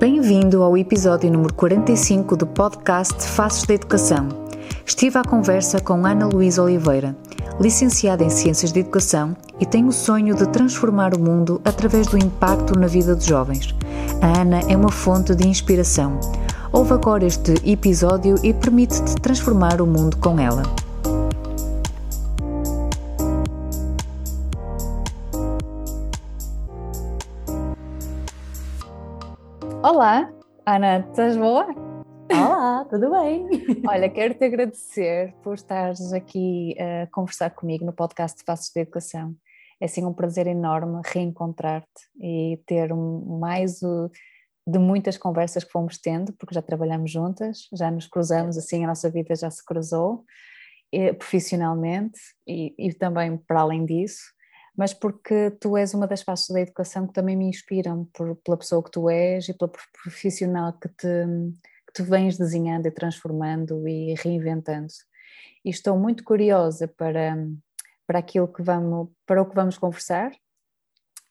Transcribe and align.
Bem-vindo 0.00 0.62
ao 0.62 0.78
episódio 0.78 1.30
número 1.30 1.52
45 1.52 2.34
do 2.34 2.46
podcast 2.46 3.22
Faces 3.22 3.64
da 3.64 3.74
Educação. 3.74 4.28
Estive 4.86 5.18
à 5.18 5.22
conversa 5.22 5.78
com 5.78 6.06
Ana 6.06 6.26
Luísa 6.26 6.62
Oliveira, 6.62 7.14
licenciada 7.60 8.24
em 8.24 8.30
Ciências 8.30 8.72
de 8.72 8.80
Educação 8.80 9.36
e 9.60 9.66
tem 9.66 9.84
o 9.84 9.92
sonho 9.92 10.34
de 10.34 10.48
transformar 10.48 11.14
o 11.14 11.20
mundo 11.20 11.60
através 11.66 12.06
do 12.06 12.16
impacto 12.16 12.78
na 12.78 12.86
vida 12.86 13.14
dos 13.14 13.26
jovens. 13.26 13.74
A 14.22 14.40
Ana 14.40 14.60
é 14.70 14.74
uma 14.74 14.90
fonte 14.90 15.34
de 15.34 15.46
inspiração. 15.46 16.18
Ouve 16.72 16.94
agora 16.94 17.26
este 17.26 17.52
episódio 17.70 18.36
e 18.42 18.54
permite-te 18.54 19.16
transformar 19.16 19.82
o 19.82 19.86
mundo 19.86 20.16
com 20.16 20.40
ela. 20.40 20.62
Olá, 29.92 30.32
Ana, 30.64 31.00
estás 31.00 31.36
boa? 31.36 31.66
Olá, 32.30 32.84
tudo 32.88 33.10
bem? 33.10 33.44
Olha, 33.88 34.08
quero 34.08 34.34
te 34.34 34.44
agradecer 34.44 35.34
por 35.42 35.54
estares 35.54 36.12
aqui 36.12 36.76
a 36.78 37.08
conversar 37.08 37.50
comigo 37.50 37.84
no 37.84 37.92
podcast 37.92 38.38
de 38.38 38.44
Faces 38.44 38.70
de 38.72 38.82
Educação. 38.82 39.34
É 39.80 39.86
assim 39.86 40.04
um 40.04 40.14
prazer 40.14 40.46
enorme 40.46 41.00
reencontrar-te 41.04 42.02
e 42.20 42.62
ter 42.66 42.92
um, 42.92 43.40
mais 43.40 43.82
o, 43.82 44.08
de 44.64 44.78
muitas 44.78 45.18
conversas 45.18 45.64
que 45.64 45.72
fomos 45.72 45.98
tendo, 45.98 46.32
porque 46.34 46.54
já 46.54 46.62
trabalhamos 46.62 47.10
juntas, 47.10 47.68
já 47.72 47.90
nos 47.90 48.06
cruzamos, 48.06 48.56
assim 48.56 48.84
a 48.84 48.86
nossa 48.86 49.10
vida 49.10 49.34
já 49.34 49.50
se 49.50 49.64
cruzou 49.66 50.22
e, 50.92 51.12
profissionalmente 51.14 52.20
e, 52.46 52.72
e 52.78 52.94
também 52.94 53.36
para 53.36 53.62
além 53.62 53.84
disso 53.84 54.22
mas 54.76 54.94
porque 54.94 55.50
tu 55.60 55.76
és 55.76 55.94
uma 55.94 56.06
das 56.06 56.22
faces 56.22 56.48
da 56.48 56.60
educação 56.60 57.06
que 57.06 57.12
também 57.12 57.36
me 57.36 57.46
inspiram 57.46 58.06
por, 58.12 58.36
pela 58.36 58.56
pessoa 58.56 58.82
que 58.82 58.90
tu 58.90 59.08
és 59.08 59.48
e 59.48 59.54
pela 59.54 59.70
profissional 60.02 60.72
que 60.72 60.88
te, 60.88 61.06
que 61.86 61.92
tu 61.94 62.04
vens 62.04 62.38
desenhando 62.38 62.86
e 62.86 62.90
transformando 62.90 63.86
e 63.86 64.14
reinventando. 64.14 64.92
E 65.64 65.70
estou 65.70 65.98
muito 65.98 66.24
curiosa 66.24 66.88
para, 66.88 67.36
para 68.06 68.18
aquilo 68.18 68.48
que 68.48 68.62
vamos, 68.62 69.08
para 69.26 69.42
o 69.42 69.46
que 69.46 69.54
vamos 69.54 69.76
conversar 69.76 70.32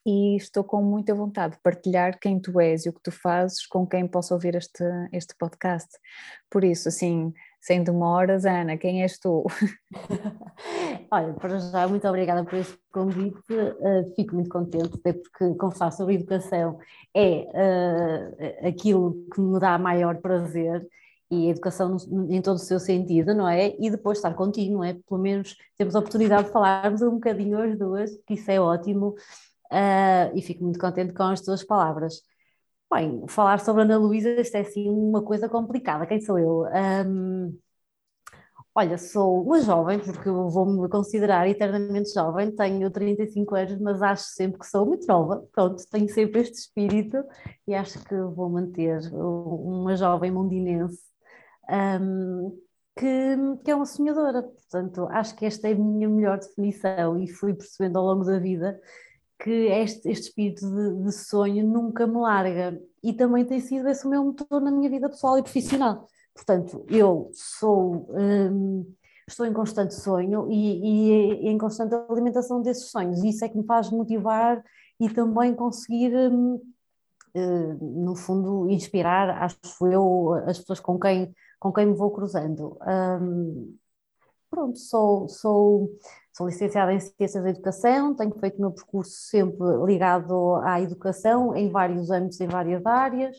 e 0.06 0.36
estou 0.38 0.64
com 0.64 0.82
muita 0.82 1.14
vontade 1.14 1.56
de 1.56 1.62
partilhar 1.62 2.20
quem 2.20 2.40
tu 2.40 2.60
és 2.60 2.86
e 2.86 2.90
o 2.90 2.94
que 2.94 3.02
tu 3.02 3.12
fazes 3.12 3.66
com 3.68 3.86
quem 3.86 4.08
possa 4.08 4.34
ouvir 4.34 4.56
este, 4.56 4.84
este 5.12 5.36
podcast. 5.38 5.90
Por 6.50 6.64
isso, 6.64 6.88
assim, 6.88 7.34
sem 7.60 7.84
demoras, 7.84 8.46
Ana, 8.46 8.78
quem 8.78 9.02
és 9.04 9.18
tu? 9.20 9.46
Olha, 11.12 11.34
para 11.34 11.60
já, 11.60 11.88
muito 11.88 12.08
obrigada 12.08 12.44
por 12.44 12.56
este 12.56 12.78
convite, 12.92 13.54
uh, 13.54 14.16
fico 14.16 14.36
muito 14.36 14.50
contente, 14.50 14.96
até 14.96 15.14
porque 15.14 15.56
conversar 15.56 15.92
sobre 15.92 16.16
educação 16.16 16.80
é 17.14 17.48
uh, 17.50 18.68
aquilo 18.68 19.26
que 19.34 19.42
me 19.42 19.60
dá 19.60 19.78
maior 19.78 20.18
prazer 20.18 20.88
e 21.32 21.48
a 21.48 21.52
educação 21.52 21.98
em 22.30 22.42
todo 22.42 22.56
o 22.56 22.60
seu 22.60 22.80
sentido, 22.80 23.36
não 23.36 23.48
é? 23.48 23.76
E 23.80 23.90
depois 23.90 24.18
estar 24.18 24.34
contigo, 24.34 24.74
não 24.74 24.84
é? 24.84 24.94
Pelo 24.94 25.22
menos 25.22 25.56
temos 25.78 25.96
a 25.96 26.00
oportunidade 26.00 26.46
de 26.46 26.52
falarmos 26.52 27.02
um 27.02 27.12
bocadinho 27.12 27.62
as 27.62 27.78
duas, 27.78 28.12
que 28.26 28.34
isso 28.34 28.50
é 28.50 28.60
ótimo, 28.60 29.10
uh, 29.72 30.36
e 30.36 30.42
fico 30.42 30.64
muito 30.64 30.80
contente 30.80 31.14
com 31.14 31.24
as 31.24 31.42
tuas 31.42 31.64
palavras. 31.64 32.24
Bem, 32.92 33.28
falar 33.28 33.60
sobre 33.60 33.84
Ana 33.84 33.98
Luísa, 33.98 34.42
isto 34.42 34.56
é 34.56 34.62
assim 34.62 34.90
uma 34.90 35.22
coisa 35.24 35.48
complicada. 35.48 36.08
Quem 36.08 36.20
sou 36.20 36.40
eu? 36.40 36.64
Um, 37.06 37.56
olha, 38.74 38.98
sou 38.98 39.44
uma 39.44 39.62
jovem, 39.62 40.00
porque 40.00 40.28
vou-me 40.30 40.90
considerar 40.90 41.48
eternamente 41.48 42.12
jovem, 42.12 42.52
tenho 42.56 42.90
35 42.90 43.56
anos, 43.56 43.80
mas 43.80 44.02
acho 44.02 44.24
sempre 44.24 44.60
que 44.60 44.66
sou 44.68 44.88
muito 44.88 45.06
nova. 45.08 45.48
Pronto, 45.52 45.84
tenho 45.92 46.10
sempre 46.10 46.42
este 46.42 46.56
espírito 46.56 47.24
e 47.68 47.76
acho 47.76 48.04
que 48.06 48.16
vou 48.16 48.50
manter 48.50 49.00
uma 49.14 49.96
jovem 49.96 50.32
mundinense 50.32 51.00
um, 52.02 52.60
que, 52.98 53.36
que 53.64 53.72
é 53.72 53.76
uma 53.76 53.86
sonhadora. 53.86 54.42
Portanto, 54.44 55.08
acho 55.12 55.36
que 55.36 55.46
esta 55.46 55.68
é 55.70 55.74
a 55.74 55.76
minha 55.76 56.10
melhor 56.10 56.40
definição 56.40 57.18
e 57.20 57.28
fui 57.28 57.54
percebendo 57.54 58.00
ao 58.00 58.06
longo 58.06 58.26
da 58.26 58.40
vida 58.40 58.80
que 59.40 59.50
este, 59.50 60.10
este 60.10 60.28
espírito 60.28 60.70
de, 60.70 61.04
de, 61.04 61.12
sonho 61.14 61.66
nunca 61.66 62.06
me 62.06 62.18
larga 62.18 62.80
e 63.02 63.14
também 63.14 63.46
tem 63.46 63.62
sido 63.62 63.88
esse 63.88 64.06
o 64.06 64.10
meu 64.10 64.24
motor 64.24 64.62
na 64.62 64.70
minha 64.70 64.90
vida 64.90 65.10
pessoal 65.10 65.38
e 65.38 65.44
profissional. 65.44 66.06
Portanto, 66.36 66.86
eu 66.90 67.32
sou, 67.34 68.08
hum, 68.10 68.86
estou 69.28 69.46
em 69.46 69.54
constante 69.54 69.96
sonho 69.96 70.48
e, 70.52 71.46
e, 71.46 71.50
em 71.50 71.58
constante 71.58 71.96
alimentação 72.10 72.62
desses 72.62 72.92
sonhos, 72.92 73.24
isso 73.24 73.46
é 73.46 73.50
que 73.50 73.58
me 73.58 73.66
faz 73.66 73.90
motivar 73.90 74.62
e 75.00 75.10
também 75.10 75.56
conseguir, 75.56 76.14
hum, 76.14 76.62
hum, 77.34 78.04
no 78.04 78.16
fundo, 78.16 78.70
inspirar, 78.70 79.30
acho 79.42 79.58
eu, 79.88 80.34
as 80.48 80.60
pessoas 80.60 80.82
com 80.82 81.00
quem, 81.00 81.34
com 81.60 81.72
quem 81.72 81.86
me 81.86 81.96
vou 81.96 82.12
cruzando. 82.12 82.78
Hum, 83.22 83.78
pronto, 84.50 84.78
sou, 84.78 85.30
sou 85.30 85.90
Sou 86.40 86.48
licenciada 86.48 86.94
em 86.94 87.02
Ciências 87.02 87.44
da 87.44 87.50
Educação, 87.50 88.16
tenho 88.16 88.34
feito 88.40 88.60
o 88.60 88.62
meu 88.62 88.72
percurso 88.72 89.12
sempre 89.12 89.60
ligado 89.86 90.56
à 90.64 90.80
educação, 90.80 91.54
em 91.54 91.70
vários 91.70 92.10
âmbitos, 92.10 92.40
em 92.40 92.48
várias 92.48 92.86
áreas. 92.86 93.36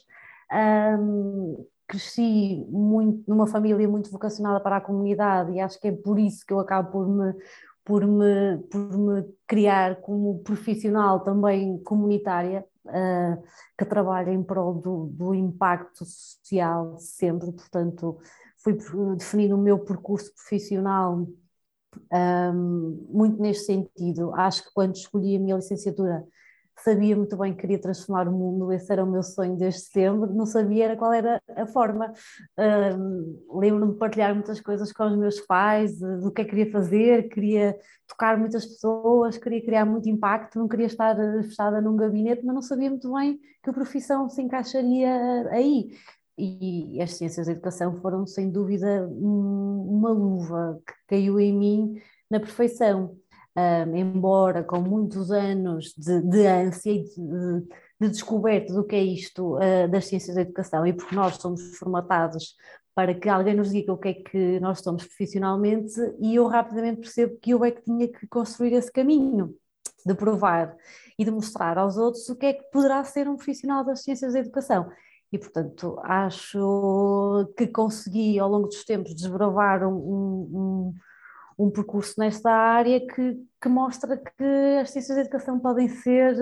Um, 0.53 1.65
cresci 1.89 2.63
muito 2.69 3.25
numa 3.27 3.47
família 3.47 3.89
muito 3.89 4.11
vocacionada 4.11 4.61
para 4.61 4.77
a 4.77 4.81
comunidade 4.83 5.51
e 5.53 5.61
acho 5.61 5.81
que 5.81 5.89
é 5.89 5.93
por 5.93 6.19
isso 6.19 6.45
que 6.45 6.53
eu 6.53 6.61
acabo 6.61 6.91
por 6.91 7.09
me, 7.09 7.33
por 7.83 8.07
me, 8.07 8.59
por 8.71 8.99
me 8.99 9.35
criar 9.47 10.03
como 10.03 10.41
profissional 10.41 11.21
também 11.21 11.83
comunitária, 11.83 12.67
uh, 12.85 13.43
que 13.79 13.85
trabalha 13.87 14.31
em 14.31 14.43
prol 14.43 14.75
do, 14.75 15.07
do 15.07 15.35
impacto 15.35 16.05
social 16.05 16.99
sempre, 16.99 17.51
portanto 17.51 18.19
fui 18.59 18.77
definindo 19.17 19.57
o 19.57 19.59
meu 19.59 19.79
percurso 19.79 20.31
profissional 20.35 21.27
um, 22.13 23.07
muito 23.11 23.41
neste 23.41 23.65
sentido. 23.65 24.35
Acho 24.35 24.65
que 24.65 24.71
quando 24.75 24.95
escolhi 24.95 25.37
a 25.37 25.41
minha 25.41 25.57
licenciatura 25.57 26.25
sabia 26.83 27.15
muito 27.17 27.37
bem 27.37 27.53
que 27.53 27.61
queria 27.61 27.79
transformar 27.79 28.27
o 28.27 28.33
mundo, 28.33 28.73
esse 28.73 28.91
era 28.91 29.05
o 29.05 29.11
meu 29.11 29.23
sonho 29.23 29.57
desde 29.57 29.81
sempre, 29.81 30.33
não 30.33 30.47
sabia 30.47 30.87
era 30.87 30.97
qual 30.97 31.13
era 31.13 31.41
a 31.55 31.67
forma. 31.67 32.13
Um, 32.59 33.59
Lembro-me 33.59 33.93
de 33.93 33.99
partilhar 33.99 34.35
muitas 34.35 34.61
coisas 34.61 34.93
com 34.93 35.05
os 35.05 35.17
meus 35.17 35.41
pais, 35.41 35.99
do 35.99 36.31
que 36.33 36.43
é 36.43 36.45
que 36.45 36.51
queria 36.51 36.73
fazer, 36.73 37.29
queria 37.29 37.77
tocar 38.09 38.39
muitas 38.39 38.65
pessoas, 38.65 39.37
queria 39.37 39.63
criar 39.65 39.85
muito 39.85 40.09
impacto, 40.09 40.59
não 40.59 40.69
queria 40.69 40.87
estar 40.87 41.17
fechada 41.43 41.81
num 41.81 41.97
gabinete, 41.97 42.45
mas 42.45 42.55
não 42.55 42.63
sabia 42.63 42.91
muito 42.91 43.13
bem 43.13 43.39
que 43.63 43.73
profissão 43.73 44.29
se 44.29 44.41
encaixaria 44.41 45.49
aí 45.51 45.91
e 46.41 47.03
as 47.03 47.15
ciências 47.15 47.47
da 47.47 47.53
educação 47.53 48.01
foram, 48.01 48.27
sem 48.27 48.51
dúvida, 48.51 49.07
uma 49.09 50.11
luva 50.11 50.81
que 50.87 50.95
caiu 51.09 51.39
em 51.39 51.53
mim 51.53 52.03
na 52.31 52.41
perfeição. 52.41 53.17
Um, 53.57 53.97
embora 53.97 54.63
com 54.63 54.81
muitos 54.81 55.33
anos 55.33 55.93
de, 55.99 56.23
de 56.23 56.47
ânsia 56.47 56.93
e 56.93 57.03
de, 57.03 57.67
de, 58.01 58.09
descoberta 58.09 58.73
do 58.73 58.87
que 58.87 58.95
é 58.95 59.03
isto 59.03 59.57
uh, 59.57 59.89
das 59.91 60.07
ciências 60.07 60.37
da 60.37 60.43
educação, 60.43 60.87
e 60.87 60.93
porque 60.93 61.17
nós 61.17 61.35
somos 61.35 61.77
formatados 61.77 62.55
para 62.95 63.13
que 63.13 63.29
alguém 63.29 63.55
nos 63.55 63.71
diga 63.71 63.93
o 63.93 63.99
que 63.99 64.09
é 64.09 64.15
que 64.15 64.61
nós 64.61 64.79
somos 64.81 65.05
profissionalmente, 65.05 65.95
e 66.21 66.37
eu 66.37 66.47
rapidamente 66.47 67.01
percebo 67.01 67.39
que 67.43 67.51
eu 67.51 67.65
é 67.65 67.73
que 67.73 67.83
tinha 67.83 68.07
que 68.07 68.25
construir 68.29 68.73
esse 68.73 68.91
caminho 68.91 69.53
de 70.07 70.15
provar 70.15 70.77
e 71.19 71.25
de 71.25 71.31
mostrar 71.31 71.77
aos 71.77 71.97
outros 71.97 72.29
o 72.29 72.37
que 72.37 72.47
é 72.47 72.53
que 72.53 72.71
poderá 72.71 73.03
ser 73.03 73.29
um 73.29 73.37
profissional 73.37 73.85
das 73.85 74.05
ciências 74.05 74.33
da 74.33 74.39
educação 74.39 74.89
e, 75.33 75.39
portanto, 75.39 75.99
acho 76.03 77.53
que 77.57 77.67
consegui 77.69 78.39
ao 78.39 78.49
longo 78.51 78.67
dos 78.67 78.85
tempos 78.85 79.15
desbravar 79.15 79.87
um, 79.87 79.95
um, 79.97 80.95
um 81.59 81.71
percurso 81.71 82.15
nesta 82.19 82.51
área 82.51 83.01
que, 83.07 83.41
que, 83.61 83.69
mostra 83.69 84.17
que 84.17 84.79
as 84.81 84.91
ciências 84.91 85.17
da 85.17 85.23
educação 85.23 85.61
podem 85.61 85.89
ser 85.89 86.35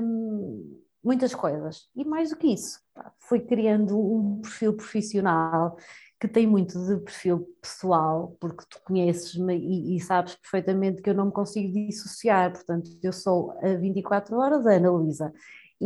hum, 0.00 0.80
muitas 1.02 1.34
coisas. 1.34 1.88
E 1.96 2.04
mais 2.04 2.30
do 2.30 2.36
que 2.36 2.46
isso, 2.46 2.78
fui 3.18 3.40
criando 3.40 3.98
um 3.98 4.40
perfil 4.40 4.74
profissional 4.74 5.76
que 6.20 6.28
tem 6.28 6.46
muito 6.46 6.78
de 6.78 6.96
perfil 7.00 7.46
pessoal, 7.60 8.36
porque 8.40 8.64
tu 8.70 8.80
conheces-me 8.84 9.58
e, 9.58 9.96
e, 9.96 10.00
sabes 10.00 10.36
perfeitamente 10.36 11.02
que 11.02 11.10
eu 11.10 11.14
não 11.14 11.26
me 11.26 11.32
consigo 11.32 11.70
dissociar, 11.72 12.52
portanto, 12.52 12.88
eu 13.02 13.12
sou 13.12 13.50
a 13.60 13.74
24 13.74 14.36
horas 14.38 14.64
a 14.64 14.74
Ana 14.74 14.90
Luísa 14.90 15.32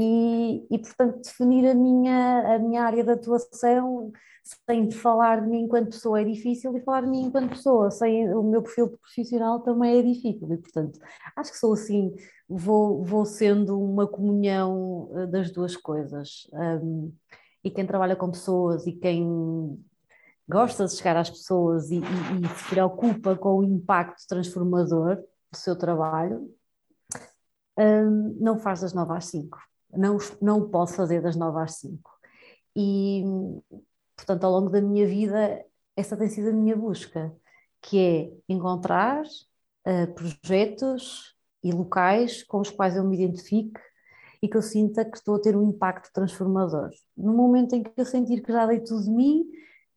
e, 0.00 0.64
e, 0.70 0.78
portanto, 0.78 1.22
definir 1.24 1.68
a 1.68 1.74
minha, 1.74 2.54
a 2.54 2.58
minha 2.60 2.84
área 2.84 3.02
de 3.02 3.10
atuação 3.10 4.12
sem 4.64 4.92
falar 4.92 5.40
de 5.42 5.48
mim 5.48 5.62
enquanto 5.62 5.90
pessoa 5.90 6.20
é 6.20 6.24
difícil 6.24 6.74
e 6.76 6.80
falar 6.80 7.02
de 7.02 7.08
mim 7.08 7.24
enquanto 7.24 7.50
pessoa 7.50 7.90
sem 7.90 8.32
o 8.32 8.44
meu 8.44 8.62
perfil 8.62 8.90
profissional 8.90 9.60
também 9.60 9.98
é 9.98 10.02
difícil. 10.02 10.52
E 10.52 10.56
portanto 10.56 11.00
acho 11.36 11.50
que 11.50 11.58
sou 11.58 11.72
assim 11.72 12.14
vou, 12.48 13.04
vou 13.04 13.26
sendo 13.26 13.78
uma 13.78 14.06
comunhão 14.06 15.10
eh, 15.16 15.26
das 15.26 15.50
duas 15.50 15.76
coisas. 15.76 16.48
Um, 16.52 17.12
e 17.64 17.70
quem 17.70 17.84
trabalha 17.84 18.14
com 18.16 18.30
pessoas 18.30 18.86
e 18.86 18.92
quem 18.92 19.84
gosta 20.48 20.86
de 20.86 20.92
chegar 20.92 21.16
às 21.16 21.28
pessoas 21.28 21.90
e, 21.90 21.96
e, 21.96 22.00
e 22.00 22.48
se 22.56 22.68
preocupa 22.70 23.36
com 23.36 23.58
o 23.58 23.64
impacto 23.64 24.26
transformador 24.28 25.16
do 25.16 25.56
seu 25.56 25.76
trabalho 25.76 26.48
um, 27.76 28.36
não 28.40 28.58
faz 28.58 28.80
das 28.80 28.94
nove 28.94 29.12
às 29.12 29.26
cinco 29.26 29.58
não, 29.92 30.18
não 30.40 30.68
posso 30.68 30.94
fazer 30.94 31.22
das 31.22 31.36
nove 31.36 31.60
às 31.60 31.76
cinco 31.76 32.10
e 32.76 33.24
Portanto, 34.18 34.44
ao 34.44 34.50
longo 34.50 34.68
da 34.68 34.80
minha 34.80 35.06
vida, 35.06 35.64
essa 35.96 36.16
tem 36.16 36.28
sido 36.28 36.48
a 36.48 36.52
minha 36.52 36.76
busca, 36.76 37.32
que 37.80 37.98
é 37.98 38.52
encontrar 38.52 39.22
uh, 39.22 40.12
projetos 40.12 41.36
e 41.62 41.70
locais 41.70 42.42
com 42.42 42.58
os 42.58 42.68
quais 42.68 42.96
eu 42.96 43.04
me 43.04 43.16
identifique 43.16 43.80
e 44.42 44.48
que 44.48 44.56
eu 44.56 44.62
sinta 44.62 45.04
que 45.04 45.16
estou 45.16 45.36
a 45.36 45.40
ter 45.40 45.56
um 45.56 45.62
impacto 45.62 46.10
transformador. 46.12 46.90
No 47.16 47.32
momento 47.32 47.74
em 47.74 47.82
que 47.82 47.92
eu 47.96 48.04
sentir 48.04 48.42
que 48.42 48.52
já 48.52 48.66
dei 48.66 48.80
tudo 48.80 49.04
de 49.04 49.10
mim, 49.10 49.46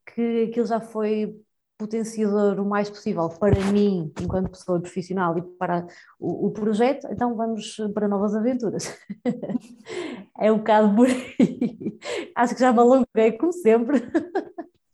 que 0.05 0.49
aquilo 0.49 0.67
já 0.67 0.79
foi 0.79 1.35
potenciador 1.81 2.59
o 2.59 2.65
mais 2.65 2.89
possível 2.89 3.27
para 3.27 3.59
mim, 3.71 4.13
enquanto 4.21 4.51
pessoa 4.51 4.79
profissional, 4.79 5.35
e 5.35 5.41
para 5.41 5.87
o, 6.19 6.47
o 6.47 6.51
projeto, 6.51 7.07
então 7.09 7.35
vamos 7.35 7.77
para 7.93 8.07
novas 8.07 8.35
aventuras. 8.35 8.95
é 10.39 10.51
um 10.51 10.59
bocado 10.59 10.95
por 10.95 11.07
aí. 11.07 11.97
Acho 12.35 12.53
que 12.53 12.61
já 12.61 12.71
me 12.71 12.79
alonguei, 12.79 13.31
como 13.37 13.51
sempre. 13.51 13.97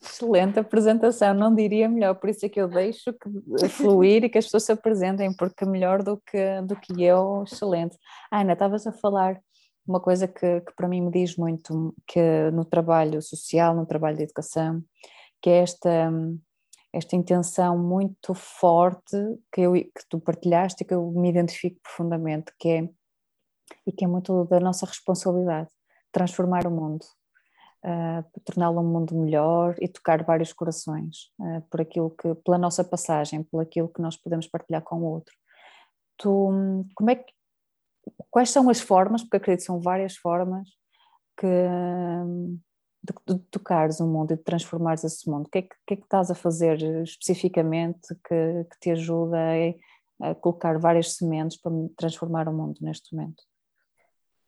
Excelente 0.02 0.60
apresentação, 0.60 1.34
não 1.34 1.54
diria 1.54 1.90
melhor, 1.90 2.16
por 2.16 2.30
isso 2.30 2.46
é 2.46 2.50
que 2.50 2.62
eu 2.62 2.70
deixo 2.70 3.12
que, 3.12 3.68
fluir 3.68 4.24
e 4.24 4.30
que 4.30 4.38
as 4.38 4.46
pessoas 4.46 4.64
se 4.64 4.72
apresentem, 4.72 5.36
porque 5.36 5.66
melhor 5.66 6.02
do 6.02 6.18
que, 6.18 6.62
do 6.62 6.76
que 6.78 7.04
eu, 7.04 7.44
excelente. 7.46 7.98
Ana, 8.32 8.54
estavas 8.54 8.88
a 8.88 8.94
falar 8.94 9.38
uma 9.86 10.00
coisa 10.00 10.26
que, 10.26 10.62
que 10.62 10.76
para 10.76 10.88
mim 10.88 11.02
me 11.02 11.12
diz 11.12 11.36
muito, 11.36 11.94
que 12.08 12.50
no 12.54 12.64
trabalho 12.64 13.22
social, 13.22 13.76
no 13.76 13.86
trabalho 13.86 14.16
de 14.16 14.24
educação, 14.24 14.82
que 15.42 15.50
é 15.50 15.58
esta 15.58 16.10
esta 16.94 17.16
intenção 17.16 17.78
muito 17.78 18.34
forte 18.34 19.18
que, 19.52 19.62
eu, 19.62 19.74
que 19.74 20.08
tu 20.10 20.20
partilhaste 20.20 20.84
e 20.84 20.88
que 20.88 20.94
eu 20.94 21.12
me 21.12 21.30
identifico 21.30 21.80
profundamente, 21.82 22.52
que 22.60 22.70
é, 22.70 22.90
e 23.86 23.92
que 23.92 24.06
é 24.06 24.08
muito 24.08 24.46
da 24.46 24.60
nossa 24.60 24.86
responsabilidade, 24.86 25.70
transformar 26.12 26.66
o 26.66 26.72
mundo, 26.72 27.06
uh, 27.84 28.42
torná-lo 28.46 28.82
um 28.82 28.92
mundo 28.92 29.16
melhor 29.16 29.76
e 29.82 29.88
tocar 29.88 30.24
vários 30.24 30.54
corações, 30.54 31.32
uh, 31.40 31.62
por 31.70 31.82
aquilo 31.82 32.10
que, 32.12 32.34
pela 32.36 32.58
nossa 32.58 32.84
passagem, 32.84 33.44
por 33.44 33.62
aquilo 33.62 33.90
que 33.90 34.02
nós 34.02 34.18
podemos 34.18 34.48
partilhar 34.48 34.82
com 34.82 34.98
o 34.98 35.06
outro. 35.06 35.36
Tu, 36.18 36.86
como 36.96 37.10
é 37.10 37.16
que, 37.16 37.34
quais 38.32 38.50
são 38.50 38.70
as 38.70 38.80
formas, 38.80 39.22
porque 39.22 39.38
acredito 39.38 39.62
que 39.62 39.66
são 39.66 39.80
várias 39.80 40.16
formas, 40.16 40.68
que, 41.38 41.48
de, 43.08 43.36
de 43.36 43.40
tocares 43.50 44.00
o 44.00 44.08
mundo 44.08 44.34
e 44.34 44.38
de 44.38 44.44
transformares 44.44 45.04
esse 45.04 45.30
mundo? 45.30 45.48
O 45.48 45.50
que 45.50 45.60
é 45.60 45.62
que, 45.62 45.76
que, 45.86 45.94
é 45.94 45.98
que 45.98 46.04
estás 46.04 46.30
a 46.30 46.36
fazer 46.36 46.82
especificamente 47.04 48.16
que, 48.28 48.66
que 48.66 48.80
te 48.80 48.92
ajuda 48.92 49.38
a, 50.22 50.30
a, 50.30 50.36
colocar 50.36 50.78
várias 50.80 51.16
sementes 51.16 51.58
para 51.58 51.72
transformar 51.96 52.48
o 52.48 52.54
mundo 52.54 52.78
neste 52.82 53.16
momento? 53.16 53.44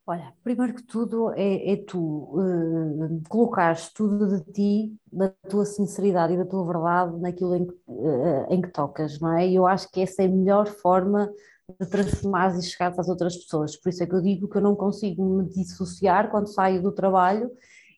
Olha, 0.06 0.33
primeiro 0.44 0.73
que 0.73 0.81
tudo 0.81 1.31
é, 1.33 1.73
é 1.73 1.77
tu 1.77 2.00
uh, 2.00 3.21
colocares 3.29 3.94
tudo 3.94 4.27
de 4.27 4.44
ti, 4.51 4.97
da 5.11 5.29
tua 5.47 5.65
sinceridade 5.65 6.33
e 6.33 6.38
da 6.38 6.45
tua 6.45 6.65
verdade 6.65 7.15
naquilo 7.19 7.56
em 7.56 7.67
que, 7.67 7.73
uh, 7.88 8.45
em 8.50 8.59
que 8.59 8.69
tocas, 8.69 9.19
não 9.19 9.38
é? 9.38 9.47
E 9.47 9.53
eu 9.53 9.67
acho 9.67 9.88
que 9.91 10.01
essa 10.01 10.23
é 10.23 10.25
a 10.25 10.29
melhor 10.29 10.65
forma 10.65 11.31
de 11.79 11.88
transformar 11.88 12.57
e 12.57 12.63
chegar 12.63 12.91
às 12.97 13.07
outras 13.07 13.38
pessoas. 13.38 13.75
Por 13.75 13.89
isso 13.89 14.01
é 14.01 14.07
que 14.07 14.15
eu 14.15 14.21
digo 14.21 14.50
que 14.50 14.57
eu 14.57 14.61
não 14.61 14.75
consigo 14.75 15.23
me 15.23 15.47
dissociar 15.47 16.31
quando 16.31 16.51
saio 16.51 16.81
do 16.81 16.91
trabalho 16.91 17.51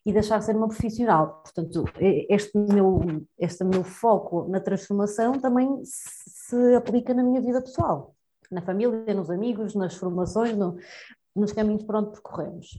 e 0.05 0.11
deixar 0.11 0.39
de 0.39 0.45
ser 0.45 0.55
uma 0.55 0.67
profissional. 0.67 1.41
Portanto, 1.43 1.85
este 1.99 2.57
meu, 2.57 3.01
este 3.37 3.63
meu 3.63 3.83
foco 3.83 4.47
na 4.49 4.59
transformação 4.59 5.33
também 5.39 5.81
se 5.83 6.75
aplica 6.75 7.13
na 7.13 7.23
minha 7.23 7.41
vida 7.41 7.61
pessoal, 7.61 8.15
na 8.51 8.61
família, 8.61 9.13
nos 9.13 9.29
amigos, 9.29 9.75
nas 9.75 9.95
formações, 9.95 10.57
no, 10.57 10.77
nos 11.35 11.51
caminhos 11.51 11.83
por 11.83 11.95
onde 11.95 12.11
percorremos. 12.11 12.77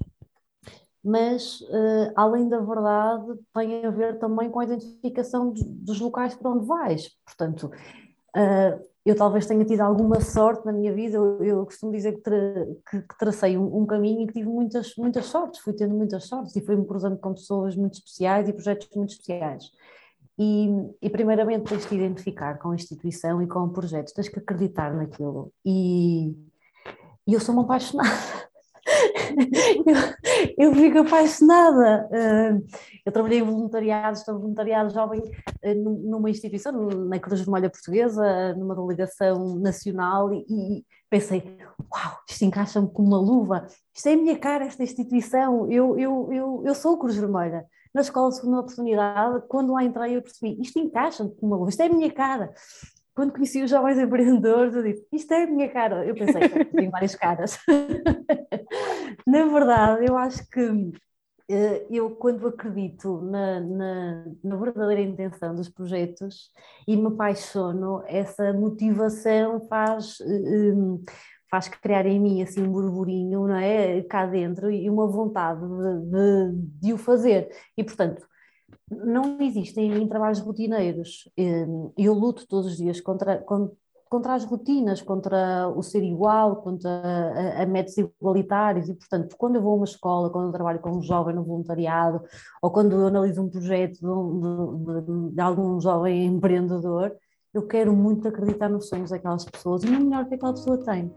Mas, 1.05 1.61
uh, 1.63 2.13
além 2.15 2.49
da 2.49 2.61
verdade, 2.61 3.35
tem 3.53 3.85
a 3.85 3.91
ver 3.91 4.19
também 4.19 4.49
com 4.51 4.61
a 4.61 4.65
identificação 4.65 5.51
dos, 5.51 5.63
dos 5.65 6.01
locais 6.01 6.35
por 6.35 6.57
onde 6.57 6.67
vais. 6.67 7.11
Portanto, 7.25 7.71
uh, 8.37 8.92
eu 9.05 9.17
talvez 9.17 9.47
tenha 9.47 9.65
tido 9.65 9.81
alguma 9.81 10.21
sorte 10.21 10.65
na 10.65 10.73
minha 10.73 10.93
vida, 10.93 11.17
eu, 11.17 11.43
eu 11.43 11.65
costumo 11.65 11.91
dizer 11.93 12.13
que, 12.13 12.21
tra, 12.21 12.37
que, 12.89 13.03
que 13.03 13.19
tracei 13.19 13.59
um, 13.59 13.79
um, 13.79 13.87
caminho 13.87 14.23
e 14.23 14.27
que 14.27 14.35
tive 14.35 14.49
muitas, 14.49 14.95
muitas 14.97 15.27
sortes, 15.27 15.61
fui 15.61 15.73
tendo 15.73 15.95
muitas 15.95 16.25
sortes 16.27 16.55
e 16.55 16.61
fui-me 16.61 16.87
cruzando 16.87 17.19
com 17.19 17.35
pessoas 17.35 17.75
muito 17.75 17.95
especiais 17.95 18.49
e 18.49 18.53
projetos 18.53 18.89
muito 18.95 19.11
especiais. 19.11 19.73
E, 20.39 20.69
e 21.03 21.11
primeiramente 21.11 21.69
tens 21.69 21.85
que 21.85 21.95
identificar 21.95 22.59
com 22.59 22.71
a 22.71 22.75
instituição 22.75 23.43
e 23.43 23.47
com 23.47 23.61
o 23.61 23.71
projeto, 23.71 24.15
tens 24.15 24.29
que 24.29 24.39
acreditar 24.39 24.95
naquilo. 24.95 25.53
E, 25.65 26.31
e 27.27 27.35
eu 27.35 27.41
sou 27.41 27.55
uma 27.55 27.65
apaixonada 27.65 28.09
eu, 30.59 30.67
eu 30.69 30.75
fico 30.75 30.99
apaixonada. 30.99 32.09
Uh, 32.11 32.65
eu 33.05 33.13
trabalhei 33.13 33.41
em 33.41 33.43
voluntariado, 33.43 34.17
estou 34.17 34.39
voluntariado 34.39 34.93
jovem 34.93 35.21
uh, 35.21 35.75
numa 35.75 36.31
instituição, 36.31 36.73
na 36.73 37.19
Cruz 37.19 37.41
Vermelha 37.41 37.71
Portuguesa, 37.71 38.55
numa 38.55 38.75
delegação 38.75 39.57
nacional, 39.59 40.33
e, 40.33 40.45
e 40.49 40.85
pensei: 41.11 41.59
uau, 41.93 42.19
isto 42.29 42.45
encaixa-me 42.45 42.89
como 42.89 43.09
uma 43.09 43.21
luva, 43.21 43.67
isto 43.95 44.09
é 44.09 44.13
a 44.13 44.17
minha 44.17 44.39
cara, 44.39 44.65
esta 44.65 44.83
instituição, 44.83 45.71
eu, 45.71 45.99
eu, 45.99 46.33
eu, 46.33 46.63
eu 46.65 46.75
sou 46.75 46.99
Cruz 46.99 47.17
Vermelha. 47.17 47.65
Na 47.95 48.01
escola 48.01 48.31
de 48.31 48.37
segunda 48.37 48.61
oportunidade, 48.61 49.45
quando 49.49 49.75
lá 49.75 49.85
entrei, 49.85 50.17
eu 50.17 50.23
percebi: 50.23 50.61
isto 50.61 50.79
encaixa-me 50.79 51.31
como 51.35 51.53
uma 51.53 51.57
luva, 51.59 51.71
isto 51.71 51.83
é 51.83 51.87
a 51.87 51.93
minha 51.93 52.11
cara 52.11 52.55
quando 53.15 53.33
conheci 53.33 53.63
os 53.63 53.71
jovens 53.71 53.99
empreendedores, 53.99 54.75
eu 54.75 54.83
disse, 54.83 55.07
isto 55.13 55.33
é 55.33 55.45
a 55.45 55.47
minha 55.47 55.69
cara. 55.69 56.05
Eu 56.05 56.15
pensei, 56.15 56.49
tenho 56.49 56.91
várias 56.91 57.15
caras. 57.15 57.59
na 59.27 59.45
verdade, 59.47 60.07
eu 60.09 60.17
acho 60.17 60.49
que 60.49 60.93
eh, 61.51 61.87
eu, 61.91 62.11
quando 62.17 62.47
acredito 62.47 63.21
na, 63.21 63.61
na, 63.61 64.25
na, 64.43 64.57
verdadeira 64.57 65.03
intenção 65.03 65.55
dos 65.55 65.69
projetos 65.69 66.51
e 66.89 66.97
me 66.97 67.09
apaixono, 67.09 68.03
essa 68.07 68.53
motivação 68.55 69.61
faz, 69.69 70.19
eh, 70.21 70.71
eh, 70.71 71.13
faz 71.51 71.69
criar 71.69 72.07
em 72.07 72.19
mim 72.19 72.43
assim 72.43 72.63
um 72.63 72.73
burburinho, 72.73 73.47
não 73.47 73.57
é? 73.57 74.03
Cá 74.03 74.25
dentro 74.27 74.71
e 74.71 74.89
uma 74.89 75.07
vontade 75.07 75.61
de, 75.61 76.11
de, 76.11 76.81
de 76.81 76.93
o 76.95 76.99
fazer. 76.99 77.49
E, 77.77 77.85
portanto, 77.85 78.27
não 79.05 79.41
existem 79.41 79.87
em 79.87 79.99
mim 79.99 80.09
trabalhos 80.09 80.41
rotineiros. 80.41 81.29
Hum, 81.39 81.93
eu 81.97 82.13
luto 82.13 82.47
todos 82.47 82.73
os 82.73 82.77
dias 82.77 83.01
contra, 83.01 83.39
contra 84.13 84.35
as 84.35 84.45
rotinas, 84.45 85.01
contra 85.01 85.69
o 85.69 85.83
ser 85.83 86.03
igual, 86.03 86.57
contra 86.57 86.91
a, 86.91 87.63
a 87.63 87.67
métodos 87.67 87.97
igualitários 87.97 88.89
e, 88.89 88.95
portanto, 88.95 89.35
quando 89.39 89.57
eu 89.57 89.63
vou 89.63 89.73
a 89.73 89.77
uma 89.77 89.85
escola, 89.85 90.31
quando 90.31 90.49
eu 90.49 90.53
trabalho 90.53 90.81
com 90.81 90.91
um 90.91 91.03
jovem 91.03 91.35
no 91.35 91.43
voluntariado 91.43 92.23
ou 92.61 92.71
quando 92.71 92.93
eu 92.93 93.07
analiso 93.07 93.43
um 93.43 93.49
projeto 93.49 93.95
de, 93.95 95.03
de, 95.03 95.35
de 95.35 95.41
algum 95.41 95.81
jovem 95.81 96.27
empreendedor, 96.27 97.17
eu 97.55 97.67
quero 97.67 97.95
muito 97.95 98.29
acreditar 98.29 98.69
nos 98.69 98.89
sonhos 98.89 99.11
daquelas 99.11 99.45
pessoas 99.45 99.83
e 99.83 99.87
no 99.87 100.01
melhor 100.01 100.27
que 100.27 100.35
aquela 100.35 100.53
pessoa 100.53 100.79
tem. 100.79 101.11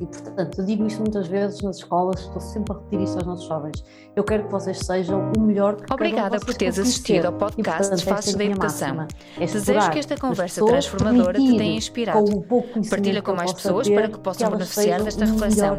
E, 0.00 0.04
portanto, 0.04 0.58
eu 0.60 0.64
digo 0.66 0.86
isto 0.86 1.00
muitas 1.00 1.26
vezes 1.26 1.62
nas 1.62 1.78
escolas, 1.78 2.20
estou 2.20 2.40
sempre 2.40 2.74
a 2.74 2.76
repetir 2.76 3.00
isto 3.00 3.16
aos 3.16 3.26
nossos 3.26 3.46
jovens. 3.46 3.82
Eu 4.14 4.24
quero 4.24 4.44
que 4.44 4.52
vocês 4.52 4.78
sejam 4.80 5.32
o 5.34 5.40
melhor 5.40 5.76
que 5.76 5.90
Obrigada 5.92 6.38
por 6.38 6.54
teres 6.54 6.78
assistido 6.78 7.26
ao 7.26 7.32
podcast 7.32 7.94
e, 7.94 8.04
Faces 8.04 8.34
da 8.34 8.44
Educação. 8.44 9.06
É 9.40 9.46
Desejo 9.46 9.90
que 9.90 9.98
esta 9.98 10.16
conversa 10.18 10.62
transformadora 10.62 11.38
te 11.40 11.56
tenha 11.56 11.76
inspirado. 11.76 12.44
Partilha 12.90 13.22
com 13.22 13.34
mais 13.34 13.54
pessoas 13.54 13.88
para 13.88 14.08
que 14.08 14.18
possam 14.18 14.50
beneficiar 14.50 15.02
desta 15.02 15.24
reflexão. 15.24 15.76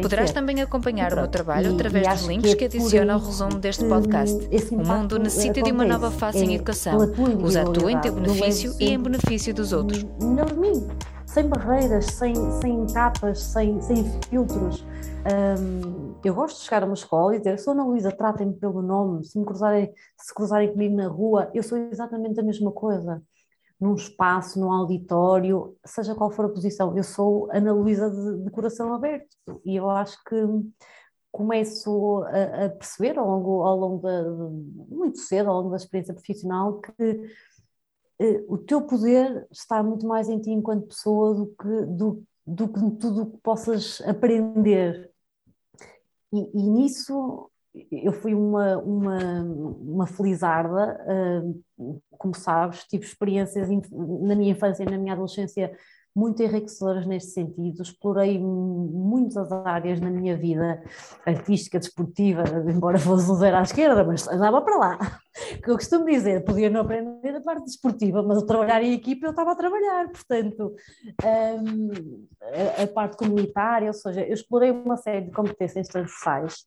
Poderás 0.00 0.30
também 0.30 0.62
acompanhar 0.62 1.12
o 1.12 1.16
meu 1.16 1.28
trabalho 1.28 1.74
através 1.74 2.06
dos 2.08 2.28
links 2.28 2.54
que 2.54 2.64
adiciono 2.66 3.12
ao 3.12 3.18
resumo 3.18 3.58
deste 3.58 3.84
podcast. 3.84 4.48
O 4.70 4.86
mundo 4.86 5.18
necessita 5.18 5.60
de 5.60 5.72
uma 5.72 5.84
nova 5.84 6.12
face 6.12 6.44
em 6.44 6.52
é 6.52 6.54
educação. 6.54 6.98
Usa 7.42 7.62
a 7.62 7.64
tua 7.64 7.90
em 7.90 8.00
teu 8.00 8.12
benefício 8.12 8.74
e 8.78 8.90
em 8.90 8.98
benefício 8.98 9.52
dos 9.52 9.72
outros. 9.72 10.04
Melhor 10.20 10.46
de 10.46 10.58
mim 10.60 10.88
sem 11.36 11.48
barreiras, 11.50 12.06
sem, 12.06 12.34
sem 12.62 12.86
capas, 12.86 13.42
sem, 13.42 13.78
sem 13.82 14.04
filtros. 14.22 14.82
Um, 15.60 16.14
eu 16.24 16.34
gosto 16.34 16.56
de 16.56 16.64
chegar 16.64 16.82
a 16.82 16.86
uma 16.86 16.94
escola 16.94 17.36
e 17.36 17.38
dizer, 17.38 17.58
sou 17.58 17.74
Ana 17.74 17.84
Luísa, 17.84 18.10
tratem-me 18.10 18.54
pelo 18.54 18.80
nome, 18.80 19.22
se 19.22 19.38
me 19.38 19.44
cruzarem, 19.44 19.92
se 20.18 20.34
cruzarem 20.34 20.72
comigo 20.72 20.96
na 20.96 21.08
rua, 21.08 21.50
eu 21.52 21.62
sou 21.62 21.76
exatamente 21.76 22.40
a 22.40 22.42
mesma 22.42 22.72
coisa. 22.72 23.22
Num 23.78 23.94
espaço, 23.94 24.58
num 24.58 24.72
auditório, 24.72 25.76
seja 25.84 26.14
qual 26.14 26.30
for 26.30 26.46
a 26.46 26.48
posição, 26.48 26.96
eu 26.96 27.04
sou 27.04 27.50
Ana 27.52 27.70
Luísa 27.70 28.10
de, 28.10 28.44
de 28.44 28.50
coração 28.50 28.94
aberto. 28.94 29.36
E 29.62 29.76
eu 29.76 29.90
acho 29.90 30.16
que 30.24 30.36
começo 31.30 32.24
a, 32.28 32.64
a, 32.64 32.70
perceber 32.70 33.18
ao 33.18 33.28
longo, 33.28 33.60
ao 33.60 33.76
longo 33.76 34.02
da, 34.02 34.24
muito 34.88 35.18
cedo, 35.18 35.50
ao 35.50 35.56
longo 35.56 35.68
da 35.68 35.76
experiência 35.76 36.14
profissional, 36.14 36.80
que 36.80 37.28
o 38.48 38.56
teu 38.56 38.82
poder 38.82 39.46
está 39.50 39.82
muito 39.82 40.06
mais 40.06 40.28
em 40.28 40.40
ti 40.40 40.50
enquanto 40.50 40.88
pessoa 40.88 41.34
do 41.34 41.46
que, 41.46 41.86
do, 41.86 42.24
do 42.46 42.68
que 42.68 42.80
tudo 42.98 43.22
o 43.22 43.30
que 43.32 43.38
possas 43.38 44.00
aprender. 44.02 45.10
E, 46.32 46.38
e, 46.38 46.62
nisso 46.70 47.50
eu 47.92 48.12
fui 48.12 48.34
uma, 48.34 48.78
uma, 48.78 49.42
uma 49.42 50.06
felizarda, 50.06 50.98
uh, 51.78 52.02
como 52.10 52.34
sabes, 52.34 52.84
tive 52.84 53.04
experiências 53.04 53.68
na 53.92 54.34
minha 54.34 54.52
infância 54.52 54.82
e 54.82 54.90
na 54.90 54.96
minha 54.96 55.12
adolescência 55.12 55.76
muito 56.16 56.42
enriquecedoras 56.42 57.06
neste 57.06 57.32
sentido. 57.32 57.82
Explorei 57.82 58.38
muitas 58.38 59.52
áreas 59.52 60.00
na 60.00 60.08
minha 60.08 60.34
vida, 60.34 60.82
artística, 61.26 61.78
desportiva, 61.78 62.42
embora 62.66 62.98
fosse 62.98 63.30
um 63.30 63.34
zero 63.34 63.58
à 63.58 63.62
esquerda, 63.62 64.02
mas 64.02 64.26
andava 64.26 64.62
para 64.62 64.76
lá. 64.76 64.98
Que 65.62 65.70
eu 65.70 65.74
costumo 65.74 66.06
dizer, 66.06 66.46
podia 66.46 66.70
não 66.70 66.80
aprender 66.80 67.36
a 67.36 67.42
parte 67.42 67.64
desportiva, 67.64 68.22
mas 68.22 68.38
o 68.38 68.46
trabalhar 68.46 68.82
em 68.82 68.94
equipe 68.94 69.22
eu 69.22 69.30
estava 69.30 69.52
a 69.52 69.54
trabalhar, 69.54 70.08
portanto, 70.08 70.74
um, 71.22 72.26
a, 72.78 72.82
a 72.84 72.86
parte 72.86 73.18
comunitária, 73.18 73.88
ou 73.88 73.92
seja, 73.92 74.22
eu 74.22 74.32
explorei 74.32 74.70
uma 74.70 74.96
série 74.96 75.26
de 75.26 75.32
competências 75.32 75.88
transversais 75.88 76.64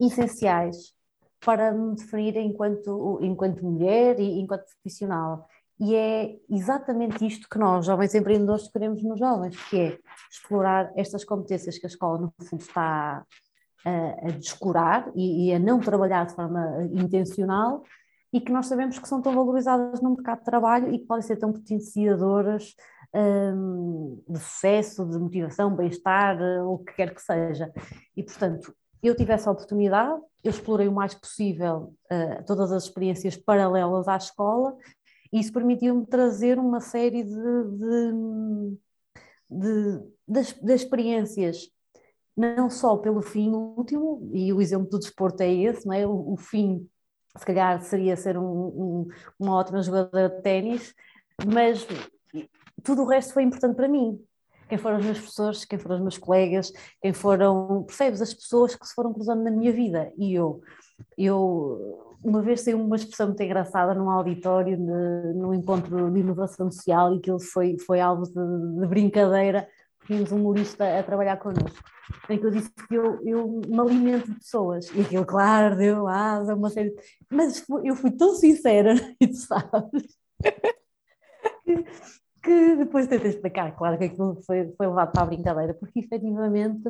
essenciais 0.00 0.94
para 1.44 1.70
me 1.70 1.94
definir 1.94 2.36
enquanto, 2.38 3.18
enquanto 3.20 3.62
mulher 3.62 4.18
e 4.18 4.40
enquanto 4.40 4.64
profissional. 4.64 5.46
E 5.78 5.94
é 5.94 6.36
exatamente 6.48 7.26
isto 7.26 7.48
que 7.48 7.58
nós, 7.58 7.84
jovens 7.84 8.14
empreendedores, 8.14 8.68
queremos 8.68 9.02
nos 9.02 9.18
jovens, 9.18 9.56
que 9.68 9.78
é 9.78 9.98
explorar 10.30 10.90
estas 10.96 11.24
competências 11.24 11.78
que 11.78 11.86
a 11.86 11.88
escola, 11.88 12.18
no 12.18 12.46
fundo, 12.46 12.62
está 12.62 13.24
a, 13.84 14.26
a 14.26 14.30
descurar 14.30 15.10
e, 15.14 15.48
e, 15.48 15.54
a 15.54 15.58
não 15.58 15.78
trabalhar 15.78 16.24
de 16.26 16.34
forma 16.34 16.88
intencional 16.92 17.84
e 18.32 18.40
que 18.40 18.50
nós 18.50 18.66
sabemos 18.66 18.98
que 18.98 19.08
são 19.08 19.20
tão 19.20 19.34
valorizadas 19.34 20.00
no 20.00 20.10
mercado 20.14 20.38
de 20.38 20.44
trabalho 20.44 20.94
e 20.94 20.98
que 20.98 21.06
podem 21.06 21.22
ser 21.22 21.36
tão 21.36 21.52
potenciadoras 21.52 22.74
um, 23.14 24.22
de 24.28 24.38
sucesso, 24.38 25.06
de 25.06 25.18
motivação, 25.18 25.74
bem-estar, 25.74 26.38
o 26.66 26.78
que 26.78 26.94
quer 26.94 27.14
que 27.14 27.22
seja. 27.22 27.72
E, 28.16 28.22
portanto, 28.22 28.74
eu 29.02 29.14
tive 29.14 29.32
essa 29.32 29.50
oportunidade, 29.50 30.20
eu 30.42 30.50
explorei 30.50 30.88
o 30.88 30.92
mais 30.92 31.14
possível 31.14 31.94
uh, 32.10 32.44
todas 32.44 32.72
as 32.72 32.84
experiências 32.84 33.36
paralelas 33.36 34.08
à 34.08 34.16
escola 34.16 34.76
isso 35.32 35.52
permitiu-me 35.52 36.06
trazer 36.06 36.58
uma 36.58 36.80
série 36.80 37.22
de, 37.22 37.30
de, 39.50 40.02
de, 40.28 40.54
de 40.62 40.72
experiências, 40.72 41.70
não 42.36 42.68
só 42.68 42.96
pelo 42.96 43.22
fim 43.22 43.50
último, 43.50 44.30
e 44.32 44.52
o 44.52 44.60
exemplo 44.60 44.88
do 44.88 44.98
desporto 44.98 45.42
é 45.42 45.52
esse, 45.52 45.86
não 45.86 45.94
é? 45.94 46.06
o, 46.06 46.32
o 46.32 46.36
fim, 46.36 46.88
se 47.36 47.44
calhar, 47.44 47.80
seria 47.82 48.16
ser 48.16 48.36
um, 48.36 48.44
um, 48.44 49.08
uma 49.38 49.56
ótima 49.56 49.82
jogadora 49.82 50.28
de 50.28 50.42
ténis, 50.42 50.94
mas 51.46 51.86
tudo 52.82 53.02
o 53.02 53.06
resto 53.06 53.34
foi 53.34 53.42
importante 53.42 53.76
para 53.76 53.88
mim. 53.88 54.20
Quem 54.68 54.78
foram 54.78 54.98
os 54.98 55.04
meus 55.04 55.18
professores, 55.18 55.64
quem 55.64 55.78
foram 55.78 55.96
os 55.96 56.02
meus 56.02 56.18
colegas, 56.18 56.72
quem 57.00 57.12
foram, 57.12 57.84
percebes, 57.84 58.20
as 58.20 58.34
pessoas 58.34 58.74
que 58.74 58.86
se 58.86 58.94
foram 58.94 59.12
cruzando 59.12 59.44
na 59.44 59.50
minha 59.50 59.72
vida. 59.72 60.12
E 60.18 60.34
eu, 60.34 60.60
eu 61.16 62.05
uma 62.22 62.42
vez 62.42 62.62
saiu 62.62 62.80
uma 62.80 62.96
expressão 62.96 63.28
muito 63.28 63.42
engraçada 63.42 63.94
num 63.94 64.10
auditório, 64.10 64.76
de, 64.76 65.34
num 65.34 65.54
encontro 65.54 66.10
de 66.10 66.20
inovação 66.20 66.70
social, 66.70 67.14
e 67.14 67.18
aquilo 67.18 67.40
foi, 67.40 67.76
foi 67.78 68.00
algo 68.00 68.24
de, 68.24 68.80
de 68.80 68.86
brincadeira, 68.86 69.68
tínhamos 70.06 70.32
um 70.32 70.36
humorista 70.36 70.98
a 70.98 71.02
trabalhar 71.02 71.36
connosco, 71.38 71.82
em 72.28 72.38
que 72.38 72.46
eu 72.46 72.50
disse 72.50 72.70
que 72.70 72.94
eu, 72.94 73.20
eu 73.24 73.60
me 73.66 73.80
alimento 73.80 74.30
de 74.30 74.38
pessoas, 74.38 74.86
e 74.94 75.00
aquilo, 75.00 75.24
claro, 75.24 75.76
deu 75.76 76.06
asa, 76.06 76.54
uma 76.54 76.70
série 76.70 76.90
de... 76.90 76.96
Mas 77.30 77.64
eu 77.84 77.96
fui 77.96 78.10
tão 78.10 78.34
sincera, 78.34 78.94
e 79.20 79.26
tu 79.26 79.36
sabes, 79.36 80.18
que, 81.64 81.84
que 82.42 82.76
depois 82.76 83.06
tentei 83.06 83.30
explicar, 83.30 83.74
claro 83.76 83.98
que 83.98 84.04
aquilo 84.04 84.40
foi, 84.46 84.72
foi 84.76 84.86
levado 84.86 85.12
para 85.12 85.22
a 85.22 85.26
brincadeira, 85.26 85.74
porque 85.74 86.00
efetivamente 86.00 86.82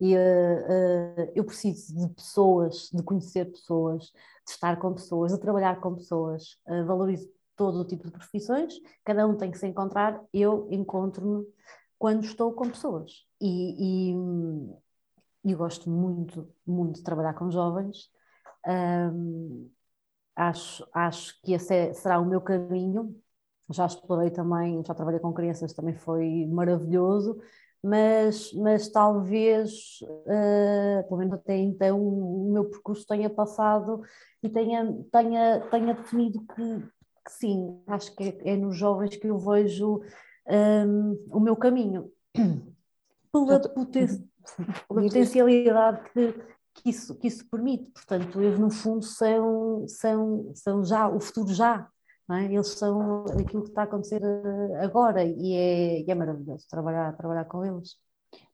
e, 0.00 0.16
uh, 0.16 1.32
eu 1.34 1.44
preciso 1.44 1.94
de 1.96 2.08
pessoas, 2.14 2.90
de 2.92 3.02
conhecer 3.02 3.50
pessoas, 3.50 4.12
de 4.46 4.50
estar 4.50 4.78
com 4.78 4.92
pessoas, 4.92 5.32
de 5.32 5.38
trabalhar 5.38 5.80
com 5.80 5.94
pessoas. 5.94 6.58
Uh, 6.66 6.84
valorizo 6.84 7.28
todo 7.56 7.80
o 7.80 7.84
tipo 7.84 8.04
de 8.04 8.10
profissões, 8.10 8.74
cada 9.04 9.26
um 9.26 9.36
tem 9.36 9.50
que 9.50 9.58
se 9.58 9.66
encontrar. 9.66 10.20
Eu 10.32 10.68
encontro-me 10.70 11.46
quando 11.98 12.24
estou 12.24 12.52
com 12.52 12.68
pessoas. 12.68 13.26
E, 13.40 14.12
e, 14.12 15.50
e 15.50 15.54
gosto 15.54 15.88
muito, 15.88 16.48
muito 16.66 16.96
de 16.96 17.02
trabalhar 17.04 17.34
com 17.34 17.50
jovens. 17.50 18.10
Um, 18.66 19.70
acho, 20.34 20.86
acho 20.92 21.40
que 21.42 21.52
esse 21.52 21.74
é, 21.74 21.92
será 21.92 22.18
o 22.18 22.26
meu 22.26 22.40
caminho. 22.40 23.14
Já 23.70 23.86
explorei 23.86 24.30
também, 24.30 24.82
já 24.84 24.92
trabalhei 24.92 25.20
com 25.20 25.32
crianças, 25.32 25.72
também 25.72 25.94
foi 25.94 26.46
maravilhoso 26.46 27.40
mas, 27.84 28.50
mas 28.54 28.88
talvez, 28.88 29.98
uh, 30.02 31.06
pelo 31.06 31.18
menos 31.18 31.34
até 31.34 31.54
então, 31.54 32.00
o 32.00 32.50
meu 32.50 32.64
percurso 32.64 33.06
tenha 33.06 33.28
passado 33.28 34.00
e 34.42 34.48
tenha, 34.48 35.04
tenha, 35.12 35.60
tenha 35.70 35.92
definido 35.92 36.40
que, 36.40 36.78
que 37.26 37.30
sim, 37.30 37.78
acho 37.86 38.16
que 38.16 38.24
é, 38.24 38.52
é, 38.52 38.56
nos 38.56 38.74
jovens 38.74 39.16
que 39.16 39.26
eu 39.26 39.36
vejo 39.36 39.96
um, 39.96 40.02
ehm, 40.48 41.16
o 41.30 41.38
meu 41.38 41.54
caminho, 41.54 42.10
pela, 43.30 43.60
poten 43.60 44.06
pela 44.88 45.02
potencialidade 45.02 46.08
que, 46.10 46.32
que, 46.76 46.88
isso, 46.88 47.14
que 47.18 47.26
isso 47.26 47.46
permite. 47.50 47.90
Portanto, 47.90 48.40
eles, 48.40 48.58
no 48.58 48.70
fundo, 48.70 49.04
são, 49.04 49.84
são, 49.86 50.52
são 50.54 50.82
já 50.82 51.06
o 51.06 51.20
futuro 51.20 51.52
já. 51.52 51.86
É? 52.30 52.44
Eles 52.44 52.68
são 52.68 53.24
aquilo 53.24 53.62
que 53.62 53.68
está 53.68 53.82
a 53.82 53.84
acontecer 53.84 54.22
eh, 54.22 54.84
agora 54.84 55.22
e 55.22 55.52
é, 55.52 56.00
e 56.00 56.10
é 56.10 56.14
maravilhoso 56.14 56.66
trabalhar, 56.70 57.14
trabalhar 57.16 57.44
com 57.44 57.64
eles. 57.64 57.98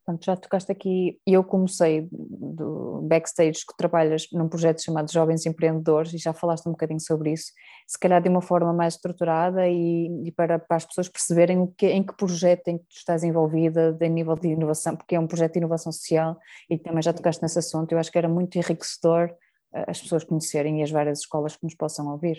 Portanto, 0.04 0.24
já 0.24 0.36
tocaste 0.36 0.72
aqui, 0.72 1.20
eu 1.24 1.44
comecei 1.44 2.08
do 2.10 3.00
backstage 3.02 3.60
que 3.60 3.76
trabalhas 3.76 4.26
num 4.32 4.48
projeto 4.48 4.82
chamado 4.82 5.12
Jovens 5.12 5.46
Empreendedores 5.46 6.12
e 6.12 6.18
já 6.18 6.32
falaste 6.32 6.66
um 6.66 6.72
bocadinho 6.72 7.00
sobre 7.00 7.32
isso, 7.32 7.52
se 7.86 7.98
calhar 7.98 8.20
de 8.20 8.28
uma 8.28 8.40
forma 8.40 8.72
mais 8.72 8.94
estruturada 8.94 9.68
e, 9.68 10.08
e 10.26 10.32
para, 10.32 10.58
para, 10.58 10.76
as 10.76 10.84
pessoas 10.84 11.08
perceberem 11.08 11.60
o 11.60 11.68
que, 11.68 11.86
em 11.86 12.02
que 12.02 12.16
projeto 12.16 12.68
em 12.68 12.78
que 12.78 12.84
tu 12.84 12.96
estás 12.96 13.22
envolvida, 13.22 13.96
em 14.00 14.10
nível 14.10 14.34
de 14.34 14.48
inovação, 14.48 14.96
porque 14.96 15.14
é 15.14 15.20
um 15.20 15.28
projeto 15.28 15.52
de 15.52 15.58
inovação 15.58 15.92
social 15.92 16.36
e 16.68 16.76
também 16.76 17.02
já 17.02 17.12
tocaste 17.12 17.42
nesse 17.42 17.58
assunto, 17.58 17.92
eu 17.92 17.98
acho 17.98 18.10
que 18.10 18.18
era 18.18 18.28
muito 18.28 18.56
enriquecedor 18.56 19.30
eh, 19.72 19.84
as 19.86 20.00
pessoas 20.00 20.24
conhecerem 20.24 20.80
e 20.80 20.82
as 20.82 20.90
várias 20.90 21.20
escolas 21.20 21.56
que 21.56 21.64
nos 21.64 21.74
possam 21.74 22.08
ouvir. 22.08 22.38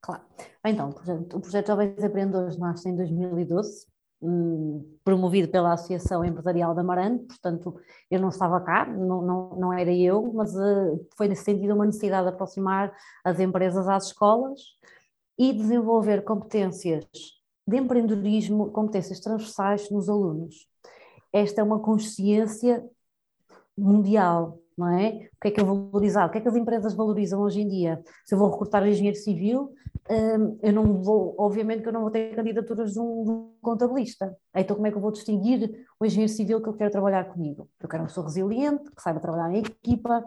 Claro. 0.00 0.22
Então, 0.64 0.90
o 1.34 1.40
projeto 1.40 1.66
Jovens 1.68 2.02
Empreendedores 2.02 2.56
nasce 2.56 2.88
em 2.88 2.96
2012, 2.96 3.86
hum, 4.22 4.96
promovido 5.04 5.48
pela 5.48 5.74
Associação 5.74 6.24
Empresarial 6.24 6.74
da 6.74 6.82
Marante, 6.82 7.26
portanto, 7.26 7.78
eu 8.10 8.20
não 8.20 8.30
estava 8.30 8.60
cá, 8.60 8.86
não, 8.86 9.22
não, 9.22 9.50
não 9.56 9.72
era 9.72 9.92
eu, 9.92 10.32
mas 10.32 10.54
uh, 10.54 11.06
foi 11.16 11.28
nesse 11.28 11.44
sentido 11.44 11.74
uma 11.74 11.86
necessidade 11.86 12.28
de 12.28 12.34
aproximar 12.34 12.92
as 13.24 13.38
empresas 13.40 13.88
às 13.88 14.06
escolas 14.06 14.60
e 15.38 15.52
desenvolver 15.52 16.22
competências 16.22 17.04
de 17.66 17.76
empreendedorismo, 17.76 18.70
competências 18.70 19.20
transversais 19.20 19.90
nos 19.90 20.08
alunos. 20.08 20.66
Esta 21.32 21.60
é 21.60 21.64
uma 21.64 21.78
consciência 21.78 22.84
mundial, 23.76 24.58
não 24.76 24.88
é? 24.88 25.28
O 25.36 25.40
que 25.40 25.48
é 25.48 25.50
que 25.50 25.60
é 25.60 25.64
valorizado? 25.64 26.28
O 26.28 26.32
que 26.32 26.38
é 26.38 26.40
que 26.40 26.48
as 26.48 26.56
empresas 26.56 26.94
valorizam 26.94 27.40
hoje 27.40 27.60
em 27.60 27.68
dia? 27.68 28.02
Se 28.24 28.34
eu 28.34 28.38
vou 28.38 28.50
recrutar 28.50 28.86
engenheiro 28.86 29.16
civil, 29.16 29.72
eu 30.62 30.72
não 30.72 31.02
vou, 31.02 31.34
obviamente 31.38 31.82
que 31.82 31.88
eu 31.88 31.92
não 31.92 32.00
vou 32.00 32.10
ter 32.10 32.34
candidaturas 32.34 32.92
de 32.92 33.00
um, 33.00 33.52
contabilista. 33.62 34.36
Então 34.54 34.74
como 34.74 34.86
é 34.86 34.90
que 34.90 34.96
eu 34.96 35.00
vou 35.00 35.12
distinguir 35.12 35.86
o 36.00 36.04
engenheiro 36.04 36.32
civil 36.32 36.60
que 36.60 36.68
eu 36.68 36.74
quero 36.74 36.90
trabalhar 36.90 37.24
comigo? 37.24 37.68
Eu 37.80 37.88
quero 37.88 38.02
uma 38.02 38.08
pessoa 38.08 38.26
resiliente, 38.26 38.90
que 38.90 39.02
saiba 39.02 39.20
trabalhar 39.20 39.52
em 39.52 39.60
equipa, 39.60 40.24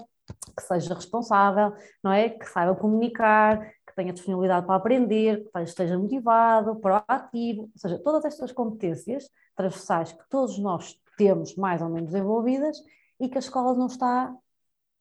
que 0.55 0.63
seja 0.63 0.93
responsável, 0.93 1.73
não 2.03 2.11
é? 2.11 2.29
Que 2.29 2.45
saiba 2.45 2.75
comunicar, 2.75 3.59
que 3.85 3.95
tenha 3.95 4.13
disponibilidade 4.13 4.65
para 4.65 4.75
aprender, 4.75 5.43
que 5.51 5.59
esteja 5.61 5.97
motivado, 5.97 6.77
proativo, 6.77 7.63
ou 7.63 7.71
seja, 7.75 7.99
todas 7.99 8.23
estas 8.25 8.51
competências 8.51 9.29
transversais 9.55 10.11
que 10.11 10.29
todos 10.29 10.57
nós 10.59 10.97
temos 11.17 11.55
mais 11.55 11.81
ou 11.81 11.89
menos 11.89 12.11
desenvolvidas 12.11 12.77
e 13.19 13.29
que 13.29 13.37
a 13.37 13.39
escola 13.39 13.73
não 13.73 13.87
está 13.87 14.33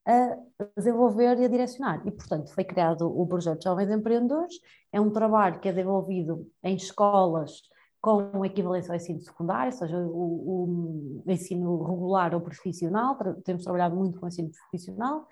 a 0.07 0.37
desenvolver 0.77 1.39
e 1.39 1.45
a 1.45 1.49
direcionar. 1.49 2.03
E, 2.07 2.11
portanto, 2.11 2.53
foi 2.53 2.65
criado 2.65 3.07
o 3.07 3.27
projeto 3.27 3.63
Jovens 3.63 3.91
Empreendedores, 3.91 4.55
é 4.93 5.01
um 5.01 5.11
trabalho 5.11 5.61
que 5.61 5.69
é 5.69 5.73
desenvolvido 5.73 6.47
em 6.63 6.75
escolas 6.77 7.63
com 8.01 8.45
equivalência 8.45 8.91
ao 8.91 8.97
ensino 8.97 9.21
secundário, 9.21 9.73
ou 9.73 9.79
seja, 9.79 9.97
o, 9.97 11.25
o 11.25 11.31
ensino 11.31 11.85
regular 11.85 12.35
ou 12.35 12.41
profissional, 12.41 13.17
temos 13.45 13.63
trabalhado 13.63 13.95
muito 13.95 14.19
com 14.19 14.27
o 14.27 14.29
ensino 14.29 14.51
profissional, 14.51 15.29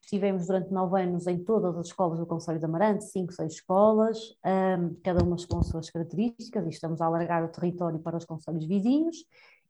estivemos 0.00 0.46
durante 0.46 0.72
nove 0.72 1.02
anos 1.02 1.26
em 1.26 1.42
todas 1.42 1.76
as 1.76 1.86
escolas 1.86 2.20
do 2.20 2.24
Conselho 2.24 2.60
de 2.60 2.64
Amarante, 2.64 3.04
cinco, 3.04 3.32
seis 3.32 3.54
escolas, 3.54 4.16
um, 4.46 4.94
cada 5.02 5.24
uma 5.24 5.36
com 5.48 5.58
as 5.58 5.66
suas 5.66 5.90
características, 5.90 6.64
e 6.66 6.70
estamos 6.70 7.00
a 7.00 7.06
alargar 7.06 7.44
o 7.44 7.48
território 7.48 7.98
para 7.98 8.16
os 8.16 8.24
conselhos 8.24 8.64
vizinhos, 8.64 9.16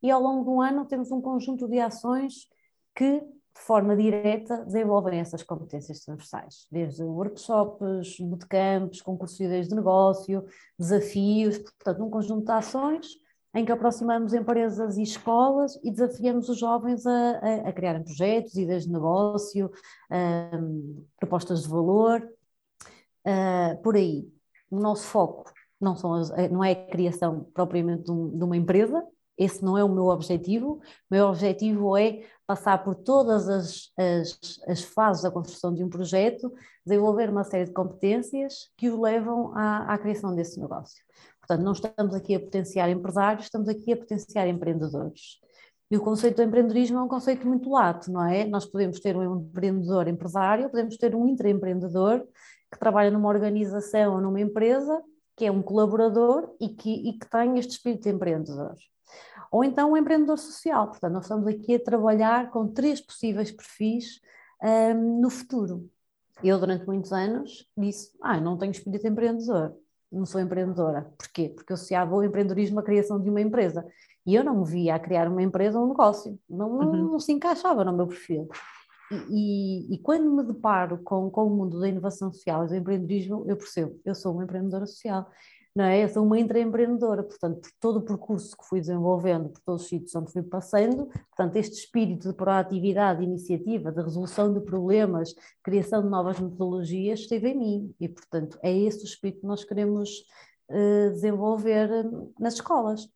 e 0.03 0.11
ao 0.11 0.21
longo 0.21 0.43
do 0.43 0.61
ano 0.61 0.85
temos 0.85 1.11
um 1.11 1.19
conjunto 1.19 1.67
de 1.67 1.79
ações 1.79 2.47
que 2.95 3.23
de 3.55 3.61
forma 3.61 3.95
direta 3.95 4.63
desenvolvem 4.65 5.19
essas 5.19 5.41
competências 5.41 6.01
transversais, 6.01 6.67
desde 6.69 7.03
workshops, 7.03 8.19
bootcamps, 8.19 9.01
concursos 9.01 9.37
de 9.37 9.45
ideias 9.45 9.69
de 9.69 9.75
negócio, 9.75 10.45
desafios, 10.77 11.57
portanto 11.57 12.03
um 12.03 12.09
conjunto 12.09 12.45
de 12.45 12.51
ações 12.51 13.07
em 13.55 13.63
que 13.63 13.71
aproximamos 13.71 14.33
empresas 14.33 14.97
e 14.97 15.03
escolas 15.03 15.79
e 15.81 15.89
desafiamos 15.89 16.49
os 16.49 16.59
jovens 16.59 17.07
a, 17.07 17.39
a, 17.39 17.69
a 17.69 17.73
criarem 17.73 18.03
projetos, 18.03 18.57
ideias 18.57 18.83
de 18.83 18.91
negócio, 18.91 19.71
um, 20.53 21.05
propostas 21.17 21.63
de 21.63 21.69
valor, 21.69 22.29
uh, 23.25 23.81
por 23.81 23.95
aí. 23.95 24.29
O 24.69 24.77
nosso 24.77 25.03
foco 25.03 25.49
não, 25.79 25.95
são 25.95 26.13
as, 26.13 26.29
não 26.51 26.61
é 26.61 26.73
a 26.73 26.87
criação 26.87 27.47
propriamente 27.53 28.03
de, 28.03 28.11
um, 28.11 28.37
de 28.37 28.43
uma 28.43 28.57
empresa, 28.57 29.01
esse 29.37 29.63
não 29.63 29.77
é 29.77 29.83
o 29.83 29.89
meu 29.89 30.05
objetivo. 30.05 30.75
O 30.75 30.81
meu 31.11 31.27
objetivo 31.27 31.97
é 31.97 32.23
passar 32.47 32.83
por 32.83 32.95
todas 32.95 33.49
as, 33.49 33.91
as, 33.97 34.59
as, 34.67 34.83
fases 34.83 35.23
da 35.23 35.31
construção 35.31 35.73
de 35.73 35.83
um 35.83 35.89
projeto, 35.89 36.53
desenvolver 36.85 37.29
uma 37.29 37.43
série 37.43 37.65
de 37.65 37.71
competências 37.71 38.69
que 38.77 38.89
o 38.89 39.01
levam 39.01 39.51
à, 39.55 39.93
à 39.93 39.97
criação 39.97 40.35
desse 40.35 40.59
negócio. 40.59 41.03
Portanto, 41.39 41.63
não 41.63 41.73
estamos 41.73 42.13
aqui 42.13 42.35
a 42.35 42.39
potenciar 42.39 42.89
empresários, 42.89 43.45
estamos 43.45 43.67
aqui 43.67 43.93
a 43.93 43.97
potenciar 43.97 44.47
empreendedores. 44.47 45.39
E 45.89 45.97
o 45.97 46.01
conceito 46.01 46.37
do 46.37 46.43
empreendedorismo 46.43 46.97
é 46.97 47.03
um 47.03 47.07
conceito 47.07 47.47
muito 47.47 47.69
lato, 47.69 48.11
não 48.11 48.25
é? 48.25 48.45
Nós 48.45 48.65
podemos 48.65 48.99
ter 48.99 49.15
um 49.15 49.37
empreendedor 49.37 50.07
empresário, 50.07 50.69
podemos 50.69 50.97
ter 50.97 51.15
um 51.15 51.27
intraempreendedor 51.27 52.25
que 52.71 52.79
trabalha 52.79 53.11
numa 53.11 53.29
organização 53.29 54.15
ou 54.15 54.21
numa 54.21 54.41
empresa, 54.41 55.01
que 55.35 55.45
é 55.45 55.51
um 55.51 55.61
colaborador 55.61 56.55
e 56.59 56.69
que, 56.69 56.91
e 56.91 57.13
que 57.13 57.29
tem 57.29 57.59
este 57.59 57.73
espírito 57.73 58.03
de 58.03 58.09
empreendedor. 58.09 58.75
Ou 59.55 59.63
então 59.63 59.93
um 59.93 59.95
empreendedor 59.95 60.37
social. 60.37 60.89
Portanto, 60.89 61.13
nós 61.13 61.23
estamos 61.23 61.47
aqui 61.47 61.75
a 61.75 61.79
trabalhar 61.79 62.51
com 62.51 62.67
três 62.67 62.99
possíveis 62.99 63.53
perfis 63.53 64.19
um, 64.61 65.21
no 65.21 65.29
futuro. 65.29 65.89
Eu, 66.43 66.59
durante 66.59 66.85
muitos 66.85 67.13
anos, 67.13 67.65
disse: 67.77 68.11
Ah, 68.21 68.37
não 68.41 68.57
tenho 68.57 68.71
espírito 68.71 69.07
empreendedor, 69.07 69.73
não 70.11 70.25
sou 70.25 70.41
empreendedora. 70.41 71.09
Porquê? 71.17 71.53
Porque 71.55 71.71
eu 71.71 71.75
associava 71.75 72.13
o 72.13 72.21
empreendedorismo 72.21 72.81
à 72.81 72.83
criação 72.83 73.17
de 73.17 73.29
uma 73.29 73.39
empresa. 73.39 73.87
E 74.25 74.35
eu 74.35 74.43
não 74.43 74.59
me 74.59 74.69
via 74.69 74.95
a 74.95 74.99
criar 74.99 75.29
uma 75.29 75.41
empresa 75.41 75.79
ou 75.79 75.85
um 75.85 75.87
negócio. 75.87 76.37
Não, 76.49 76.77
não, 76.77 76.91
uhum. 76.91 77.11
não 77.13 77.19
se 77.21 77.31
encaixava 77.31 77.85
no 77.85 77.95
meu 77.95 78.07
perfil. 78.07 78.49
E, 79.09 79.15
e, 79.29 79.95
e, 79.95 79.97
quando 79.99 80.29
me 80.35 80.43
deparo 80.43 80.97
com, 80.97 81.29
com 81.29 81.45
o 81.45 81.49
mundo 81.49 81.79
da 81.79 81.87
inovação 81.87 82.29
social 82.33 82.65
e 82.65 82.67
do 82.67 82.75
empreendedorismo, 82.75 83.45
eu 83.47 83.55
percebo, 83.55 83.97
eu 84.03 84.13
sou 84.13 84.33
uma 84.33 84.43
empreendedora 84.43 84.85
social 84.85 85.31
não 85.75 85.83
é? 85.83 86.03
Eu 86.03 86.09
sou 86.09 86.25
uma 86.25 86.39
intraempreendedora, 86.39 87.21
portanto, 87.21 87.61
por 87.61 87.71
todo 87.81 87.97
o 87.97 88.01
percurso 88.01 88.55
que 88.55 88.65
fui 88.65 88.79
desenvolvendo, 88.79 89.49
por 89.49 89.61
todos 89.61 89.83
os 89.83 89.89
sítios 89.89 90.15
onde 90.15 90.31
fui 90.31 90.41
passando, 90.41 91.07
portanto, 91.07 91.55
este 91.57 91.77
espírito 91.79 92.29
de 92.29 92.33
proatividade, 92.33 93.19
de 93.19 93.25
iniciativa, 93.25 93.91
de 93.91 94.01
resolução 94.01 94.53
de 94.53 94.61
problemas, 94.61 95.35
criação 95.61 96.01
de 96.01 96.09
novas 96.09 96.39
metodologias, 96.39 97.19
esteve 97.19 97.49
em 97.49 97.57
mim 97.57 97.95
e, 97.99 98.07
portanto, 98.07 98.57
é 98.63 98.71
esse 98.71 99.03
o 99.03 99.05
espírito 99.05 99.41
que 99.41 99.47
nós 99.47 99.65
queremos 99.65 100.09
uh, 100.69 101.11
desenvolver 101.11 102.05
uh, 102.05 102.33
nas 102.39 102.53
escolas. 102.53 103.09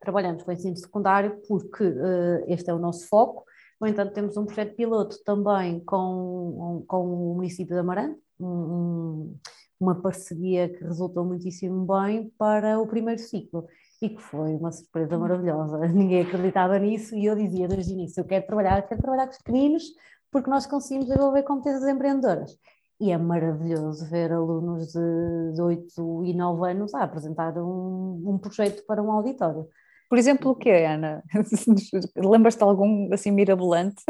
Trabalhamos 0.00 0.42
com 0.42 0.50
o 0.50 0.54
ensino 0.54 0.76
secundário 0.76 1.40
porque 1.46 1.84
uh, 1.84 2.44
este 2.48 2.68
é 2.68 2.74
o 2.74 2.80
nosso 2.80 3.06
foco, 3.06 3.44
no 3.80 3.86
entanto, 3.86 4.12
temos 4.12 4.36
um 4.36 4.46
projeto 4.46 4.74
piloto 4.74 5.22
também 5.22 5.80
com, 5.80 6.82
com 6.88 7.32
o 7.32 7.34
município 7.34 7.74
de 7.74 7.80
Amarante, 7.80 8.18
um, 8.40 8.46
um 8.48 9.38
uma 9.78 9.94
parceria 10.00 10.68
que 10.68 10.82
resultou 10.84 11.24
muitíssimo 11.24 11.86
bem 11.86 12.32
para 12.38 12.78
o 12.78 12.86
primeiro 12.86 13.20
ciclo 13.20 13.66
e 14.00 14.10
que 14.10 14.20
foi 14.20 14.54
uma 14.54 14.72
surpresa 14.72 15.18
maravilhosa. 15.18 15.78
Ninguém 15.88 16.22
acreditava 16.22 16.78
nisso 16.78 17.14
e 17.14 17.26
eu 17.26 17.34
dizia 17.34 17.68
desde 17.68 17.92
o 17.92 17.94
início: 17.94 18.20
eu 18.20 18.24
quero 18.24 18.46
trabalhar, 18.46 18.82
quero 18.82 19.00
trabalhar 19.00 19.26
com 19.26 19.32
os 19.32 19.38
pequeninos 19.38 19.84
porque 20.30 20.50
nós 20.50 20.66
conseguimos 20.66 21.06
desenvolver 21.06 21.42
competências 21.44 21.88
empreendedoras. 21.88 22.58
E 22.98 23.10
é 23.10 23.18
maravilhoso 23.18 24.08
ver 24.08 24.32
alunos 24.32 24.92
de, 24.92 25.52
de 25.54 25.60
8 25.60 26.24
e 26.24 26.34
9 26.34 26.70
anos 26.70 26.94
a 26.94 27.02
apresentar 27.02 27.56
um, 27.58 28.22
um 28.26 28.38
projeto 28.38 28.84
para 28.86 29.02
um 29.02 29.10
auditório. 29.12 29.68
Por 30.08 30.18
exemplo, 30.18 30.52
o 30.52 30.54
que 30.54 30.70
é, 30.70 30.94
Ana? 30.94 31.22
Lembras-te 32.16 32.58
de 32.58 32.64
algum 32.64 33.12
assim 33.12 33.30
mirabolante? 33.30 34.02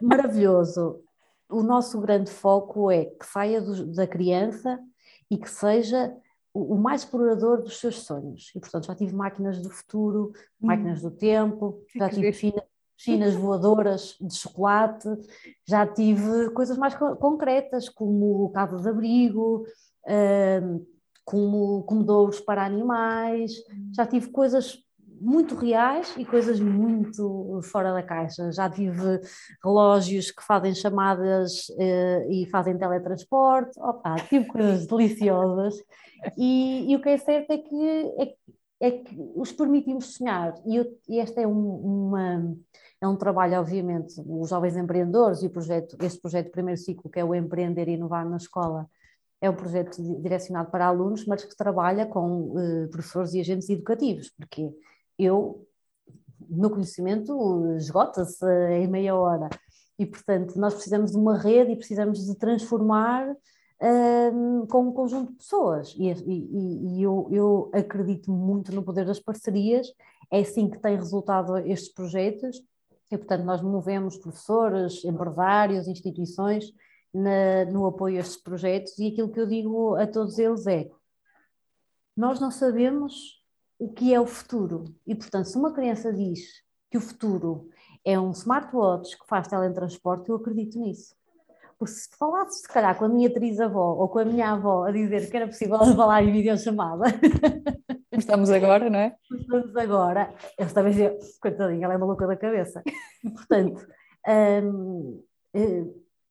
Maravilhoso. 0.00 1.00
O 1.48 1.62
nosso 1.62 2.00
grande 2.00 2.30
foco 2.30 2.90
é 2.90 3.04
que 3.04 3.24
saia 3.24 3.60
do, 3.62 3.92
da 3.94 4.06
criança 4.06 4.78
e 5.34 5.38
que 5.38 5.50
seja 5.50 6.16
o, 6.52 6.74
o 6.74 6.78
mais 6.78 7.02
explorador 7.02 7.60
dos 7.60 7.78
seus 7.80 8.02
sonhos. 8.02 8.52
E, 8.54 8.60
portanto, 8.60 8.86
já 8.86 8.94
tive 8.94 9.14
máquinas 9.14 9.60
do 9.60 9.68
futuro, 9.68 10.32
hum. 10.60 10.66
máquinas 10.68 11.02
do 11.02 11.10
tempo, 11.10 11.82
já 11.94 12.08
tive 12.08 12.62
piscinas 12.96 13.34
voadoras 13.34 14.16
de 14.20 14.34
chocolate, 14.34 15.08
já 15.66 15.84
tive 15.84 16.50
coisas 16.50 16.78
mais 16.78 16.94
concretas, 16.94 17.88
como 17.88 18.50
casas 18.50 18.82
de 18.82 18.88
abrigo, 18.88 19.66
hum, 20.06 20.86
como 21.24 21.82
comedouros 21.82 22.40
para 22.40 22.64
animais, 22.64 23.52
hum. 23.68 23.90
já 23.92 24.06
tive 24.06 24.28
coisas 24.28 24.83
muito 25.24 25.54
reais 25.54 26.14
e 26.18 26.24
coisas 26.24 26.60
muito 26.60 27.60
fora 27.62 27.92
da 27.92 28.02
caixa. 28.02 28.52
Já 28.52 28.68
tive 28.68 29.20
relógios 29.64 30.30
que 30.30 30.44
fazem 30.44 30.74
chamadas 30.74 31.68
uh, 31.70 32.30
e 32.30 32.46
fazem 32.50 32.76
teletransporte, 32.76 33.80
opa, 33.80 34.16
tive 34.28 34.44
coisas 34.46 34.86
deliciosas. 34.86 35.74
E, 36.36 36.92
e, 36.92 36.96
o 36.96 37.00
que 37.00 37.08
é 37.08 37.16
certo 37.16 37.50
é 37.50 37.58
que, 37.58 38.12
é, 38.18 38.34
é 38.80 38.90
que 38.90 39.16
os 39.34 39.50
permitimos 39.52 40.14
sonhar. 40.14 40.54
E, 40.66 40.76
eu, 40.76 40.86
e 41.08 41.18
este 41.18 41.40
é 41.40 41.46
um, 41.46 42.08
uma, 42.08 42.56
é 43.00 43.08
um 43.08 43.16
trabalho, 43.16 43.58
obviamente, 43.58 44.14
os 44.26 44.50
jovens 44.50 44.76
empreendedores 44.76 45.42
e 45.42 45.46
o 45.46 45.50
projeto, 45.50 45.96
este 46.02 46.20
projeto 46.20 46.50
primeiro 46.50 46.80
ciclo, 46.80 47.10
que 47.10 47.20
é 47.20 47.24
o 47.24 47.34
Empreender 47.34 47.88
e 47.88 47.92
Inovar 47.92 48.28
na 48.28 48.36
Escola, 48.36 48.88
é 49.40 49.50
um 49.50 49.54
projeto 49.54 50.02
direcionado 50.22 50.70
para 50.70 50.86
alunos, 50.86 51.26
mas 51.26 51.44
que 51.44 51.56
trabalha 51.56 52.06
com 52.06 52.52
uh, 52.52 52.88
professores 52.90 53.34
e 53.34 53.40
agentes 53.40 53.68
educativos, 53.68 54.30
porque 54.30 54.70
eu, 55.18 55.66
o 56.40 56.56
meu 56.60 56.70
conhecimento 56.70 57.74
esgota-se 57.76 58.44
em 58.70 58.88
meia 58.88 59.14
hora. 59.14 59.48
E, 59.98 60.06
portanto, 60.06 60.58
nós 60.58 60.74
precisamos 60.74 61.12
de 61.12 61.16
uma 61.16 61.38
rede 61.38 61.72
e 61.72 61.76
precisamos 61.76 62.24
de 62.26 62.36
transformar 62.36 63.26
um, 63.80 64.66
com 64.66 64.88
um 64.88 64.92
conjunto 64.92 65.32
de 65.32 65.38
pessoas. 65.38 65.94
E, 65.96 66.10
e, 66.10 66.98
e 66.98 67.02
eu, 67.02 67.28
eu, 67.30 67.70
acredito 67.72 68.30
muito 68.30 68.72
no 68.74 68.82
poder 68.82 69.04
das 69.04 69.20
parcerias, 69.20 69.86
é 70.32 70.40
assim 70.40 70.68
que 70.68 70.78
tem 70.78 70.96
resultado 70.96 71.56
estes 71.58 71.92
projetos. 71.92 72.60
E, 73.10 73.16
portanto, 73.16 73.44
nós 73.44 73.62
movemos 73.62 74.16
professores, 74.16 75.04
empresários, 75.04 75.86
instituições 75.86 76.72
na, 77.12 77.64
no 77.66 77.86
apoio 77.86 78.16
a 78.16 78.20
estes 78.20 78.42
projetos. 78.42 78.98
E 78.98 79.08
aquilo 79.08 79.30
que 79.30 79.40
eu 79.40 79.46
digo 79.46 79.94
a 79.94 80.06
todos 80.06 80.38
eles 80.38 80.66
é: 80.66 80.88
nós 82.16 82.40
não 82.40 82.50
sabemos 82.50 83.43
o 83.84 83.92
que 83.92 84.14
é 84.14 84.18
o 84.18 84.26
futuro. 84.26 84.84
E, 85.06 85.14
portanto, 85.14 85.44
se 85.44 85.58
uma 85.58 85.70
criança 85.70 86.10
diz 86.10 86.40
que 86.90 86.96
o 86.96 87.00
futuro 87.02 87.68
é 88.02 88.18
um 88.18 88.30
smartwatch 88.30 89.18
que 89.18 89.26
faz 89.26 89.46
teletransporte, 89.46 90.30
eu 90.30 90.36
acredito 90.36 90.78
nisso. 90.78 91.14
Porque 91.78 91.92
se 91.92 92.08
falasse, 92.16 92.62
se 92.62 92.68
calhar, 92.68 92.96
com 92.96 93.04
a 93.04 93.08
minha 93.10 93.28
atriz-avó 93.28 93.92
ou 93.92 94.08
com 94.08 94.20
a 94.20 94.24
minha 94.24 94.52
avó 94.52 94.84
a 94.84 94.90
dizer 94.90 95.28
que 95.30 95.36
era 95.36 95.46
possível 95.46 95.78
falar 95.94 96.22
em 96.22 96.32
videochamada. 96.32 97.04
Estamos 98.10 98.48
agora, 98.50 98.88
não 98.88 98.98
é? 98.98 99.16
Estamos 99.30 99.76
agora. 99.76 100.34
Eu 100.58 100.72
também 100.72 100.92
dizia, 100.92 101.18
coitadinha, 101.42 101.84
ela 101.84 101.94
é 101.94 101.98
maluca 101.98 102.26
da 102.26 102.36
cabeça. 102.36 102.82
E, 103.22 103.28
portanto, 103.28 103.86
hum, 104.64 105.22
eh, 105.52 105.84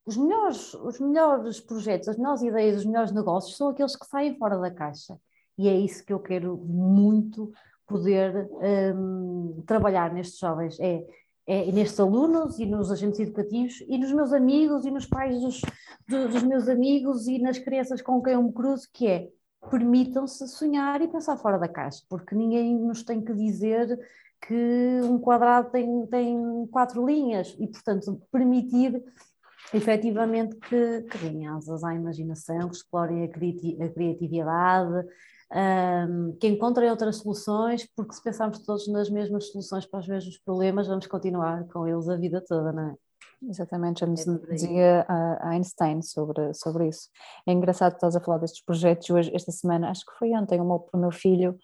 os, 0.07 0.17
melhores, 0.17 0.73
os 0.73 0.99
melhores 0.99 1.59
projetos, 1.59 2.07
as 2.07 2.17
melhores 2.17 2.41
ideias, 2.41 2.77
os 2.77 2.85
melhores 2.85 3.11
negócios 3.11 3.55
são 3.55 3.69
aqueles 3.69 3.95
que 3.95 4.07
saem 4.07 4.39
fora 4.39 4.57
da 4.57 4.71
caixa 4.71 5.19
e 5.57 5.67
é 5.67 5.77
isso 5.77 6.05
que 6.05 6.13
eu 6.13 6.19
quero 6.19 6.57
muito 6.57 7.51
poder 7.87 8.49
um, 8.95 9.63
trabalhar 9.65 10.13
nestes 10.13 10.39
jovens, 10.39 10.79
é, 10.79 11.05
é, 11.45 11.71
nestes 11.71 11.99
alunos 11.99 12.57
e 12.59 12.65
nos 12.65 12.91
agentes 12.91 13.19
educativos 13.19 13.81
e 13.87 13.97
nos 13.97 14.11
meus 14.11 14.33
amigos 14.33 14.85
e 14.85 14.91
nos 14.91 15.05
pais 15.05 15.39
dos, 15.41 15.61
dos 16.07 16.43
meus 16.43 16.67
amigos 16.67 17.27
e 17.27 17.39
nas 17.39 17.57
crianças 17.57 18.01
com 18.01 18.21
quem 18.21 18.33
eu 18.33 18.43
me 18.43 18.53
cruzo, 18.53 18.87
que 18.91 19.07
é 19.07 19.29
permitam-se 19.69 20.47
sonhar 20.47 21.01
e 21.01 21.07
pensar 21.07 21.37
fora 21.37 21.57
da 21.57 21.67
caixa, 21.67 22.03
porque 22.09 22.35
ninguém 22.35 22.77
nos 22.77 23.03
tem 23.03 23.21
que 23.21 23.33
dizer 23.33 23.99
que 24.45 25.01
um 25.03 25.17
quadrado 25.19 25.69
tem, 25.69 26.05
tem 26.07 26.67
quatro 26.67 27.05
linhas 27.05 27.55
e, 27.59 27.67
portanto, 27.67 28.21
permitir 28.31 29.01
efetivamente 29.73 30.55
que, 30.57 31.01
que 31.03 31.17
deem 31.19 31.47
asas 31.47 31.83
à 31.83 31.93
imaginação, 31.93 32.69
que 32.69 32.75
explorem 32.75 33.23
a, 33.23 33.27
criati 33.29 33.81
a 33.81 33.89
criatividade, 33.89 35.07
um, 35.53 36.35
que 36.39 36.47
encontrem 36.47 36.89
outras 36.89 37.17
soluções, 37.17 37.87
porque 37.95 38.13
se 38.13 38.23
pensarmos 38.23 38.59
todos 38.59 38.87
nas 38.87 39.09
mesmas 39.09 39.51
soluções 39.51 39.85
para 39.85 39.99
os 39.99 40.07
mesmos 40.07 40.37
problemas, 40.39 40.87
vamos 40.87 41.05
continuar 41.07 41.65
com 41.67 41.87
eles 41.87 42.09
a 42.09 42.15
vida 42.15 42.43
toda, 42.45 42.71
não 42.71 42.89
é? 42.89 42.95
Exatamente, 43.47 43.99
já 43.99 44.07
nos 44.07 44.25
é 44.25 44.53
dizia 44.53 45.05
Einstein 45.41 46.01
sobre, 46.01 46.53
sobre 46.53 46.87
isso. 46.87 47.09
É 47.45 47.51
engraçado 47.51 47.91
que 47.91 47.97
estás 47.97 48.15
a 48.15 48.21
falar 48.21 48.37
destes 48.37 48.63
projetos 48.63 49.09
hoje, 49.09 49.31
esta 49.35 49.51
semana, 49.51 49.89
acho 49.89 50.05
que 50.05 50.17
foi 50.17 50.31
ontem, 50.31 50.59
o 50.61 50.65
meu, 50.65 50.87
o 50.93 50.97
meu 50.97 51.11
filho 51.11 51.57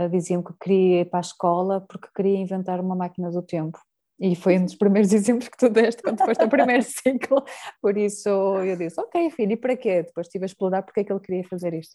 uh, 0.00 0.08
dizia-me 0.08 0.42
que 0.42 0.54
queria 0.58 1.02
ir 1.02 1.10
para 1.10 1.18
a 1.18 1.20
escola 1.20 1.80
porque 1.82 2.08
queria 2.14 2.38
inventar 2.38 2.80
uma 2.80 2.96
máquina 2.96 3.30
do 3.30 3.42
tempo. 3.42 3.78
E 4.18 4.34
foi 4.34 4.58
um 4.58 4.64
dos 4.64 4.74
primeiros 4.74 5.12
exemplos 5.14 5.48
que 5.48 5.56
tu 5.56 5.68
deste 5.68 6.02
quando 6.02 6.18
foste 6.24 6.42
ao 6.42 6.48
primeiro 6.48 6.82
ciclo, 6.84 7.44
por 7.82 7.96
isso 7.96 8.28
eu 8.28 8.76
disse, 8.76 9.00
ok 9.00 9.30
filho, 9.30 9.52
e 9.52 9.56
para 9.56 9.76
quê? 9.76 10.02
Depois 10.02 10.26
estive 10.26 10.44
a 10.44 10.46
explorar 10.46 10.82
porque 10.82 11.00
é 11.00 11.04
que 11.04 11.12
ele 11.12 11.20
queria 11.20 11.44
fazer 11.44 11.74
isto. 11.74 11.94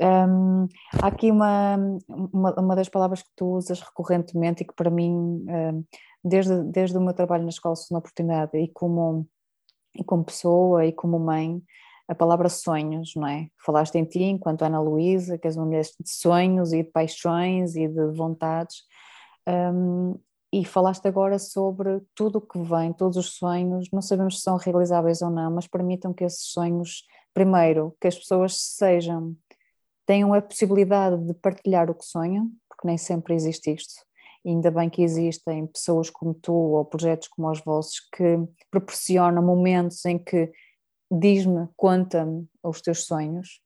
Um, 0.00 0.66
há 1.02 1.08
aqui 1.08 1.30
uma, 1.30 1.76
uma, 2.08 2.54
uma, 2.54 2.76
das 2.76 2.88
palavras 2.88 3.22
que 3.22 3.30
tu 3.36 3.46
usas 3.56 3.80
recorrentemente 3.80 4.62
e 4.62 4.66
que 4.66 4.74
para 4.74 4.90
mim, 4.90 5.12
um, 5.12 5.84
desde, 6.24 6.62
desde 6.64 6.96
o 6.96 7.00
meu 7.00 7.12
trabalho 7.12 7.42
na 7.42 7.50
escola 7.50 7.74
na 7.90 7.98
oportunidade 7.98 8.56
e 8.56 8.68
como, 8.68 9.26
e 9.94 10.04
como 10.04 10.24
pessoa 10.24 10.86
e 10.86 10.92
como 10.92 11.18
mãe, 11.18 11.62
a 12.08 12.14
palavra 12.14 12.48
sonhos, 12.48 13.12
não 13.14 13.26
é? 13.26 13.48
Falaste 13.58 13.96
em 13.96 14.04
ti 14.04 14.22
enquanto 14.22 14.62
Ana 14.62 14.80
Luísa, 14.80 15.36
que 15.36 15.46
és 15.46 15.56
uma 15.56 15.66
mulher 15.66 15.82
de 15.82 16.10
sonhos 16.10 16.72
e 16.72 16.82
de 16.82 16.90
paixões 16.90 17.76
e 17.76 17.86
de 17.86 18.06
vontades, 18.12 18.84
um, 19.46 20.18
e 20.52 20.64
falaste 20.64 21.06
agora 21.06 21.38
sobre 21.38 22.00
tudo 22.14 22.38
o 22.38 22.40
que 22.40 22.58
vem, 22.58 22.92
todos 22.92 23.16
os 23.16 23.36
sonhos, 23.36 23.90
não 23.92 24.00
sabemos 24.00 24.38
se 24.38 24.42
são 24.42 24.56
realizáveis 24.56 25.20
ou 25.20 25.30
não, 25.30 25.50
mas 25.50 25.66
permitam 25.66 26.12
que 26.12 26.24
esses 26.24 26.46
sonhos, 26.46 27.04
primeiro, 27.34 27.94
que 28.00 28.08
as 28.08 28.16
pessoas 28.16 28.56
sejam, 28.56 29.36
tenham 30.06 30.32
a 30.32 30.40
possibilidade 30.40 31.22
de 31.26 31.34
partilhar 31.34 31.90
o 31.90 31.94
que 31.94 32.04
sonham, 32.04 32.50
porque 32.68 32.86
nem 32.86 32.96
sempre 32.96 33.34
existe 33.34 33.72
isto. 33.72 34.06
Ainda 34.46 34.70
bem 34.70 34.88
que 34.88 35.02
existem 35.02 35.66
pessoas 35.66 36.08
como 36.08 36.32
tu 36.32 36.54
ou 36.54 36.84
projetos 36.84 37.28
como 37.28 37.50
os 37.50 37.60
vossos 37.60 38.00
que 38.16 38.38
proporcionam 38.70 39.42
momentos 39.42 40.02
em 40.06 40.18
que 40.18 40.50
diz-me, 41.10 41.68
conta-me 41.76 42.48
os 42.62 42.80
teus 42.80 43.04
sonhos, 43.04 43.60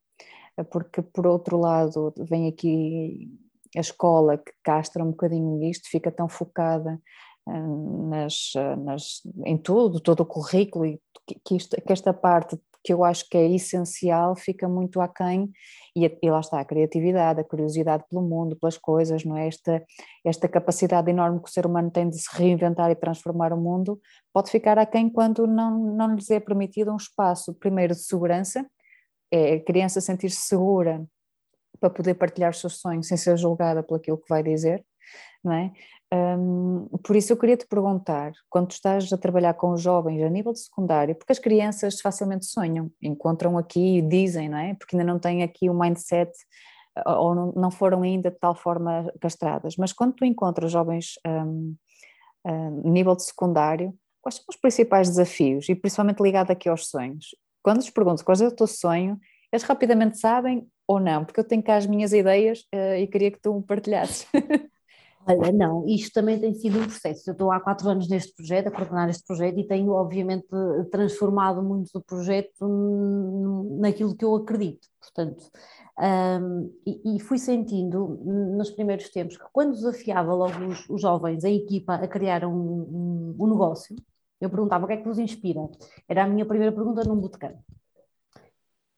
porque 0.70 1.00
por 1.00 1.26
outro 1.26 1.58
lado 1.58 2.12
vem 2.18 2.48
aqui 2.48 3.30
a 3.76 3.80
escola 3.80 4.38
que 4.38 4.52
castra 4.62 5.02
um 5.02 5.10
bocadinho 5.10 5.62
isto, 5.64 5.88
fica 5.88 6.10
tão 6.10 6.28
focada 6.28 7.00
hum, 7.46 8.08
nas, 8.08 8.52
nas, 8.84 9.22
em 9.44 9.56
tudo, 9.56 10.00
todo 10.00 10.20
o 10.20 10.26
currículo 10.26 10.86
e 10.86 11.00
que, 11.44 11.56
isto, 11.56 11.76
que 11.80 11.92
esta 11.92 12.12
parte 12.12 12.58
que 12.84 12.92
eu 12.92 13.04
acho 13.04 13.28
que 13.28 13.36
é 13.36 13.48
essencial 13.48 14.34
fica 14.34 14.68
muito 14.68 15.00
aquém 15.00 15.52
e, 15.94 16.04
e 16.20 16.30
lá 16.30 16.40
está 16.40 16.60
a 16.60 16.64
criatividade, 16.64 17.40
a 17.40 17.44
curiosidade 17.44 18.04
pelo 18.10 18.22
mundo, 18.22 18.56
pelas 18.56 18.76
coisas, 18.76 19.24
não 19.24 19.36
é? 19.36 19.46
Esta, 19.46 19.84
esta 20.24 20.48
capacidade 20.48 21.08
enorme 21.08 21.40
que 21.40 21.48
o 21.48 21.52
ser 21.52 21.64
humano 21.64 21.90
tem 21.90 22.08
de 22.08 22.18
se 22.18 22.28
reinventar 22.32 22.90
e 22.90 22.96
transformar 22.96 23.52
o 23.52 23.56
mundo 23.56 24.00
pode 24.32 24.50
ficar 24.50 24.78
aquém 24.78 25.08
quando 25.08 25.46
não, 25.46 25.78
não 25.78 26.14
lhes 26.14 26.30
é 26.30 26.40
permitido 26.40 26.92
um 26.92 26.96
espaço, 26.96 27.54
primeiro 27.54 27.94
de 27.94 28.02
segurança, 28.02 28.66
é 29.30 29.54
a 29.54 29.64
criança 29.64 30.00
sentir-se 30.00 30.40
segura 30.40 31.06
para 31.82 31.90
poder 31.90 32.14
partilhar 32.14 32.52
os 32.52 32.60
seus 32.60 32.78
sonhos 32.78 33.08
sem 33.08 33.16
ser 33.16 33.36
julgada 33.36 33.82
por 33.82 33.96
aquilo 33.96 34.16
que 34.16 34.28
vai 34.28 34.40
dizer, 34.40 34.84
não 35.42 35.52
é? 35.52 35.72
Um, 36.14 36.86
por 37.02 37.16
isso 37.16 37.32
eu 37.32 37.36
queria 37.36 37.56
te 37.56 37.66
perguntar, 37.66 38.32
quando 38.48 38.70
estás 38.70 39.12
a 39.12 39.18
trabalhar 39.18 39.54
com 39.54 39.72
os 39.72 39.80
jovens 39.80 40.22
a 40.22 40.28
nível 40.28 40.52
de 40.52 40.60
secundário, 40.60 41.16
porque 41.16 41.32
as 41.32 41.38
crianças 41.40 42.00
facilmente 42.00 42.46
sonham, 42.46 42.90
encontram 43.02 43.58
aqui 43.58 43.98
e 43.98 44.02
dizem, 44.02 44.48
não 44.48 44.58
é? 44.58 44.74
Porque 44.74 44.94
ainda 44.94 45.10
não 45.10 45.18
têm 45.18 45.42
aqui 45.42 45.68
o 45.68 45.74
mindset 45.74 46.30
ou 47.06 47.34
não, 47.34 47.52
não 47.56 47.70
foram 47.70 48.02
ainda 48.02 48.30
de 48.30 48.38
tal 48.38 48.54
forma 48.54 49.10
castradas, 49.20 49.76
mas 49.76 49.92
quando 49.92 50.12
tu 50.12 50.24
encontras 50.24 50.70
jovens 50.70 51.14
um, 51.26 51.74
um, 52.46 52.90
nível 52.90 53.16
de 53.16 53.24
secundário, 53.24 53.92
quais 54.20 54.36
são 54.36 54.44
os 54.48 54.56
principais 54.56 55.08
desafios 55.08 55.68
e 55.68 55.74
principalmente 55.74 56.22
ligado 56.22 56.52
aqui 56.52 56.68
aos 56.68 56.88
sonhos? 56.88 57.34
Quando 57.62 57.78
lhes 57.78 57.90
pergunto 57.90 58.24
qual 58.24 58.36
é 58.38 58.46
o 58.46 58.54
teu 58.54 58.66
sonho, 58.66 59.18
eles 59.52 59.64
rapidamente 59.64 60.18
sabem 60.18 60.66
ou 60.86 60.98
não, 60.98 61.24
porque 61.24 61.40
eu 61.40 61.44
tenho 61.44 61.62
cá 61.62 61.76
as 61.76 61.86
minhas 61.86 62.12
ideias 62.12 62.60
uh, 62.74 62.96
e 62.98 63.06
queria 63.06 63.30
que 63.30 63.40
tu 63.40 63.62
partilhasses. 63.62 64.26
Olha, 65.24 65.52
não, 65.52 65.86
isto 65.86 66.12
também 66.12 66.38
tem 66.38 66.52
sido 66.52 66.80
um 66.80 66.82
processo. 66.82 67.30
Eu 67.30 67.32
estou 67.32 67.52
há 67.52 67.60
quatro 67.60 67.88
anos 67.88 68.08
neste 68.08 68.34
projeto, 68.34 68.66
a 68.66 68.70
coordenar 68.72 69.08
este 69.08 69.24
projeto, 69.24 69.58
e 69.58 69.66
tenho, 69.66 69.92
obviamente, 69.92 70.48
transformado 70.90 71.62
muito 71.62 71.92
do 71.92 72.02
projeto 72.02 72.66
naquilo 73.78 74.16
que 74.16 74.24
eu 74.24 74.34
acredito. 74.34 74.88
Portanto, 75.00 75.48
um, 75.98 76.72
e, 76.84 77.16
e, 77.16 77.20
fui 77.20 77.38
sentindo 77.38 78.18
nos 78.24 78.70
primeiros 78.70 79.10
tempos 79.10 79.36
que 79.36 79.44
quando 79.52 79.74
desafiava 79.74 80.34
logo 80.34 80.64
os, 80.66 80.88
os 80.88 81.00
jovens, 81.00 81.44
a 81.44 81.50
equipa, 81.50 81.94
a 81.94 82.08
criar 82.08 82.44
um, 82.44 82.50
um, 82.52 83.36
um, 83.38 83.46
negócio, 83.46 83.94
eu 84.40 84.50
perguntava 84.50 84.84
o 84.84 84.88
que 84.88 84.94
é 84.94 84.96
que 84.96 85.04
vos 85.04 85.18
inspira. 85.18 85.60
Era 86.08 86.24
a 86.24 86.26
minha 86.26 86.46
primeira 86.46 86.74
pergunta 86.74 87.04
num 87.04 87.20
bootcamp. 87.20 87.56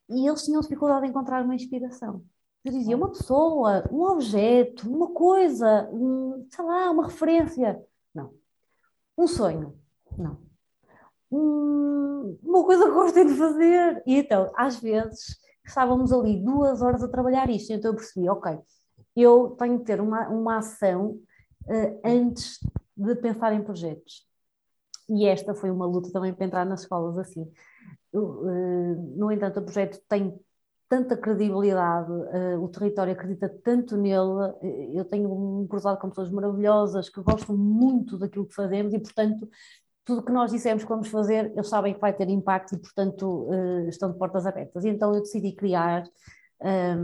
E 0.08 0.26
eles 0.26 0.44
tinham 0.44 0.60
dificuldade 0.60 1.06
em 1.06 1.10
encontrar 1.10 1.44
uma 1.44 1.54
inspiração. 1.54 2.22
Eu 2.64 2.72
dizia 2.72 2.96
uma 2.96 3.10
pessoa, 3.10 3.84
um 3.90 4.02
objeto, 4.02 4.88
uma 4.90 5.12
coisa, 5.12 5.88
um, 5.92 6.46
sei 6.50 6.64
lá, 6.64 6.90
uma 6.90 7.06
referência. 7.06 7.82
Não. 8.14 8.32
Um 9.16 9.26
sonho. 9.26 9.78
Não. 10.16 10.38
Um, 11.30 12.38
uma 12.42 12.64
coisa 12.64 12.84
que 12.84 12.92
gostem 12.92 13.26
de 13.26 13.34
fazer. 13.34 14.02
E 14.06 14.16
então, 14.16 14.50
às 14.56 14.80
vezes, 14.80 15.38
estávamos 15.64 16.12
ali 16.12 16.38
duas 16.40 16.82
horas 16.82 17.02
a 17.02 17.08
trabalhar 17.08 17.48
isto, 17.50 17.72
então 17.72 17.90
eu 17.90 17.96
percebi, 17.96 18.28
ok, 18.28 18.58
eu 19.16 19.50
tenho 19.58 19.78
que 19.78 19.84
ter 19.84 20.00
uma, 20.00 20.28
uma 20.28 20.58
ação 20.58 21.18
uh, 21.66 22.00
antes 22.04 22.58
de 22.96 23.14
pensar 23.16 23.52
em 23.52 23.62
projetos. 23.62 24.26
E 25.08 25.26
esta 25.26 25.54
foi 25.54 25.70
uma 25.70 25.86
luta 25.86 26.10
também 26.10 26.32
para 26.32 26.46
entrar 26.46 26.64
nas 26.64 26.82
escolas 26.82 27.18
assim. 27.18 27.50
Uh, 28.12 29.16
no 29.16 29.30
entanto, 29.30 29.60
o 29.60 29.62
projeto 29.62 30.00
tem 30.08 30.38
tanta 30.88 31.16
credibilidade, 31.16 32.10
uh, 32.10 32.62
o 32.62 32.68
território 32.68 33.12
acredita 33.12 33.48
tanto 33.64 33.96
nele, 33.96 34.54
eh, 34.62 34.90
eu 34.94 35.04
tenho 35.04 35.32
um 35.32 35.66
cruzado 35.66 35.98
com 35.98 36.08
pessoas 36.08 36.30
maravilhosas 36.30 37.08
que 37.08 37.20
gostam 37.20 37.56
muito 37.56 38.16
daquilo 38.18 38.46
que 38.46 38.54
fazemos 38.54 38.92
e, 38.94 38.98
portanto, 38.98 39.48
tudo 40.04 40.22
que 40.22 40.30
nós 40.30 40.52
dissemos 40.52 40.84
que 40.84 40.88
vamos 40.88 41.08
fazer, 41.08 41.50
eles 41.52 41.68
sabem 41.68 41.94
que 41.94 42.00
vai 42.00 42.12
ter 42.12 42.28
impacto 42.28 42.74
e, 42.74 42.78
portanto, 42.78 43.48
estão 43.88 44.12
de 44.12 44.18
portas 44.18 44.46
abertas. 44.46 44.84
E 44.84 44.90
então 44.90 45.14
eu 45.14 45.22
decidi 45.22 45.52
criar 45.52 46.04
ehm, 46.60 47.00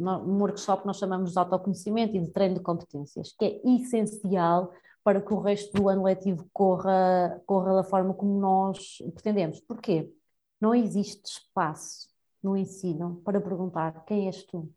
um 0.00 0.38
workshop 0.40 0.82
que 0.82 0.86
nós 0.86 0.96
chamamos 0.96 1.32
de 1.32 1.38
autoconhecimento 1.38 2.16
e 2.16 2.20
de 2.20 2.30
treino 2.30 2.54
de 2.54 2.60
competências, 2.62 3.34
que 3.38 3.44
é 3.44 3.76
essencial 3.76 4.72
para 5.04 5.20
que 5.20 5.34
o 5.34 5.40
resto 5.40 5.72
do 5.74 5.88
ano 5.88 6.04
letivo 6.04 6.48
corra, 6.52 7.40
corra 7.46 7.74
da 7.74 7.84
forma 7.84 8.14
como 8.14 8.40
nós 8.40 8.96
pretendemos. 9.12 9.60
Porquê? 9.60 10.10
Não 10.58 10.74
existe 10.74 11.26
espaço 11.26 12.08
no 12.42 12.56
ensino 12.56 13.20
para 13.24 13.40
perguntar 13.40 14.04
quem 14.06 14.26
és 14.26 14.44
tu? 14.44 14.72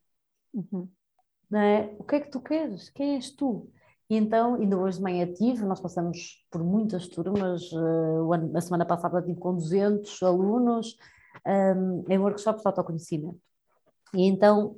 Uhum. 0.54 0.90
É? 1.54 1.96
O 1.98 2.04
que 2.04 2.16
é 2.18 2.20
que 2.20 2.30
tu 2.30 2.42
queres? 2.42 2.90
Quem 2.90 3.16
és 3.16 3.32
tu? 3.32 3.72
E 4.10 4.16
então, 4.16 4.56
ainda 4.56 4.78
hoje 4.78 4.98
de 4.98 5.04
manhã 5.04 5.32
tive, 5.34 5.66
nós 5.66 5.80
passamos 5.80 6.46
por 6.52 6.62
muitas 6.62 7.08
turmas, 7.08 7.72
uh, 7.72 8.56
a 8.56 8.62
semana 8.62 8.86
passada 8.86 9.22
tive 9.22 9.40
com 9.40 9.56
200 9.56 10.24
alunos 10.24 10.98
um, 11.46 12.04
em 12.10 12.18
workshops 12.18 12.62
de 12.62 12.68
autoconhecimento. 12.68 13.40
E 14.14 14.26
então, 14.26 14.78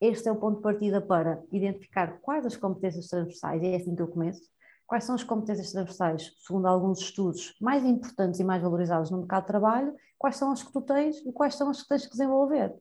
este 0.00 0.28
é 0.28 0.32
o 0.32 0.36
ponto 0.36 0.56
de 0.56 0.62
partida 0.62 1.00
para 1.00 1.42
identificar 1.52 2.20
quais 2.20 2.44
as 2.44 2.56
competências 2.56 3.08
transversais, 3.08 3.62
e 3.62 3.66
é 3.66 3.76
assim 3.76 3.94
que 3.94 4.02
eu 4.02 4.08
começo, 4.08 4.42
quais 4.86 5.04
são 5.04 5.14
as 5.14 5.24
competências 5.24 5.72
transversais, 5.72 6.32
segundo 6.38 6.66
alguns 6.66 7.00
estudos, 7.00 7.56
mais 7.60 7.84
importantes 7.84 8.40
e 8.40 8.44
mais 8.44 8.62
valorizadas 8.62 9.10
no 9.10 9.18
mercado 9.18 9.42
de 9.42 9.48
trabalho, 9.48 9.94
quais 10.18 10.36
são 10.36 10.50
as 10.50 10.62
que 10.62 10.72
tu 10.72 10.80
tens 10.82 11.16
e 11.24 11.32
quais 11.32 11.54
são 11.54 11.68
as 11.68 11.82
que 11.82 11.88
tens 11.88 12.04
que 12.04 12.12
desenvolver. 12.12 12.74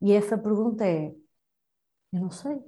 E 0.00 0.12
essa 0.12 0.36
pergunta 0.36 0.84
é: 0.84 1.14
eu 2.12 2.20
não 2.20 2.30
sei. 2.30 2.62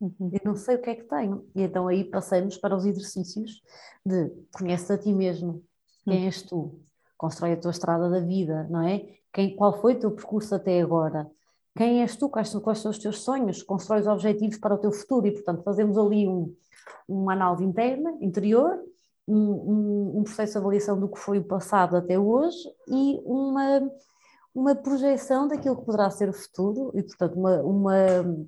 Uhum. 0.00 0.30
Eu 0.32 0.40
não 0.44 0.56
sei 0.56 0.76
o 0.76 0.82
que 0.82 0.90
é 0.90 0.94
que 0.96 1.04
tenho. 1.04 1.48
E 1.54 1.62
então 1.62 1.88
aí 1.88 2.04
passamos 2.04 2.58
para 2.58 2.76
os 2.76 2.84
exercícios 2.84 3.62
de 4.04 4.30
conhece 4.52 4.92
a 4.92 4.98
ti 4.98 5.12
mesmo, 5.12 5.64
quem 6.04 6.20
uhum. 6.20 6.26
és 6.26 6.42
tu, 6.42 6.80
constrói 7.16 7.52
a 7.52 7.56
tua 7.56 7.70
estrada 7.70 8.10
da 8.10 8.20
vida, 8.20 8.66
não 8.70 8.82
é? 8.82 9.06
Quem, 9.32 9.56
qual 9.56 9.80
foi 9.80 9.94
o 9.94 9.98
teu 9.98 10.10
percurso 10.12 10.54
até 10.54 10.80
agora? 10.80 11.30
Quem 11.76 12.02
és 12.02 12.14
tu? 12.16 12.28
Quais 12.28 12.50
são, 12.50 12.60
quais 12.60 12.78
são 12.78 12.90
os 12.90 12.98
teus 12.98 13.22
sonhos? 13.22 13.62
Constrói 13.62 14.00
os 14.00 14.06
objetivos 14.06 14.58
para 14.58 14.74
o 14.74 14.78
teu 14.78 14.92
futuro 14.92 15.26
e, 15.26 15.32
portanto, 15.32 15.62
fazemos 15.64 15.98
ali 15.98 16.28
um, 16.28 16.54
uma 17.08 17.32
análise 17.32 17.64
interna, 17.64 18.16
interior, 18.20 18.78
um, 19.26 20.18
um, 20.18 20.22
processo 20.24 20.52
de 20.52 20.58
avaliação 20.58 20.98
do 20.98 21.08
que 21.08 21.18
foi 21.18 21.38
o 21.38 21.44
passado 21.44 21.96
até 21.96 22.18
hoje 22.18 22.58
e 22.88 23.20
uma, 23.24 23.90
uma 24.54 24.74
projeção 24.74 25.48
daquilo 25.48 25.76
que 25.76 25.84
poderá 25.84 26.10
ser 26.10 26.28
o 26.28 26.32
futuro 26.32 26.90
e, 26.94 27.02
portanto, 27.02 27.38
uma, 27.38 27.62
uma 27.62 28.46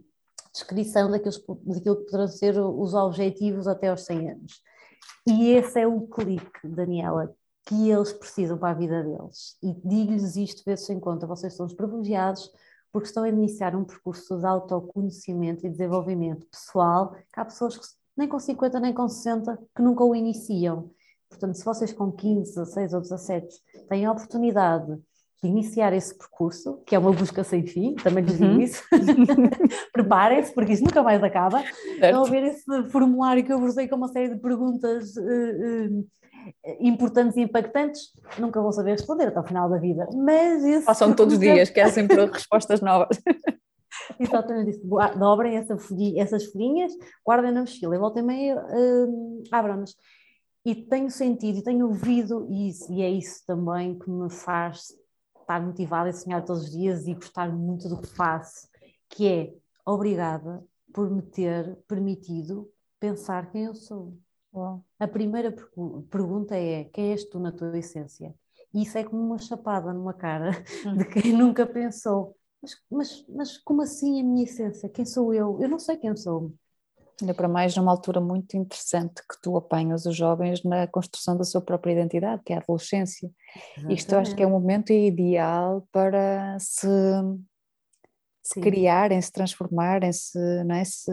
descrição 0.52 1.10
daqueles, 1.10 1.38
daquilo 1.64 1.96
que 1.96 2.04
poderão 2.04 2.28
ser 2.28 2.58
os 2.58 2.94
objetivos 2.94 3.66
até 3.66 3.88
aos 3.88 4.04
100 4.04 4.30
anos. 4.30 4.62
E 5.26 5.50
esse 5.50 5.80
é 5.80 5.86
o 5.86 6.02
clique, 6.02 6.66
Daniela, 6.68 7.34
que 7.66 7.90
eles 7.90 8.12
precisam 8.12 8.56
para 8.56 8.70
a 8.70 8.74
vida 8.74 9.02
deles. 9.02 9.56
E 9.62 9.74
digo-lhes 9.84 10.36
isto 10.36 10.62
vezes 10.64 10.88
em 10.88 11.00
conta, 11.00 11.26
vocês 11.26 11.54
são 11.54 11.66
os 11.66 11.74
privilegiados 11.74 12.50
porque 12.92 13.08
estão 13.08 13.24
a 13.24 13.28
iniciar 13.28 13.76
um 13.76 13.84
percurso 13.84 14.38
de 14.38 14.46
autoconhecimento 14.46 15.66
e 15.66 15.70
desenvolvimento 15.70 16.46
pessoal, 16.46 17.12
que 17.12 17.40
há 17.40 17.44
pessoas 17.44 17.76
que 17.76 17.84
nem 18.16 18.28
com 18.28 18.38
50 18.38 18.80
nem 18.80 18.92
com 18.92 19.08
60 19.08 19.58
que 19.74 19.82
nunca 19.82 20.04
o 20.04 20.14
iniciam. 20.14 20.90
Portanto, 21.28 21.54
se 21.54 21.64
vocês 21.64 21.92
com 21.92 22.12
15, 22.12 22.54
16 22.54 22.94
ou 22.94 23.00
17 23.00 23.46
têm 23.88 24.06
a 24.06 24.12
oportunidade 24.12 24.96
de 25.42 25.48
iniciar 25.48 25.92
esse 25.92 26.16
percurso, 26.16 26.80
que 26.86 26.94
é 26.94 26.98
uma 26.98 27.12
busca 27.12 27.44
sem 27.44 27.66
fim, 27.66 27.94
também 27.94 28.24
lhes 28.24 28.38
digo 28.38 28.52
uhum. 28.52 28.60
isso. 28.60 28.82
Preparem-se, 29.92 30.52
porque 30.52 30.72
isso 30.72 30.84
nunca 30.84 31.02
mais 31.02 31.22
acaba. 31.22 31.62
Estão 31.94 32.24
a 32.24 32.28
ver 32.28 32.44
esse 32.44 32.64
formulário 32.90 33.44
que 33.44 33.52
eu 33.52 33.60
vos 33.60 33.74
dei 33.74 33.86
com 33.88 33.96
uma 33.96 34.08
série 34.08 34.34
de 34.34 34.40
perguntas 34.40 35.14
uh, 35.16 35.20
uh, 35.20 36.06
importantes 36.80 37.36
e 37.36 37.42
impactantes, 37.42 38.12
nunca 38.38 38.60
vou 38.60 38.72
saber 38.72 38.92
responder 38.92 39.26
até 39.26 39.38
ao 39.38 39.46
final 39.46 39.68
da 39.68 39.78
vida. 39.78 40.08
Mas 40.14 40.64
esse 40.64 40.86
Passam 40.86 41.14
todos 41.14 41.34
os 41.34 41.40
dias, 41.40 41.70
quero 41.70 41.90
sempre 41.92 42.24
respostas 42.26 42.80
novas. 42.80 43.20
Exatamente 44.18 44.70
isso. 44.70 44.86
Dobrem 45.18 45.56
essa 45.56 45.76
folhinha, 45.78 46.22
essas 46.22 46.44
folhinhas, 46.46 46.92
guardem 47.24 47.52
na 47.52 47.60
mochila 47.60 47.94
e 47.94 47.98
voltem 47.98 48.22
meio, 48.22 48.58
uh, 48.58 49.42
abram-nas. 49.50 49.94
E 50.64 50.74
tenho 50.74 51.10
sentido 51.10 51.58
e 51.58 51.62
tenho 51.62 51.86
ouvido 51.86 52.48
isso, 52.50 52.92
e 52.92 53.02
é 53.02 53.10
isso 53.10 53.44
também 53.46 53.96
que 53.98 54.10
me 54.10 54.28
faz 54.28 54.88
estar 55.40 55.64
motivada 55.64 56.10
a 56.10 56.12
sonhar 56.12 56.44
todos 56.44 56.64
os 56.64 56.70
dias 56.72 57.06
e 57.06 57.14
gostar 57.14 57.52
muito 57.52 57.88
do 57.88 58.00
que 58.00 58.08
faço, 58.08 58.68
que 59.08 59.28
é 59.28 59.54
obrigada 59.86 60.64
por 60.92 61.08
me 61.08 61.22
ter 61.22 61.76
permitido 61.86 62.68
pensar 62.98 63.50
quem 63.50 63.66
eu 63.66 63.74
sou. 63.74 64.18
A 64.98 65.06
primeira 65.06 65.54
pergunta 66.10 66.56
é: 66.56 66.84
quem 66.84 67.12
és 67.12 67.24
tu 67.24 67.38
na 67.38 67.52
tua 67.52 67.78
essência? 67.78 68.34
E 68.72 68.82
isso 68.82 68.98
é 68.98 69.04
como 69.04 69.22
uma 69.22 69.38
chapada 69.38 69.92
numa 69.92 70.14
cara 70.14 70.50
de 70.82 70.88
hum. 70.88 71.10
quem 71.12 71.32
nunca 71.32 71.66
pensou. 71.66 72.35
Mas, 72.62 72.76
mas, 72.90 73.24
mas 73.28 73.58
como 73.58 73.82
assim 73.82 74.20
a 74.20 74.24
minha 74.24 74.44
essência? 74.44 74.88
Quem 74.88 75.04
sou 75.04 75.32
eu? 75.32 75.60
Eu 75.60 75.68
não 75.68 75.78
sei 75.78 75.96
quem 75.96 76.16
sou. 76.16 76.52
Ainda 77.20 77.32
para 77.32 77.48
mais 77.48 77.74
numa 77.74 77.90
altura 77.90 78.20
muito 78.20 78.56
interessante 78.56 79.22
que 79.22 79.40
tu 79.40 79.56
apanhas 79.56 80.04
os 80.04 80.14
jovens 80.14 80.62
na 80.62 80.86
construção 80.86 81.36
da 81.36 81.44
sua 81.44 81.62
própria 81.62 81.92
identidade, 81.92 82.42
que 82.44 82.52
é 82.52 82.56
a 82.56 82.60
adolescência. 82.60 83.30
Exatamente. 83.56 83.98
Isto 83.98 84.16
acho 84.16 84.36
que 84.36 84.42
é 84.42 84.46
um 84.46 84.50
momento 84.50 84.92
ideal 84.92 85.86
para 85.90 86.58
se, 86.58 86.86
se 88.42 88.60
criarem, 88.60 89.20
se 89.22 89.32
transformarem, 89.32 90.12
se, 90.12 90.38
é? 90.38 90.84
se 90.84 91.10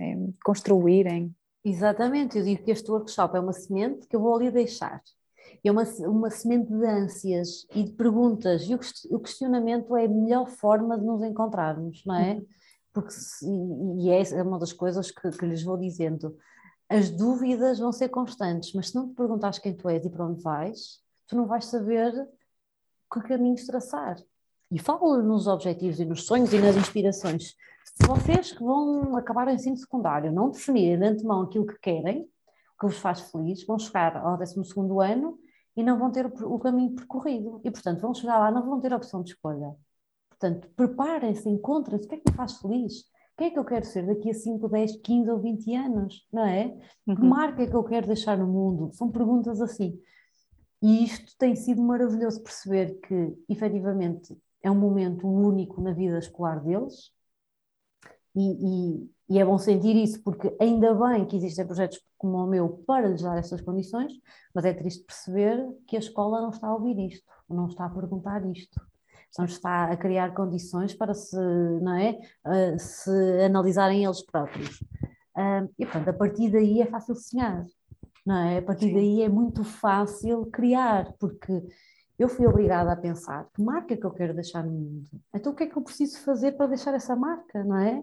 é, 0.00 0.16
construírem. 0.42 1.34
Exatamente, 1.62 2.38
eu 2.38 2.44
digo 2.44 2.62
que 2.62 2.70
este 2.70 2.90
workshop 2.90 3.36
é 3.36 3.40
uma 3.40 3.52
semente 3.52 4.06
que 4.06 4.16
eu 4.16 4.20
vou 4.20 4.36
ali 4.36 4.50
deixar. 4.50 5.02
É 5.64 5.70
uma, 5.70 5.84
uma 6.00 6.30
semente 6.30 6.70
de 6.70 6.86
ânsias 6.86 7.66
e 7.74 7.84
de 7.84 7.92
perguntas, 7.92 8.68
e 8.68 8.74
o 8.74 9.18
questionamento 9.18 9.96
é 9.96 10.04
a 10.04 10.08
melhor 10.08 10.46
forma 10.46 10.98
de 10.98 11.04
nos 11.04 11.22
encontrarmos, 11.22 12.02
não 12.04 12.14
é? 12.14 12.34
Uhum 12.34 12.46
porque 12.94 13.12
e 13.98 14.08
é 14.08 14.42
uma 14.42 14.58
das 14.58 14.72
coisas 14.72 15.10
que, 15.10 15.28
que 15.32 15.44
lhes 15.44 15.64
vou 15.64 15.76
dizendo. 15.76 16.38
As 16.88 17.10
dúvidas 17.10 17.80
vão 17.80 17.90
ser 17.90 18.08
constantes, 18.08 18.72
mas 18.72 18.90
se 18.90 18.94
não 18.94 19.08
te 19.08 19.14
perguntares 19.14 19.58
quem 19.58 19.74
tu 19.74 19.88
és 19.88 20.04
e 20.04 20.08
para 20.10 20.24
onde 20.24 20.40
vais, 20.40 21.00
tu 21.26 21.34
não 21.34 21.46
vais 21.46 21.64
saber 21.64 22.12
que 23.12 23.20
caminhos 23.22 23.66
traçar. 23.66 24.16
E 24.70 24.78
falo 24.78 25.20
nos 25.22 25.46
objetivos 25.48 25.98
e 25.98 26.04
nos 26.04 26.24
sonhos 26.24 26.52
e 26.52 26.58
nas 26.58 26.76
inspirações. 26.76 27.56
Se 27.84 28.06
vocês 28.06 28.52
que 28.52 28.62
vão 28.62 29.16
acabar 29.16 29.48
o 29.48 29.50
ensino 29.50 29.76
secundário 29.76 30.32
não 30.32 30.50
definirem 30.50 30.98
de 30.98 31.04
antemão 31.04 31.42
aquilo 31.42 31.66
que 31.66 31.78
querem, 31.80 32.22
o 32.22 32.80
que 32.80 32.86
vos 32.86 32.98
faz 32.98 33.20
feliz, 33.20 33.64
vão 33.66 33.78
chegar 33.78 34.16
ao 34.16 34.38
12 34.38 34.60
ano 35.02 35.38
e 35.76 35.82
não 35.82 35.98
vão 35.98 36.10
ter 36.10 36.26
o 36.26 36.58
caminho 36.58 36.94
percorrido. 36.94 37.60
E, 37.64 37.70
portanto, 37.70 38.00
vão 38.00 38.14
chegar 38.14 38.38
lá 38.38 38.50
não 38.50 38.64
vão 38.64 38.80
ter 38.80 38.92
a 38.92 38.96
opção 38.96 39.22
de 39.22 39.30
escolha. 39.30 39.74
Portanto, 40.28 40.68
preparem-se, 40.76 41.48
encontrem-se, 41.48 42.06
o 42.06 42.08
que 42.08 42.14
é 42.16 42.18
que 42.18 42.30
me 42.30 42.36
faz 42.36 42.58
feliz? 42.58 43.04
Quem 43.36 43.48
é 43.48 43.50
que 43.50 43.58
eu 43.58 43.64
quero 43.64 43.84
ser 43.84 44.06
daqui 44.06 44.30
a 44.30 44.34
5, 44.34 44.68
10, 44.68 44.96
15 45.02 45.30
ou 45.30 45.40
20 45.40 45.74
anos, 45.74 46.26
não 46.32 46.44
é? 46.46 46.66
Uhum. 47.06 47.14
Que 47.16 47.22
marca 47.22 47.62
é 47.62 47.66
que 47.66 47.74
eu 47.74 47.82
quero 47.82 48.06
deixar 48.06 48.38
no 48.38 48.46
mundo? 48.46 48.90
São 48.92 49.10
perguntas 49.10 49.60
assim. 49.60 49.98
E 50.80 51.04
isto 51.04 51.34
tem 51.38 51.56
sido 51.56 51.82
maravilhoso 51.82 52.42
perceber 52.42 53.00
que, 53.00 53.34
efetivamente, 53.48 54.36
é 54.62 54.70
um 54.70 54.74
momento 54.78 55.26
único 55.26 55.80
na 55.80 55.92
vida 55.92 56.18
escolar 56.18 56.62
deles 56.62 57.10
e, 58.34 59.00
e, 59.00 59.10
e, 59.28 59.38
é 59.38 59.44
bom 59.44 59.58
sentir 59.58 59.96
isso, 59.96 60.22
porque 60.22 60.54
ainda 60.60 60.94
bem 60.94 61.24
que 61.26 61.36
existem 61.36 61.66
projetos 61.66 62.00
como 62.18 62.36
o 62.36 62.46
meu 62.46 62.82
para 62.86 63.08
lhes 63.08 63.22
dar 63.22 63.38
essas 63.38 63.60
condições, 63.60 64.12
mas 64.54 64.64
é 64.64 64.72
triste 64.72 65.04
perceber 65.04 65.66
que 65.86 65.96
a 65.96 65.98
escola 65.98 66.40
não 66.40 66.50
está 66.50 66.68
a 66.68 66.74
ouvir 66.74 66.98
isto, 66.98 67.26
não 67.48 67.66
está 67.66 67.86
a 67.86 67.90
perguntar 67.90 68.44
isto 68.50 68.80
então 69.34 69.44
está 69.44 69.86
a 69.86 69.96
criar 69.96 70.32
condições 70.32 70.94
para 70.94 71.12
se, 71.12 71.36
não 71.36 71.96
é, 71.96 72.20
uh, 72.46 72.78
se 72.78 73.10
analisarem 73.44 74.04
eles 74.04 74.22
próprios. 74.24 74.80
Uh, 75.36 75.68
e 75.76 75.84
portanto, 75.84 76.08
a 76.08 76.12
partir 76.12 76.50
daí 76.52 76.80
é 76.80 76.86
fácil 76.86 77.16
sonhar, 77.16 77.64
não 78.24 78.36
é? 78.36 78.58
A 78.58 78.62
partir 78.62 78.86
Sim. 78.86 78.94
daí 78.94 79.22
é 79.22 79.28
muito 79.28 79.64
fácil 79.64 80.46
criar, 80.46 81.12
porque 81.18 81.52
eu 82.16 82.28
fui 82.28 82.46
obrigada 82.46 82.92
a 82.92 82.96
pensar 82.96 83.48
que 83.52 83.60
marca 83.60 83.96
que 83.96 84.06
eu 84.06 84.12
quero 84.12 84.34
deixar 84.34 84.62
no 84.62 84.70
mundo. 84.70 85.08
Então 85.34 85.52
o 85.52 85.56
que 85.56 85.64
é 85.64 85.66
que 85.66 85.76
eu 85.76 85.82
preciso 85.82 86.20
fazer 86.20 86.52
para 86.52 86.68
deixar 86.68 86.94
essa 86.94 87.16
marca, 87.16 87.64
não 87.64 87.76
é? 87.76 88.00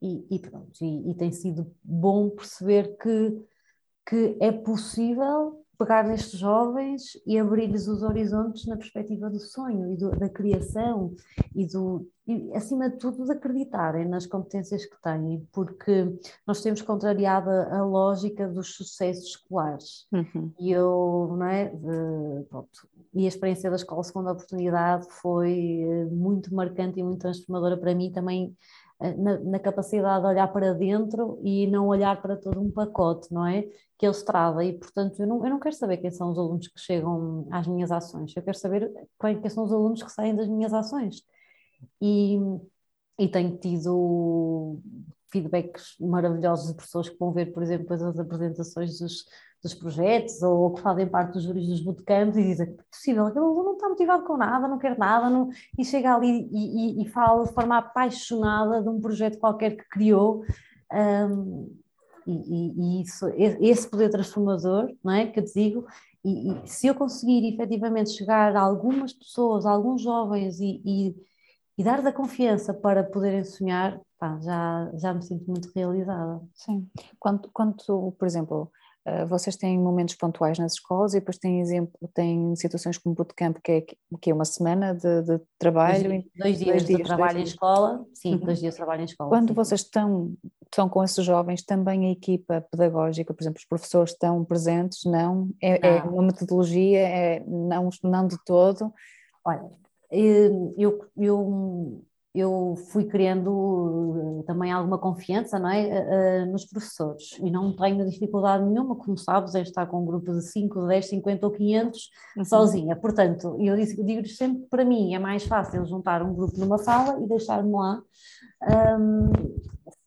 E, 0.00 0.26
e, 0.34 0.38
pronto, 0.40 0.72
e, 0.82 1.10
e, 1.10 1.14
tem 1.14 1.30
sido 1.30 1.72
bom 1.82 2.30
perceber 2.30 2.96
que, 2.96 3.46
que 4.04 4.36
é 4.40 4.50
possível 4.50 5.61
pegar 5.78 6.04
nestes 6.04 6.38
jovens 6.38 7.02
e 7.26 7.38
abrir-lhes 7.38 7.88
os 7.88 8.02
horizontes 8.02 8.66
na 8.66 8.76
perspectiva 8.76 9.28
do 9.28 9.38
sonho 9.38 9.92
e 9.92 9.96
do, 9.96 10.10
da 10.10 10.28
criação 10.28 11.14
e, 11.54 11.66
do, 11.66 12.06
e, 12.26 12.52
acima 12.54 12.88
de 12.88 12.98
tudo, 12.98 13.24
de 13.24 13.32
acreditarem 13.32 14.06
nas 14.06 14.26
competências 14.26 14.84
que 14.86 15.00
têm, 15.02 15.46
porque 15.52 16.16
nós 16.46 16.62
temos 16.62 16.82
contrariado 16.82 17.50
a 17.50 17.84
lógica 17.84 18.48
dos 18.48 18.74
sucessos 18.74 19.30
escolares. 19.30 20.06
Uhum. 20.12 20.52
E 20.58 20.70
eu, 20.70 21.34
não 21.36 21.46
é? 21.46 21.68
De, 21.68 22.44
pronto, 22.48 22.88
e 23.14 23.26
a 23.26 23.28
experiência 23.28 23.68
da 23.68 23.76
escola 23.76 24.02
segunda 24.02 24.32
oportunidade 24.32 25.06
foi 25.10 25.82
eh, 25.82 26.04
muito 26.06 26.54
marcante 26.54 26.98
e 26.98 27.02
muito 27.02 27.20
transformadora 27.20 27.76
para 27.76 27.94
mim 27.94 28.10
também 28.10 28.56
na, 29.16 29.38
na, 29.40 29.58
capacidade 29.58 30.22
de 30.22 30.28
olhar 30.28 30.48
para 30.52 30.72
dentro 30.74 31.40
e 31.42 31.66
não 31.66 31.88
olhar 31.88 32.20
para 32.20 32.36
todo 32.36 32.60
um 32.60 32.70
pacote, 32.70 33.32
não 33.32 33.46
é? 33.46 33.62
Que 33.98 34.06
ele 34.06 34.14
trava 34.24 34.64
e, 34.64 34.78
portanto, 34.78 35.20
eu 35.20 35.26
não, 35.26 35.44
eu 35.44 35.50
não 35.50 35.60
quero 35.60 35.74
saber 35.74 35.98
quem 35.98 36.10
são 36.10 36.30
os 36.30 36.38
alunos 36.38 36.68
que 36.68 36.80
chegam 36.80 37.46
às 37.50 37.66
minhas 37.66 37.90
ações, 37.90 38.34
eu 38.36 38.42
quero 38.42 38.56
saber 38.56 38.92
quem, 39.20 39.40
quem 39.40 39.50
são 39.50 39.64
os 39.64 39.72
alunos 39.72 40.02
que 40.02 40.10
saem 40.10 40.34
das 40.34 40.48
minhas 40.48 40.72
ações. 40.72 41.22
E, 42.00 42.38
e 43.18 43.28
tenho 43.28 43.56
tido 43.58 44.80
feedbacks 45.30 45.96
maravilhosos 45.98 46.68
de 46.68 46.76
pessoas 46.76 47.08
que 47.08 47.18
vão 47.18 47.32
ver, 47.32 47.52
por 47.52 47.62
exemplo, 47.62 47.92
as 47.94 48.18
apresentações 48.18 48.98
dos, 48.98 49.24
dos 49.62 49.74
projetos 49.74 50.42
ou 50.42 50.72
que 50.74 50.80
fazem 50.80 51.06
parte 51.06 51.34
dos 51.34 51.44
júris 51.44 51.68
dos 51.68 51.80
bootcamps 51.80 52.36
e 52.36 52.42
dizem 52.42 52.66
que 52.66 52.80
é 52.80 52.84
possível, 52.90 53.26
aquele 53.26 53.44
aluno 53.44 53.64
não 53.64 53.72
está 53.74 53.88
motivado 53.88 54.24
com 54.24 54.36
nada, 54.36 54.66
não 54.66 54.78
quer 54.78 54.98
nada, 54.98 55.30
não... 55.30 55.50
e 55.78 55.84
chega 55.84 56.14
ali 56.14 56.48
e, 56.50 57.00
e, 57.00 57.02
e, 57.02 57.08
fala 57.08 57.44
de 57.44 57.52
forma 57.52 57.78
apaixonada 57.78 58.82
de 58.82 58.88
um 58.88 59.00
projeto 59.00 59.38
qualquer 59.38 59.76
que 59.76 59.88
criou. 59.88 60.44
Um, 60.92 61.74
e, 62.26 62.98
e, 63.00 63.02
isso, 63.02 63.26
esse 63.36 63.88
poder 63.88 64.10
transformador, 64.10 64.92
não 65.02 65.12
é, 65.12 65.26
que 65.26 65.40
eu 65.40 65.44
te 65.44 65.54
digo, 65.54 65.86
e, 66.24 66.52
e, 66.52 66.68
se 66.68 66.86
eu 66.86 66.94
conseguir 66.94 67.52
efetivamente 67.52 68.10
chegar 68.10 68.56
a 68.56 68.60
algumas 68.60 69.12
pessoas, 69.12 69.64
a 69.64 69.70
alguns 69.70 70.02
jovens 70.02 70.60
e, 70.60 70.82
e, 70.84 71.16
e 71.78 71.84
dar 71.84 72.02
da 72.02 72.12
confiança 72.12 72.74
para 72.74 73.02
poderem 73.02 73.44
sonhar, 73.44 74.00
pá, 74.18 74.38
já, 74.40 74.90
já 74.94 75.14
me 75.14 75.22
sinto 75.22 75.48
muito 75.48 75.70
realizada. 75.74 76.40
Sim. 76.54 76.88
Quando, 77.18 77.48
quando 77.52 77.76
por 78.12 78.26
exemplo, 78.26 78.70
vocês 79.28 79.56
têm 79.56 79.78
momentos 79.78 80.14
pontuais 80.14 80.58
nas 80.58 80.74
escolas 80.74 81.12
e 81.12 81.18
depois 81.18 81.36
têm, 81.36 81.60
exemplo, 81.60 81.92
têm 82.14 82.54
situações 82.54 82.96
como 82.98 83.14
bootcamp, 83.16 83.58
que 83.62 83.72
é, 83.72 83.80
que 84.20 84.30
é 84.30 84.34
uma 84.34 84.44
semana 84.44 84.94
de, 84.94 85.22
de 85.22 85.40
trabalho. 85.58 86.08
Dois, 86.08 86.24
dois, 86.36 86.58
dias 86.58 86.68
dois, 86.68 86.86
dias 86.86 86.98
de 86.98 87.04
trabalho 87.04 87.38
em 87.38 87.42
escola, 87.42 88.06
sim, 88.14 88.34
uhum. 88.34 88.40
dois 88.40 88.60
dias 88.60 88.74
de 88.74 88.76
trabalho 88.76 89.02
em 89.02 89.04
escola. 89.06 89.30
Quando 89.30 89.48
sim. 89.48 89.54
vocês 89.54 89.80
estão, 89.80 90.34
estão 90.64 90.88
com 90.88 91.02
esses 91.02 91.24
jovens, 91.24 91.64
também 91.64 92.06
a 92.06 92.12
equipa 92.12 92.64
pedagógica, 92.70 93.34
por 93.34 93.42
exemplo, 93.42 93.58
os 93.58 93.66
professores 93.66 94.12
estão 94.12 94.44
presentes? 94.44 95.04
Não? 95.04 95.50
É, 95.60 95.84
é 95.84 95.98
não. 95.98 95.98
é 95.98 96.02
uma 96.10 96.22
metodologia? 96.22 97.00
É, 97.00 97.44
não, 97.44 97.88
não 98.04 98.26
de 98.28 98.36
todo? 98.44 98.92
Olha, 99.44 99.68
eu, 100.12 101.10
eu 101.16 102.04
eu 102.34 102.74
fui 102.90 103.04
criando 103.04 104.40
eh, 104.40 104.44
também 104.44 104.72
alguma 104.72 104.96
confiança 104.96 105.58
não 105.58 105.68
é, 105.68 105.82
eh, 105.82 106.06
eh, 106.10 106.46
nos 106.46 106.64
professores 106.64 107.38
e 107.42 107.50
não 107.50 107.76
tenho 107.76 108.08
dificuldade 108.08 108.64
nenhuma, 108.64 108.96
como 108.96 109.18
sabes, 109.18 109.54
em 109.54 109.60
estar 109.60 109.86
com 109.86 110.02
um 110.02 110.06
grupo 110.06 110.32
de 110.32 110.40
5, 110.40 110.86
10, 110.86 111.08
50 111.08 111.46
ou 111.46 111.52
500 111.52 112.10
uhum. 112.38 112.44
sozinha. 112.44 112.96
Portanto, 112.96 113.56
eu 113.60 113.76
digo-lhes 113.76 114.36
sempre 114.36 114.62
que 114.62 114.68
para 114.68 114.84
mim 114.84 115.14
é 115.14 115.18
mais 115.18 115.44
fácil 115.44 115.84
juntar 115.84 116.22
um 116.22 116.34
grupo 116.34 116.58
numa 116.58 116.78
sala 116.78 117.22
e 117.22 117.28
deixar-me 117.28 117.72
lá 117.72 118.02
um, 118.98 119.32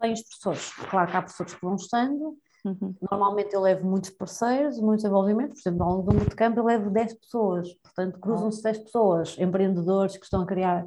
sem 0.02 0.14
os 0.14 0.22
professores. 0.24 0.74
Claro 0.90 1.12
que 1.12 1.18
há 1.18 1.22
professores 1.22 1.54
que 1.54 1.62
vão 1.62 1.76
estando, 1.76 2.38
Uhum. 2.66 2.96
Normalmente 3.12 3.54
eu 3.54 3.62
levo 3.62 3.88
muitos 3.88 4.10
parceiros, 4.10 4.80
muitos 4.80 5.06
envolvimentos, 5.06 5.62
por 5.62 5.70
exemplo, 5.70 5.86
ao 5.86 5.98
longo 5.98 6.12
do 6.12 6.18
bootcamp 6.18 6.58
eu 6.58 6.66
levo 6.66 6.90
10 6.90 7.14
pessoas, 7.20 7.72
portanto 7.76 8.20
cruzam-se 8.20 8.64
10 8.64 8.80
pessoas, 8.80 9.38
empreendedores 9.38 10.18
que 10.18 10.24
estão 10.24 10.42
a 10.42 10.48
criar 10.48 10.84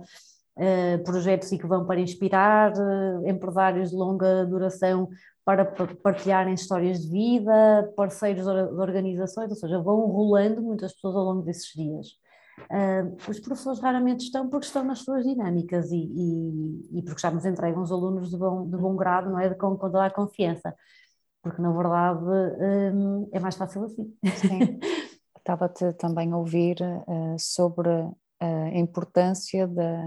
projetos 1.05 1.53
e 1.53 1.59
que 1.59 1.66
vão 1.66 1.87
para 1.87 2.01
inspirar 2.01 2.73
uh, 2.73 3.29
empresários 3.29 3.90
de 3.90 3.97
longa 3.97 4.44
duração 4.44 5.09
para 5.44 5.64
partilharem 5.64 6.53
histórias 6.53 7.01
de 7.01 7.11
vida, 7.11 7.92
parceiros 7.97 8.44
de 8.44 8.51
organizações, 8.51 9.51
ou 9.51 9.57
seja, 9.57 9.81
vão 9.81 10.01
rolando 10.07 10.61
muitas 10.61 10.92
pessoas 10.92 11.16
ao 11.16 11.25
longo 11.25 11.42
desses 11.42 11.73
dias. 11.73 12.09
Uh, 12.71 13.16
os 13.31 13.38
professores 13.38 13.79
raramente 13.79 14.25
estão 14.25 14.49
porque 14.49 14.66
estão 14.66 14.85
nas 14.85 14.99
suas 14.99 15.25
dinâmicas 15.25 15.92
e, 15.92 15.97
e, 15.97 16.99
e 16.99 17.03
porque 17.03 17.21
já 17.21 17.31
nos 17.31 17.47
entregam 17.47 17.81
os 17.81 17.92
alunos 17.92 18.31
de 18.31 18.37
bom, 18.37 18.68
de 18.68 18.77
bom 18.77 18.97
grado, 18.97 19.31
não 19.31 19.38
é? 19.38 19.49
De, 19.49 19.55
com, 19.55 19.71
com 19.77 19.90
toda 19.90 20.07
a 20.07 20.11
confiança, 20.11 20.75
porque 21.40 21.62
na 21.62 21.71
verdade 21.73 22.21
é 23.33 23.38
mais 23.38 23.55
fácil 23.55 23.85
assim. 23.85 24.12
Sim. 24.37 24.81
Estava-te 25.38 25.94
também 25.94 26.33
a 26.33 26.37
ouvir 26.37 26.77
sobre 27.38 27.88
a 28.40 28.79
importância 28.79 29.66
da, 29.66 30.03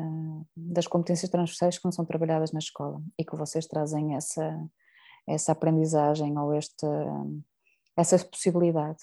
das 0.55 0.87
competências 0.87 1.29
transversais 1.29 1.77
que 1.77 1.85
não 1.85 1.91
são 1.91 2.05
trabalhadas 2.05 2.51
na 2.51 2.59
escola 2.59 3.01
e 3.17 3.25
que 3.25 3.35
vocês 3.35 3.67
trazem 3.67 4.15
essa, 4.15 4.57
essa 5.27 5.51
aprendizagem 5.51 6.37
ou 6.37 6.53
este, 6.53 6.85
essa 7.97 8.17
possibilidade. 8.25 8.99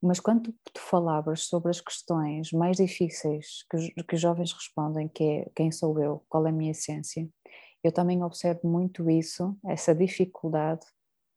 Mas 0.00 0.20
quando 0.20 0.52
tu 0.72 0.80
falavas 0.80 1.44
sobre 1.44 1.70
as 1.70 1.80
questões 1.80 2.52
mais 2.52 2.76
difíceis 2.76 3.64
que, 3.70 4.02
que 4.04 4.14
os 4.14 4.20
jovens 4.20 4.52
respondem, 4.52 5.08
que 5.08 5.24
é 5.24 5.50
quem 5.56 5.72
sou 5.72 5.98
eu, 5.98 6.22
qual 6.28 6.46
é 6.46 6.50
a 6.50 6.52
minha 6.52 6.72
essência, 6.72 7.28
eu 7.82 7.90
também 7.90 8.22
observo 8.22 8.68
muito 8.68 9.10
isso, 9.10 9.56
essa 9.66 9.94
dificuldade 9.94 10.86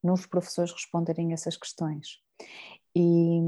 nos 0.03 0.25
professores 0.25 0.71
responderem 0.71 1.34
essas 1.34 1.58
questões. 1.58 2.19
E, 2.95 3.39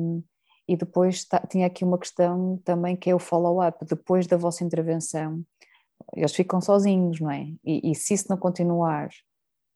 e 0.70 0.78
depois 0.78 1.26
tá, 1.26 1.40
tinha 1.50 1.66
aqui 1.66 1.84
uma 1.84 1.98
questão 1.98 2.62
também 2.64 2.96
que 2.96 3.10
é 3.10 3.16
o 3.16 3.20
follow-up, 3.20 3.84
depois 3.86 4.28
da 4.28 4.38
vossa 4.38 4.64
intervenção, 4.64 5.44
eles 6.16 6.36
ficam 6.36 6.62
sozinhos, 6.62 7.20
não 7.20 7.32
é? 7.32 7.48
E, 7.66 7.92
e 7.92 7.96
se 7.96 8.14
isso 8.14 8.28
não 8.30 8.38
continuar 8.38 9.10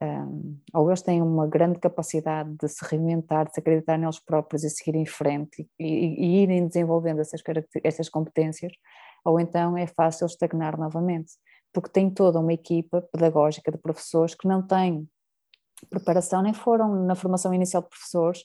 um, 0.03 0.59
ou 0.71 0.89
eles 0.89 1.01
têm 1.01 1.19
uma 1.19 1.47
grande 1.47 1.79
capacidade 1.79 2.53
de 2.59 2.67
se 2.67 2.85
reinventar, 2.85 3.47
de 3.47 3.53
se 3.53 3.59
acreditar 3.59 3.97
neles 3.97 4.19
próprios 4.19 4.63
e 4.63 4.69
seguir 4.69 4.95
em 4.95 5.05
frente 5.05 5.67
e, 5.79 5.87
e, 5.87 6.25
e 6.25 6.43
irem 6.43 6.67
desenvolvendo 6.67 7.21
essas, 7.21 7.41
essas 7.83 8.07
competências, 8.07 8.71
ou 9.25 9.39
então 9.39 9.75
é 9.75 9.87
fácil 9.87 10.27
estagnar 10.27 10.77
novamente, 10.77 11.33
porque 11.73 11.89
tem 11.89 12.07
toda 12.07 12.39
uma 12.39 12.53
equipa 12.53 13.01
pedagógica 13.01 13.71
de 13.71 13.79
professores 13.79 14.35
que 14.35 14.47
não 14.47 14.61
têm 14.61 15.09
preparação, 15.89 16.43
nem 16.43 16.53
foram 16.53 17.03
na 17.03 17.15
formação 17.15 17.51
inicial 17.51 17.81
de 17.81 17.89
professores, 17.89 18.43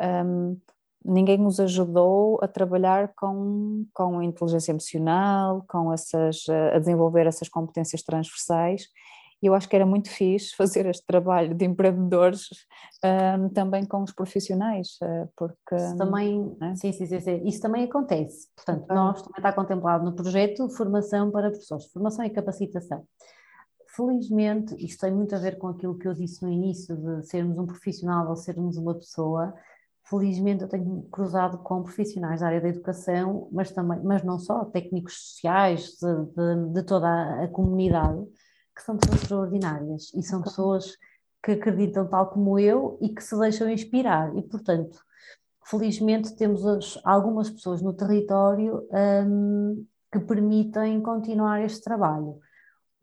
um, 0.00 0.58
ninguém 1.04 1.44
os 1.46 1.60
ajudou 1.60 2.38
a 2.42 2.48
trabalhar 2.48 3.12
com, 3.16 3.86
com 3.92 4.18
a 4.18 4.24
inteligência 4.24 4.72
emocional, 4.72 5.64
com 5.68 5.92
essas, 5.92 6.44
a 6.74 6.78
desenvolver 6.78 7.26
essas 7.26 7.48
competências 7.48 8.02
transversais 8.02 8.86
e 9.42 9.46
eu 9.46 9.54
acho 9.54 9.68
que 9.68 9.74
era 9.74 9.84
muito 9.84 10.08
fixe 10.08 10.54
fazer 10.56 10.86
este 10.86 11.04
trabalho 11.04 11.54
de 11.54 11.64
empreendedores 11.64 12.46
um, 13.04 13.48
também 13.48 13.84
com 13.84 14.02
os 14.02 14.12
profissionais, 14.12 14.96
uh, 15.02 15.28
porque... 15.36 15.74
Isso 15.74 15.96
também, 15.96 16.56
é? 16.62 16.74
sim, 16.76 16.92
sim, 16.92 17.06
sim, 17.06 17.20
sim, 17.20 17.42
isso 17.44 17.60
também 17.60 17.84
acontece. 17.84 18.48
Portanto, 18.54 18.86
nós 18.88 19.20
também 19.20 19.38
está 19.38 19.52
contemplado 19.52 20.04
no 20.04 20.14
projeto 20.14 20.68
Formação 20.70 21.30
para 21.30 21.50
Professores, 21.50 21.86
Formação 21.86 22.24
e 22.24 22.30
Capacitação. 22.30 23.04
Felizmente, 23.88 24.74
isto 24.78 25.00
tem 25.00 25.12
muito 25.12 25.34
a 25.34 25.38
ver 25.38 25.58
com 25.58 25.66
aquilo 25.66 25.98
que 25.98 26.08
eu 26.08 26.14
disse 26.14 26.42
no 26.42 26.50
início, 26.50 26.96
de 26.96 27.26
sermos 27.26 27.58
um 27.58 27.66
profissional 27.66 28.26
ou 28.28 28.36
sermos 28.36 28.78
uma 28.78 28.94
pessoa, 28.94 29.52
felizmente 30.12 30.62
eu 30.62 30.68
tenho 30.68 31.02
cruzado 31.10 31.56
com 31.58 31.82
profissionais 31.82 32.40
da 32.40 32.46
área 32.48 32.60
da 32.60 32.68
educação, 32.68 33.48
mas 33.50 33.70
também, 33.70 33.98
mas 34.04 34.22
não 34.22 34.38
só, 34.38 34.66
técnicos 34.66 35.14
sociais, 35.14 35.96
de, 35.98 36.26
de, 36.34 36.72
de 36.74 36.82
toda 36.82 37.08
a, 37.42 37.48
comunidade, 37.48 38.22
que 38.76 38.82
são 38.82 38.98
pessoas 38.98 39.22
extraordinárias 39.22 40.12
e 40.14 40.22
são 40.22 40.42
pessoas 40.42 40.96
que 41.42 41.52
acreditam 41.52 42.06
tal 42.06 42.28
como 42.28 42.58
eu 42.58 42.98
e 43.00 43.08
que 43.08 43.24
se 43.24 43.38
deixam 43.38 43.70
inspirar. 43.70 44.36
E, 44.36 44.42
portanto, 44.42 44.98
felizmente 45.64 46.36
temos 46.36 46.64
as, 46.66 46.98
algumas 47.04 47.48
pessoas 47.48 47.80
no 47.80 47.94
território 47.94 48.86
um, 49.26 49.86
que 50.12 50.20
permitem 50.20 51.00
continuar 51.00 51.62
este 51.64 51.82
trabalho. 51.82 52.38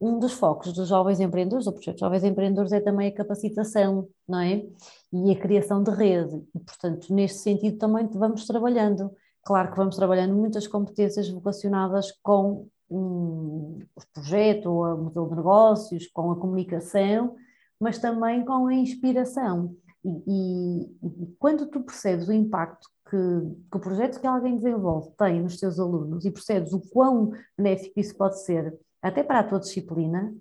Um 0.01 0.17
dos 0.17 0.33
focos 0.33 0.71
dos 0.71 0.87
jovens 0.87 1.19
empreendedores, 1.19 1.65
do 1.65 1.73
projeto 1.73 1.99
Jovens 1.99 2.23
Empreendedores, 2.23 2.71
é 2.71 2.79
também 2.79 3.09
a 3.09 3.13
capacitação, 3.15 4.07
não 4.27 4.39
é? 4.39 4.65
E 5.11 5.31
a 5.31 5.39
criação 5.39 5.83
de 5.83 5.91
rede. 5.91 6.41
E, 6.55 6.59
portanto, 6.59 7.13
neste 7.13 7.39
sentido 7.39 7.77
também 7.77 8.07
vamos 8.07 8.45
trabalhando. 8.47 9.11
Claro 9.43 9.71
que 9.71 9.77
vamos 9.77 9.95
trabalhando 9.95 10.35
muitas 10.35 10.67
competências 10.67 11.29
vocacionadas 11.29 12.11
com 12.23 12.67
o 12.89 13.79
projeto, 14.13 14.69
o 14.69 14.97
modelo 14.97 15.29
de 15.29 15.35
negócios, 15.35 16.07
com 16.07 16.31
a 16.31 16.35
comunicação, 16.35 17.35
mas 17.79 17.99
também 17.99 18.43
com 18.43 18.67
a 18.67 18.73
inspiração. 18.73 19.75
E, 20.03 20.09
e, 20.27 20.81
e 21.03 21.35
quando 21.37 21.67
tu 21.67 21.81
percebes 21.81 22.27
o 22.27 22.33
impacto 22.33 22.87
que, 23.09 23.17
que, 23.71 23.77
o 23.77 23.79
projeto 23.79 24.19
que 24.19 24.27
alguém 24.27 24.55
desenvolve 24.55 25.11
tem 25.17 25.41
nos 25.41 25.57
teus 25.57 25.79
alunos 25.79 26.25
e 26.25 26.31
percebes 26.31 26.73
o 26.73 26.79
quão 26.89 27.31
benéfico 27.57 27.99
isso 27.99 28.15
pode 28.15 28.41
ser, 28.41 28.77
até 29.01 29.23
para 29.23 29.39
a 29.39 29.43
tua 29.43 29.59
disciplina, 29.59 30.33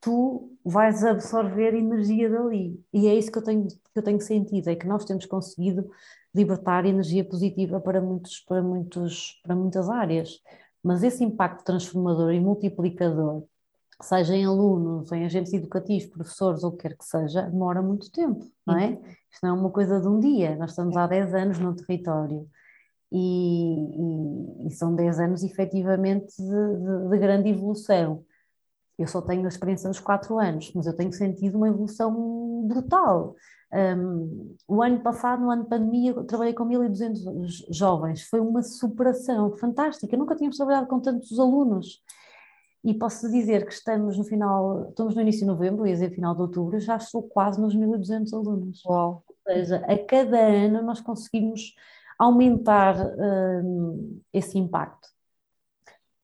tu 0.00 0.56
vais 0.64 1.04
absorver 1.04 1.74
energia 1.74 2.30
dali. 2.30 2.82
E 2.92 3.06
é 3.08 3.14
isso 3.14 3.30
que 3.32 3.38
eu 3.38 3.44
tenho, 3.44 3.66
que 3.68 3.78
eu 3.96 4.02
tenho 4.02 4.20
sentido, 4.20 4.68
é 4.68 4.76
que 4.76 4.86
nós 4.86 5.04
temos 5.04 5.26
conseguido 5.26 5.90
libertar 6.34 6.86
energia 6.86 7.24
positiva 7.24 7.80
para, 7.80 8.00
muitos, 8.00 8.40
para, 8.40 8.62
muitos, 8.62 9.40
para 9.42 9.56
muitas 9.56 9.88
áreas 9.88 10.40
mas 10.82 11.02
esse 11.02 11.24
impacto 11.24 11.64
transformador 11.64 12.32
e 12.32 12.40
multiplicador, 12.40 13.44
seja 14.00 14.34
em 14.34 14.44
alunos, 14.46 15.10
em 15.12 15.24
agentes 15.24 15.52
educativos, 15.52 16.06
professores 16.06 16.62
ou 16.62 16.70
o 16.70 16.72
que 16.76 16.82
quer 16.88 16.96
que 16.96 17.04
seja, 17.04 17.42
demora 17.42 17.82
muito 17.82 18.10
tempo, 18.10 18.46
não 18.66 18.78
é? 18.78 18.92
Isto 19.30 19.42
não 19.46 19.56
é 19.56 19.60
uma 19.60 19.70
coisa 19.70 20.00
de 20.00 20.06
um 20.08 20.20
dia, 20.20 20.56
nós 20.56 20.70
estamos 20.70 20.96
há 20.96 21.06
10 21.06 21.34
anos 21.34 21.58
no 21.58 21.74
território. 21.74 22.48
E, 23.10 24.64
e, 24.64 24.66
e 24.68 24.70
são 24.70 24.94
10 24.94 25.20
anos 25.20 25.42
efetivamente 25.42 26.36
de, 26.36 26.44
de, 26.44 27.08
de 27.08 27.18
grande 27.18 27.48
evolução. 27.48 28.24
Eu 28.98 29.06
só 29.06 29.22
tenho 29.22 29.44
a 29.44 29.48
experiência 29.48 29.88
dos 29.88 30.00
4 30.00 30.38
anos, 30.38 30.72
mas 30.74 30.86
eu 30.86 30.94
tenho 30.94 31.12
sentido 31.12 31.56
uma 31.56 31.68
evolução 31.68 32.66
brutal. 32.66 33.36
Um, 33.72 34.56
o 34.66 34.82
ano 34.82 35.00
passado, 35.00 35.42
no 35.42 35.50
ano 35.50 35.64
de 35.64 35.68
pandemia, 35.68 36.14
trabalhei 36.24 36.54
com 36.54 36.64
1.200 36.64 37.66
jovens. 37.70 38.22
Foi 38.22 38.40
uma 38.40 38.62
superação 38.62 39.56
fantástica. 39.56 40.16
Nunca 40.16 40.34
tínhamos 40.34 40.56
trabalhado 40.56 40.86
com 40.86 41.00
tantos 41.00 41.38
alunos. 41.38 42.02
E 42.82 42.94
posso 42.94 43.30
dizer 43.30 43.66
que 43.66 43.72
estamos 43.72 44.16
no 44.16 44.24
final, 44.24 44.88
estamos 44.88 45.14
no 45.14 45.20
início 45.20 45.40
de 45.40 45.46
novembro, 45.46 45.86
ia 45.86 45.92
dizer 45.92 46.14
final 46.14 46.34
de 46.34 46.42
outubro, 46.42 46.78
já 46.78 46.96
estou 46.96 47.22
quase 47.22 47.60
nos 47.60 47.76
1.200 47.76 48.32
alunos. 48.32 48.84
Uau. 48.84 49.24
Ou 49.28 49.52
seja, 49.52 49.84
a 49.86 49.98
cada 49.98 50.38
ano 50.38 50.82
nós 50.82 51.00
conseguimos 51.00 51.74
aumentar 52.18 52.96
um, 53.16 54.20
esse 54.32 54.58
impacto. 54.58 55.08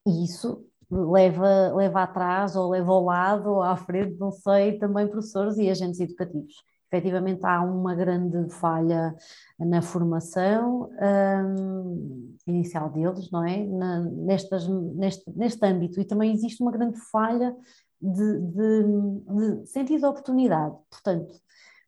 E 0.06 0.24
isso 0.24 0.66
leva, 0.90 1.72
leva 1.74 2.02
atrás, 2.02 2.56
ou 2.56 2.70
leva 2.70 2.92
ao 2.92 3.04
lado, 3.04 3.50
ou 3.50 3.62
à 3.62 3.76
frente, 3.76 4.18
não 4.18 4.30
sei, 4.32 4.78
também 4.78 5.08
professores 5.08 5.56
e 5.56 5.70
agentes 5.70 6.00
educativos 6.00 6.54
efetivamente 6.94 7.44
há 7.44 7.62
uma 7.62 7.94
grande 7.94 8.52
falha 8.54 9.14
na 9.58 9.82
formação 9.82 10.90
um, 11.00 12.36
inicial 12.46 12.90
deles, 12.90 13.30
não 13.30 13.44
é? 13.44 13.64
Na, 13.64 14.00
nestas, 14.00 14.68
neste, 14.68 15.30
neste 15.36 15.66
âmbito, 15.66 16.00
e 16.00 16.04
também 16.04 16.32
existe 16.32 16.62
uma 16.62 16.70
grande 16.70 16.98
falha 17.10 17.54
de, 18.00 18.40
de, 18.40 19.60
de 19.62 19.66
sentido 19.66 20.00
de 20.00 20.06
oportunidade. 20.06 20.76
Portanto, 20.90 21.34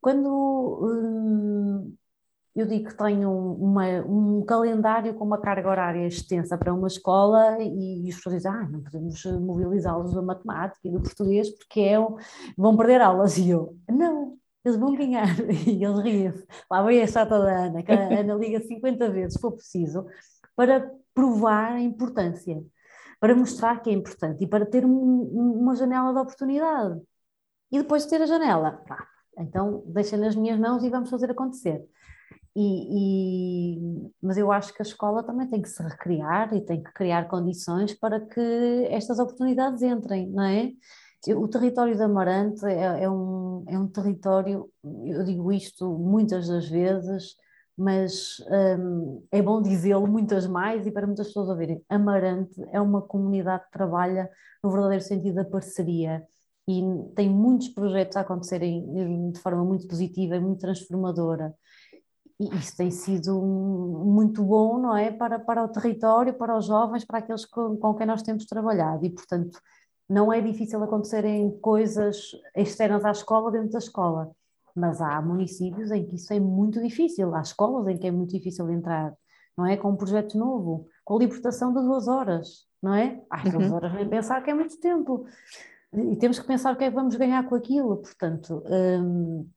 quando 0.01 0.81
hum, 0.83 1.95
eu 2.57 2.67
digo 2.67 2.89
que 2.89 2.97
tenho 2.97 3.31
uma, 3.31 3.85
um 4.07 4.43
calendário 4.43 5.13
com 5.15 5.25
uma 5.25 5.39
carga 5.39 5.69
horária 5.69 6.07
extensa 6.07 6.57
para 6.57 6.73
uma 6.73 6.89
escola 6.89 7.59
e, 7.61 8.09
os 8.09 8.15
professores 8.15 8.43
dizem, 8.43 8.51
ah, 8.51 8.69
não 8.71 8.83
podemos 8.83 9.25
mobilizá-los 9.25 10.15
da 10.15 10.23
matemática 10.23 10.81
e 10.89 10.91
do 10.91 11.03
português 11.03 11.51
porque 11.51 11.81
é, 11.81 11.97
vão 12.57 12.75
perder 12.75 13.03
aulas. 13.03 13.37
E 13.37 13.51
eu, 13.51 13.77
não, 13.87 14.39
eles 14.65 14.79
vão 14.79 14.95
ganhar. 14.97 15.27
E 15.67 15.85
eles 15.85 15.99
riem-se. 16.01 16.47
Lá 16.71 16.83
vem 16.83 17.03
a 17.03 17.07
chata 17.07 17.39
da 17.39 17.67
Ana, 17.67 17.83
que 17.83 17.93
a 17.93 18.21
Ana 18.21 18.35
liga 18.35 18.59
50 18.61 19.11
vezes, 19.11 19.35
se 19.35 19.41
for 19.41 19.53
preciso, 19.53 20.07
para 20.57 20.91
provar 21.15 21.73
a 21.73 21.81
importância, 21.83 22.65
para 23.21 23.35
mostrar 23.35 23.83
que 23.83 23.91
é 23.91 23.93
importante 23.93 24.45
e 24.45 24.47
para 24.47 24.65
ter 24.65 24.85
um, 24.87 24.91
uma 25.61 25.77
janela 25.77 26.13
de 26.15 26.21
oportunidade. 26.21 27.03
E 27.71 27.79
depois 27.79 28.05
de 28.05 28.11
ter 28.11 28.23
a 28.23 28.27
janela, 28.27 28.83
pá, 28.89 29.07
então 29.39 29.83
deixem 29.89 30.19
nas 30.19 30.35
minhas 30.35 30.59
mãos 30.59 30.83
e 30.83 30.89
vamos 30.89 31.11
fazer 31.11 31.31
acontecer. 31.31 31.87
E, 32.59 33.77
e, 33.77 34.13
mas 34.23 34.39
eu 34.39 34.51
acho 34.51 34.73
que 34.73 34.81
a 34.81 34.87
escola 34.87 35.23
também 35.23 35.47
tem 35.47 35.61
que 35.61 35.69
se 35.69 35.83
recriar 35.83 36.55
e 36.55 36.63
tem 36.63 36.83
que 36.83 36.91
criar 36.95 37.29
condições 37.29 37.93
para 37.93 38.19
que 38.19 38.41
estas 38.89 39.19
oportunidades 39.19 39.83
entrem, 39.83 40.31
não 40.31 40.43
é? 40.43 40.73
O 41.35 41.47
território 41.49 41.95
de 41.95 42.03
Amarante 42.03 42.65
é, 42.65 43.03
é, 43.03 43.11
um, 43.11 43.63
é 43.69 43.79
um 43.79 43.87
território, 43.89 44.71
eu 45.05 45.23
digo 45.25 45.53
isto 45.53 45.99
muitas 45.99 46.49
das 46.49 46.67
vezes, 46.67 47.35
mas 47.77 48.37
um, 48.79 49.23
é 49.31 49.43
bom 49.43 49.61
dizê-lo 49.61 50.07
muitas 50.07 50.47
mais 50.47 50.87
e 50.87 50.91
para 50.91 51.07
muitas 51.07 51.27
pessoas 51.27 51.51
ouvirem. 51.51 51.85
Amarante 51.91 52.59
é 52.73 52.81
uma 52.81 53.03
comunidade 53.03 53.65
que 53.65 53.73
trabalha 53.73 54.31
no 54.65 54.71
verdadeiro 54.71 55.05
sentido 55.05 55.35
da 55.35 55.45
parceria 55.45 56.25
e 56.67 56.83
tem 57.15 57.29
muitos 57.29 57.69
projetos 57.69 58.17
a 58.17 58.21
acontecerem 58.21 59.31
de 59.31 59.41
forma 59.41 59.65
muito 59.65 59.87
positiva 59.87 60.37
e 60.37 60.41
muito 60.41 60.61
transformadora. 60.61 61.55
E 62.39 62.55
isso 62.57 62.77
tem 62.77 62.91
sido 62.91 63.41
muito 63.41 64.45
bom, 64.45 64.79
não 64.79 64.97
é? 64.97 65.11
Para, 65.11 65.39
para 65.39 65.65
o 65.65 65.69
território, 65.69 66.35
para 66.35 66.57
os 66.57 66.67
jovens, 66.67 67.05
para 67.05 67.19
aqueles 67.19 67.47
com, 67.47 67.77
com 67.77 67.95
quem 67.95 68.07
nós 68.07 68.23
temos 68.23 68.45
trabalhado. 68.45 69.05
E, 69.07 69.11
portanto, 69.11 69.59
não 70.09 70.33
é 70.33 70.41
difícil 70.41 70.83
acontecerem 70.83 71.51
coisas 71.61 72.33
externas 72.55 73.05
à 73.05 73.11
escola 73.11 73.51
dentro 73.51 73.71
da 73.71 73.79
escola. 73.79 74.31
Mas 74.75 75.01
há 75.01 75.21
municípios 75.23 75.91
em 75.91 76.07
que 76.07 76.17
isso 76.17 76.33
é 76.35 76.39
muito 76.39 76.83
difícil, 76.83 77.35
há 77.35 77.41
escolas 77.41 77.89
em 77.89 77.97
que 77.97 78.07
é 78.07 78.11
muito 78.11 78.33
difícil 78.33 78.71
entrar, 78.71 79.15
não 79.57 79.65
é? 79.65 79.77
Com 79.79 79.91
um 79.91 79.97
projeto 79.97 80.37
novo, 80.37 80.87
com 81.03 81.17
a 81.17 81.19
libertação 81.19 81.73
de 81.73 81.81
duas 81.81 82.07
horas, 82.07 82.67
não 82.83 82.95
é? 82.95 83.19
Ah, 83.31 83.43
duas 83.49 83.71
uhum. 83.71 83.75
horas 83.75 83.95
nem 83.95 84.07
pensar 84.07 84.43
que 84.43 84.51
é 84.51 84.55
muito 84.55 84.79
tempo. 84.79 85.25
E 85.95 86.17
temos 86.17 86.39
que 86.39 86.47
pensar 86.47 86.75
o 86.75 86.77
que 86.77 86.85
é 86.85 86.91
que 86.91 86.95
vamos 86.95 87.17
ganhar 87.17 87.49
com 87.49 87.55
aquilo. 87.55 87.97
Portanto, 87.97 88.63
hum, 88.67 89.49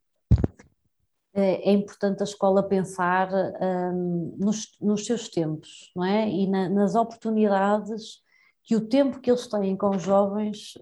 é, 1.39 1.69
é 1.69 1.71
importante 1.71 2.21
a 2.21 2.25
escola 2.25 2.61
pensar 2.61 3.29
um, 3.33 4.35
nos, 4.37 4.77
nos, 4.81 5.05
seus 5.05 5.29
tempos, 5.29 5.91
não 5.95 6.03
é? 6.03 6.29
E 6.29 6.47
na, 6.47 6.69
nas 6.69 6.95
oportunidades 6.95 8.21
que 8.63 8.75
o 8.75 8.87
tempo 8.87 9.19
que 9.19 9.31
eles 9.31 9.47
têm 9.47 9.75
com 9.75 9.89
os 9.89 10.03
jovens, 10.03 10.73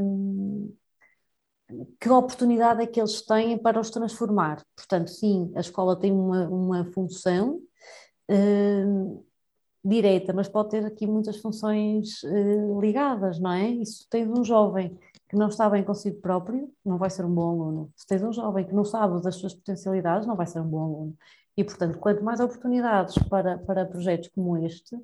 um, 0.00 0.74
que 2.00 2.08
oportunidade 2.08 2.82
é 2.82 2.86
que 2.86 3.00
eles 3.00 3.22
têm 3.22 3.58
para 3.58 3.78
os 3.78 3.90
transformar. 3.90 4.64
Portanto, 4.74 5.08
sim, 5.10 5.52
a 5.54 5.60
escola 5.60 5.98
tem 5.98 6.10
uma, 6.10 6.48
uma 6.48 6.84
função 6.92 7.60
um, 8.28 9.22
direta, 9.84 10.32
mas 10.32 10.48
pode 10.48 10.70
ter 10.70 10.84
aqui 10.84 11.06
muitas 11.06 11.36
funções 11.38 12.22
uh, 12.24 12.80
ligadas, 12.80 13.38
não 13.38 13.52
é? 13.52 13.68
Isso 13.70 14.06
tem 14.10 14.26
um 14.26 14.44
jovem 14.44 14.98
que 15.28 15.36
não 15.36 15.48
está 15.48 15.68
bem 15.68 15.84
consigo 15.84 16.20
próprio, 16.20 16.72
não 16.84 16.96
vai 16.96 17.10
ser 17.10 17.24
um 17.24 17.34
bom 17.34 17.50
aluno. 17.50 17.92
Se 17.94 18.06
tens 18.06 18.22
um 18.22 18.32
jovem 18.32 18.64
que 18.64 18.74
não 18.74 18.84
sabe 18.84 19.20
das 19.22 19.36
suas 19.36 19.54
potencialidades, 19.54 20.26
não 20.26 20.36
vai 20.36 20.46
ser 20.46 20.60
um 20.60 20.68
bom 20.68 20.82
aluno. 20.82 21.16
E, 21.56 21.64
portanto, 21.64 21.98
quanto 21.98 22.24
mais 22.24 22.40
oportunidades 22.40 23.18
para, 23.28 23.58
para 23.58 23.84
projetos 23.84 24.28
como 24.28 24.56
este, 24.56 24.96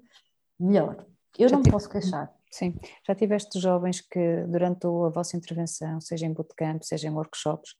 melhor. 0.59 1.05
Eu 1.39 1.49
Já 1.49 1.57
não 1.57 1.63
me 1.63 1.71
posso 1.71 1.89
queixar. 1.89 2.33
Sim, 2.51 2.79
já 3.07 3.15
tiveste 3.15 3.59
jovens 3.59 4.01
que 4.01 4.45
durante 4.47 4.87
a 4.87 5.09
vossa 5.09 5.37
intervenção, 5.37 6.01
seja 6.01 6.25
em 6.25 6.33
bootcamp, 6.33 6.83
seja 6.83 7.09
em 7.09 7.11
workshops, 7.11 7.75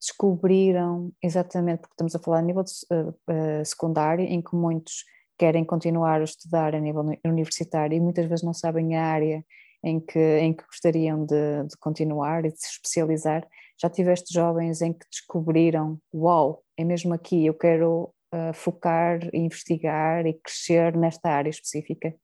descobriram 0.00 1.12
exatamente, 1.20 1.80
porque 1.80 1.94
estamos 1.94 2.14
a 2.14 2.18
falar 2.20 2.38
a 2.38 2.42
nível 2.42 2.62
de, 2.62 2.72
uh, 2.92 3.08
uh, 3.10 3.64
secundário, 3.64 4.24
em 4.24 4.40
que 4.40 4.54
muitos 4.54 5.04
querem 5.36 5.64
continuar 5.64 6.20
a 6.20 6.24
estudar 6.24 6.74
a 6.74 6.80
nível 6.80 7.04
universitário 7.24 7.96
e 7.96 8.00
muitas 8.00 8.26
vezes 8.26 8.44
não 8.44 8.54
sabem 8.54 8.96
a 8.96 9.04
área 9.04 9.44
em 9.82 10.00
que, 10.00 10.18
em 10.18 10.52
que 10.52 10.64
gostariam 10.64 11.24
de, 11.24 11.64
de 11.68 11.76
continuar 11.78 12.44
e 12.44 12.52
de 12.52 12.58
se 12.60 12.68
especializar. 12.72 13.46
Já 13.80 13.90
tiveste 13.90 14.32
jovens 14.32 14.80
em 14.80 14.92
que 14.92 15.06
descobriram: 15.10 15.98
uau, 16.14 16.62
é 16.76 16.84
mesmo 16.84 17.12
aqui, 17.14 17.46
eu 17.46 17.54
quero 17.54 18.12
uh, 18.32 18.54
focar, 18.54 19.20
investigar 19.34 20.26
e 20.26 20.34
crescer 20.34 20.96
nesta 20.96 21.30
área 21.30 21.50
específica? 21.50 22.14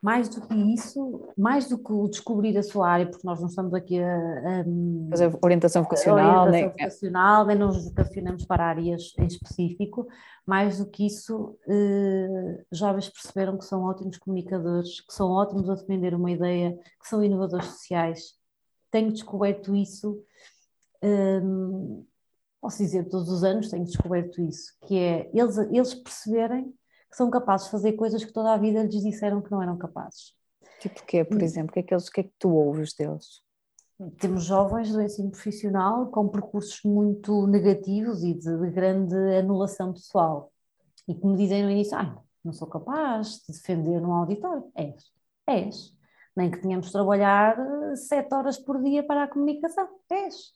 Mais 0.00 0.28
do 0.28 0.46
que 0.46 0.54
isso, 0.54 1.28
mais 1.36 1.68
do 1.68 1.78
que 1.78 1.92
o 1.92 2.08
descobrir 2.08 2.56
a 2.56 2.62
sua 2.62 2.88
área, 2.88 3.06
porque 3.06 3.26
nós 3.26 3.40
não 3.40 3.48
estamos 3.48 3.72
aqui 3.74 3.98
a, 3.98 4.60
a 4.60 4.64
fazer 5.10 5.38
orientação 5.42 5.82
vocacional, 5.82 6.46
orientação 6.46 6.50
nem, 6.50 6.68
vocacional, 6.68 7.46
nem 7.46 7.58
nos 7.58 7.84
vocacionamos 7.84 8.44
para 8.44 8.66
áreas 8.66 9.12
em 9.18 9.26
específico, 9.26 10.06
mais 10.46 10.78
do 10.78 10.86
que 10.86 11.06
isso, 11.06 11.58
eh, 11.66 12.64
jovens 12.70 13.08
perceberam 13.08 13.58
que 13.58 13.64
são 13.64 13.82
ótimos 13.84 14.18
comunicadores, 14.18 15.00
que 15.00 15.12
são 15.12 15.30
ótimos 15.30 15.68
a 15.70 15.74
defender 15.74 16.14
uma 16.14 16.30
ideia, 16.30 16.78
que 17.00 17.08
são 17.08 17.24
inovadores 17.24 17.66
sociais. 17.66 18.34
Tenho 18.90 19.12
descoberto 19.12 19.74
isso, 19.74 20.22
eh, 21.02 21.40
posso 22.60 22.78
dizer 22.78 23.08
todos 23.08 23.28
os 23.30 23.42
anos, 23.42 23.70
tenho 23.70 23.84
descoberto 23.84 24.40
isso, 24.42 24.76
que 24.86 24.98
é 24.98 25.30
eles, 25.32 25.56
eles 25.58 25.94
perceberem 25.94 26.72
que 27.10 27.16
são 27.16 27.30
capazes 27.30 27.66
de 27.66 27.72
fazer 27.72 27.92
coisas 27.92 28.24
que 28.24 28.32
toda 28.32 28.52
a 28.52 28.56
vida 28.56 28.82
lhes 28.82 29.02
disseram 29.02 29.40
que 29.40 29.50
não 29.50 29.62
eram 29.62 29.76
capazes. 29.76 30.34
Tipo 30.80 31.00
o 31.00 31.04
quê, 31.04 31.24
por 31.24 31.38
hum. 31.38 31.44
exemplo? 31.44 31.70
O 31.70 31.72
que 31.72 31.80
é 31.80 31.82
que, 31.82 31.94
eles, 31.94 32.08
que, 32.08 32.20
é 32.20 32.24
que 32.24 32.32
tu 32.38 32.50
ouves 32.50 32.94
deles? 32.94 33.42
Temos 34.20 34.44
jovens 34.44 34.92
do 34.92 35.00
ensino 35.00 35.30
profissional 35.30 36.10
com 36.10 36.28
percursos 36.28 36.82
muito 36.84 37.46
negativos 37.46 38.22
e 38.22 38.34
de, 38.34 38.58
de 38.58 38.70
grande 38.70 39.16
anulação 39.38 39.92
pessoal 39.92 40.52
e 41.08 41.14
que 41.14 41.26
me 41.26 41.36
dizem 41.36 41.62
no 41.62 41.70
início, 41.70 41.96
ah, 41.96 42.20
não 42.44 42.52
sou 42.52 42.68
capaz 42.68 43.38
de 43.46 43.52
defender 43.52 44.00
num 44.00 44.12
auditório. 44.12 44.64
És, 44.74 45.12
és. 45.46 45.96
Nem 46.36 46.50
que 46.50 46.60
tenhamos 46.60 46.86
de 46.86 46.92
trabalhar 46.92 47.58
eh, 47.58 47.96
sete 47.96 48.34
horas 48.34 48.58
por 48.58 48.82
dia 48.82 49.02
para 49.02 49.24
a 49.24 49.28
comunicação. 49.28 49.88
És. 50.10 50.52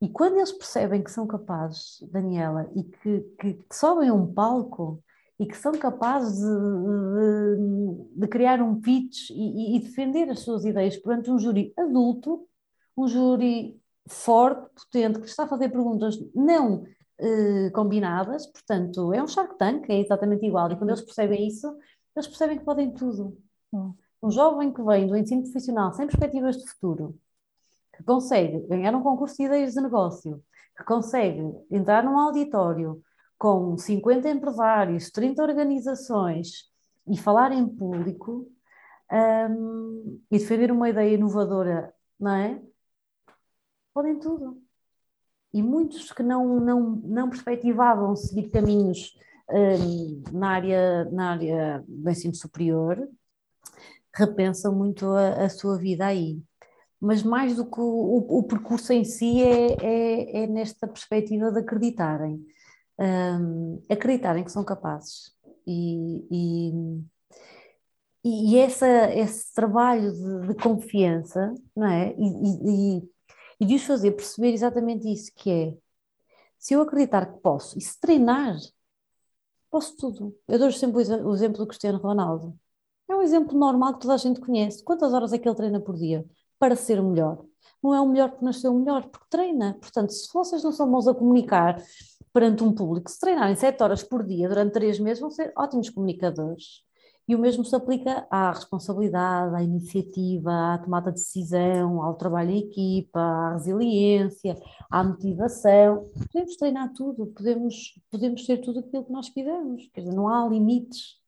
E 0.00 0.08
quando 0.08 0.36
eles 0.36 0.52
percebem 0.52 1.02
que 1.02 1.10
são 1.10 1.26
capazes, 1.26 1.98
Daniela, 2.10 2.68
e 2.74 2.82
que, 2.82 3.20
que, 3.38 3.54
que 3.54 3.76
sobem 3.76 4.08
a 4.08 4.14
um 4.14 4.32
palco 4.32 5.02
e 5.38 5.46
que 5.46 5.56
são 5.56 5.72
capazes 5.72 6.38
de, 6.38 7.56
de, 7.56 8.20
de 8.20 8.28
criar 8.28 8.62
um 8.62 8.80
pitch 8.80 9.30
e, 9.30 9.76
e, 9.76 9.80
defender 9.80 10.30
as 10.30 10.40
suas 10.40 10.64
ideias 10.64 10.96
perante 10.96 11.30
um 11.30 11.38
júri 11.38 11.74
adulto, 11.76 12.48
um 12.96 13.06
júri 13.06 13.78
forte, 14.08 14.70
potente, 14.74 15.20
que 15.20 15.26
está 15.26 15.44
a 15.44 15.48
fazer 15.48 15.68
perguntas 15.68 16.16
não 16.34 16.84
eh, 17.18 17.70
combinadas, 17.70 18.46
portanto, 18.46 19.12
é 19.12 19.22
um 19.22 19.26
Shark 19.26 19.56
Tank, 19.58 19.88
é 19.90 20.00
exatamente 20.00 20.46
igual, 20.46 20.70
e 20.70 20.76
quando 20.76 20.90
eles 20.90 21.02
percebem 21.02 21.46
isso, 21.46 21.66
eles 22.14 22.26
percebem 22.26 22.58
que 22.58 22.64
podem 22.64 22.92
tudo. 22.92 23.36
Um 24.22 24.30
jovem 24.30 24.72
que 24.72 24.82
vem 24.82 25.06
do 25.06 25.16
ensino 25.16 25.42
profissional 25.42 25.92
sem 25.92 26.06
perspectivas 26.06 26.56
de 26.56 26.68
futuro, 26.68 27.18
que 27.96 28.02
consegue 28.04 28.60
ganhar 28.68 28.94
um 28.94 29.02
concurso 29.02 29.36
de 29.36 29.44
ideias 29.44 29.74
de 29.74 29.80
negócio, 29.80 30.42
que 30.76 30.84
consegue 30.84 31.42
entrar 31.70 32.04
num 32.04 32.18
auditório, 32.18 33.02
com 33.38 33.76
50 33.76 34.28
empresários, 34.28 35.10
30 35.10 35.42
organizações 35.42 36.70
e 37.06 37.16
falar 37.16 37.52
em 37.52 37.66
público 37.68 38.50
um, 39.50 40.20
e 40.30 40.38
defender 40.38 40.70
uma 40.72 40.88
ideia 40.88 41.14
inovadora, 41.14 41.94
não 42.18 42.34
é? 42.34 42.60
Podem 43.94 44.18
tudo. 44.18 44.60
E 45.52 45.62
muitos 45.62 46.12
que 46.12 46.22
não, 46.22 46.60
não, 46.60 46.80
não 47.04 47.30
perspectivavam 47.30 48.14
seguir 48.16 48.50
caminhos 48.50 49.16
um, 49.50 50.22
na, 50.32 50.50
área, 50.50 51.04
na 51.06 51.32
área 51.32 51.84
do 51.86 52.10
ensino 52.10 52.34
superior 52.34 53.08
repensam 54.14 54.74
muito 54.74 55.06
a, 55.06 55.44
a 55.44 55.48
sua 55.48 55.78
vida 55.78 56.06
aí 56.06 56.42
mas 57.00 57.22
mais 57.22 57.56
do 57.56 57.64
que 57.64 57.80
o, 57.80 57.84
o, 57.84 58.38
o 58.38 58.42
percurso 58.42 58.92
em 58.92 59.04
si 59.04 59.42
é, 59.42 59.76
é, 59.82 60.42
é, 60.42 60.46
nesta 60.46 60.88
perspectiva 60.88 61.50
de 61.52 61.60
acreditarem 61.60 62.44
um, 62.98 63.82
acreditarem 63.90 64.44
que 64.44 64.52
são 64.52 64.64
capazes. 64.64 65.34
E, 65.66 66.26
e, 66.30 66.72
e 68.24 68.58
essa, 68.58 68.86
esse 69.14 69.52
trabalho 69.54 70.12
de, 70.12 70.48
de, 70.48 70.54
confiança, 70.54 71.52
não 71.74 71.86
é? 71.86 72.14
E, 72.18 72.98
e, 72.98 73.10
e 73.60 73.66
de 73.66 73.74
os 73.74 73.84
fazer 73.84 74.12
perceber 74.12 74.52
exatamente 74.52 75.12
isso, 75.12 75.32
que 75.34 75.50
é, 75.50 75.74
se 76.58 76.74
eu 76.74 76.80
acreditar 76.82 77.26
que 77.26 77.40
posso, 77.40 77.78
e 77.78 77.80
se 77.80 77.98
treinar, 78.00 78.56
posso 79.70 79.96
tudo. 79.96 80.36
Eu 80.48 80.58
dou 80.58 80.72
sempre 80.72 80.98
o 80.98 81.34
exemplo 81.34 81.58
do 81.58 81.66
Cristiano 81.66 81.98
Ronaldo. 81.98 82.58
É 83.08 83.14
um 83.14 83.22
exemplo 83.22 83.56
normal 83.58 83.94
que 83.94 84.00
toda 84.00 84.14
a 84.14 84.16
gente 84.16 84.40
conhece. 84.40 84.82
Quantas 84.82 85.12
horas 85.12 85.32
é 85.32 85.38
que 85.38 85.48
ele 85.48 85.54
treina 85.54 85.80
por 85.80 85.96
dia 85.96 86.24
para 86.58 86.74
ser 86.74 86.98
o 86.98 87.04
melhor? 87.08 87.44
Não 87.82 87.94
é 87.94 88.00
o 88.00 88.08
melhor 88.08 88.36
que 88.36 88.44
nasceu 88.44 88.74
o 88.74 88.78
melhor, 88.78 89.06
porque 89.08 89.26
treina. 89.30 89.74
Portanto, 89.80 90.10
se 90.10 90.28
vocês 90.32 90.62
não 90.64 90.72
são 90.72 90.90
bons 90.90 91.06
a 91.06 91.14
comunicar, 91.14 91.80
perante 92.36 92.62
um 92.62 92.70
público, 92.70 93.10
se 93.10 93.18
treinarem 93.18 93.56
sete 93.56 93.82
horas 93.82 94.02
por 94.02 94.22
dia 94.22 94.46
durante 94.46 94.74
três 94.74 95.00
meses, 95.00 95.22
vão 95.22 95.30
ser 95.30 95.54
ótimos 95.56 95.88
comunicadores. 95.88 96.84
E 97.26 97.34
o 97.34 97.38
mesmo 97.38 97.64
se 97.64 97.74
aplica 97.74 98.26
à 98.30 98.52
responsabilidade, 98.52 99.56
à 99.56 99.62
iniciativa, 99.62 100.74
à 100.74 100.78
tomada 100.78 101.10
de 101.10 101.18
decisão, 101.18 102.02
ao 102.02 102.14
trabalho 102.14 102.50
em 102.50 102.58
equipa, 102.58 103.18
à 103.18 103.52
resiliência, 103.54 104.54
à 104.90 105.02
motivação. 105.02 106.10
Podemos 106.30 106.56
treinar 106.58 106.92
tudo, 106.92 107.26
podemos, 107.28 107.98
podemos 108.10 108.44
ser 108.44 108.58
tudo 108.58 108.80
aquilo 108.80 109.06
que 109.06 109.12
nós 109.12 109.30
quisermos. 109.30 109.88
Quer 109.94 110.02
dizer, 110.02 110.14
não 110.14 110.28
há 110.28 110.46
limites, 110.46 111.18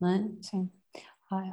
não 0.00 0.08
é? 0.08 0.30
Sim. 0.40 0.70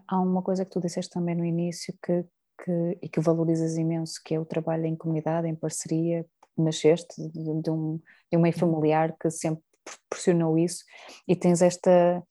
Há 0.07 0.21
uma 0.21 0.41
coisa 0.41 0.63
que 0.63 0.71
tu 0.71 0.79
disseste 0.79 1.11
também 1.13 1.35
no 1.35 1.43
início 1.43 1.93
que, 2.01 2.23
que, 2.63 2.99
e 3.01 3.09
que 3.09 3.19
valorizas 3.19 3.75
imenso, 3.75 4.21
que 4.23 4.33
é 4.33 4.39
o 4.39 4.45
trabalho 4.45 4.85
em 4.85 4.95
comunidade, 4.95 5.45
em 5.45 5.55
parceria, 5.55 6.25
nasceste 6.57 7.15
de, 7.17 7.61
de, 7.61 7.69
um, 7.69 7.99
de 8.31 8.37
um 8.37 8.41
meio 8.41 8.53
uhum. 8.53 8.59
familiar 8.59 9.15
que 9.19 9.29
sempre 9.29 9.63
proporcionou 9.83 10.57
isso 10.57 10.83
e 11.27 11.35
tens 11.35 11.61
esta 11.61 12.23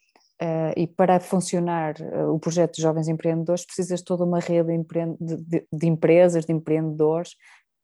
Uh, 0.42 0.74
e 0.76 0.88
para 0.88 1.20
funcionar 1.20 1.94
uh, 2.00 2.34
o 2.34 2.40
projeto 2.40 2.74
de 2.74 2.82
jovens 2.82 3.06
empreendedores 3.06 3.64
precisas 3.64 4.00
de 4.00 4.04
toda 4.04 4.24
uma 4.24 4.40
rede 4.40 4.76
de, 5.20 5.36
de, 5.36 5.66
de 5.72 5.86
empresas, 5.86 6.44
de 6.44 6.52
empreendedores 6.52 7.36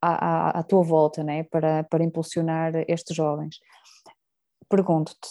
à, 0.02 0.48
à, 0.48 0.58
à, 0.58 0.62
tua 0.64 0.82
volta, 0.82 1.22
né? 1.22 1.44
para, 1.44 1.84
para 1.84 2.02
impulsionar 2.02 2.72
estes 2.88 3.14
jovens. 3.14 3.60
Pergunto-te, 4.68 5.28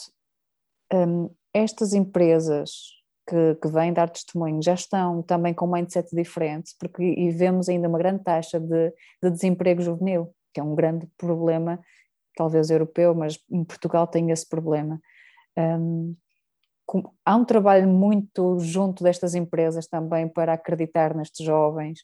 um, 0.93 1.29
estas 1.53 1.93
empresas 1.93 2.71
que, 3.27 3.55
que, 3.55 3.67
vêm 3.67 3.91
dar 3.91 4.09
testemunho 4.09 4.61
já 4.63 4.73
estão 4.73 5.21
também 5.21 5.53
com 5.53 5.65
um 5.65 5.71
mindset 5.71 6.15
diferente, 6.15 6.73
porque 6.79 7.03
e 7.03 7.29
vemos 7.29 7.67
ainda 7.67 7.89
uma 7.89 7.97
grande 7.97 8.23
taxa 8.23 8.57
de, 8.57 8.93
de 9.21 9.29
desemprego 9.29 9.81
juvenil 9.81 10.33
que 10.53 10.59
é 10.59 10.63
um 10.63 10.75
grande 10.75 11.07
problema 11.17 11.79
talvez 12.37 12.69
europeu, 12.69 13.15
mas 13.15 13.39
em 13.49 13.63
Portugal 13.63 14.05
tem 14.05 14.29
esse 14.29 14.47
problema. 14.47 15.01
Um, 15.57 16.15
há 17.25 17.35
um 17.35 17.43
trabalho 17.43 17.87
muito 17.87 18.59
junto 18.59 19.03
destas 19.03 19.33
empresas 19.33 19.87
também 19.87 20.29
para 20.29 20.53
acreditar 20.53 21.15
nestes 21.15 21.45
jovens. 21.45 22.01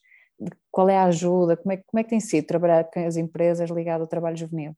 Qual 0.71 0.89
é 0.89 0.97
a 0.97 1.05
ajuda? 1.05 1.55
Como 1.55 1.71
é, 1.71 1.77
como 1.77 1.99
é 1.99 2.03
que 2.03 2.09
tem 2.09 2.19
sido 2.19 2.47
trabalhar 2.47 2.83
com 2.85 3.05
as 3.05 3.15
empresas 3.15 3.69
ligado 3.69 4.01
ao 4.01 4.07
trabalho 4.07 4.35
juvenil? 4.35 4.75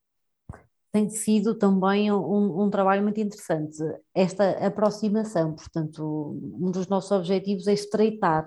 Tem 0.92 1.10
sido 1.10 1.56
também 1.56 2.12
um, 2.12 2.62
um 2.62 2.70
trabalho 2.70 3.04
muito 3.04 3.20
interessante. 3.20 3.78
Esta 4.14 4.66
aproximação, 4.66 5.54
portanto, 5.54 6.40
um 6.58 6.72
dos 6.72 6.88
nossos 6.88 7.12
objetivos 7.12 7.68
é 7.68 7.74
estreitar 7.74 8.46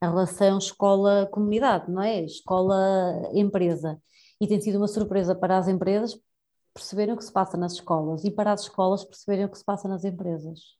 a 0.00 0.08
relação 0.08 0.58
escola-comunidade, 0.58 1.90
não 1.90 2.02
é? 2.02 2.24
Escola-empresa. 2.24 4.00
E 4.40 4.46
tem 4.46 4.60
sido 4.60 4.78
uma 4.78 4.88
surpresa 4.88 5.34
para 5.34 5.58
as 5.58 5.68
empresas 5.68 6.18
perceberem 6.74 7.14
o 7.14 7.16
que 7.16 7.24
se 7.24 7.32
passa 7.32 7.56
nas 7.56 7.74
escolas 7.74 8.24
e 8.24 8.30
para 8.30 8.52
as 8.52 8.62
escolas 8.62 9.04
perceberem 9.04 9.44
o 9.44 9.48
que 9.48 9.58
se 9.58 9.64
passa 9.64 9.86
nas 9.86 10.04
empresas. 10.04 10.76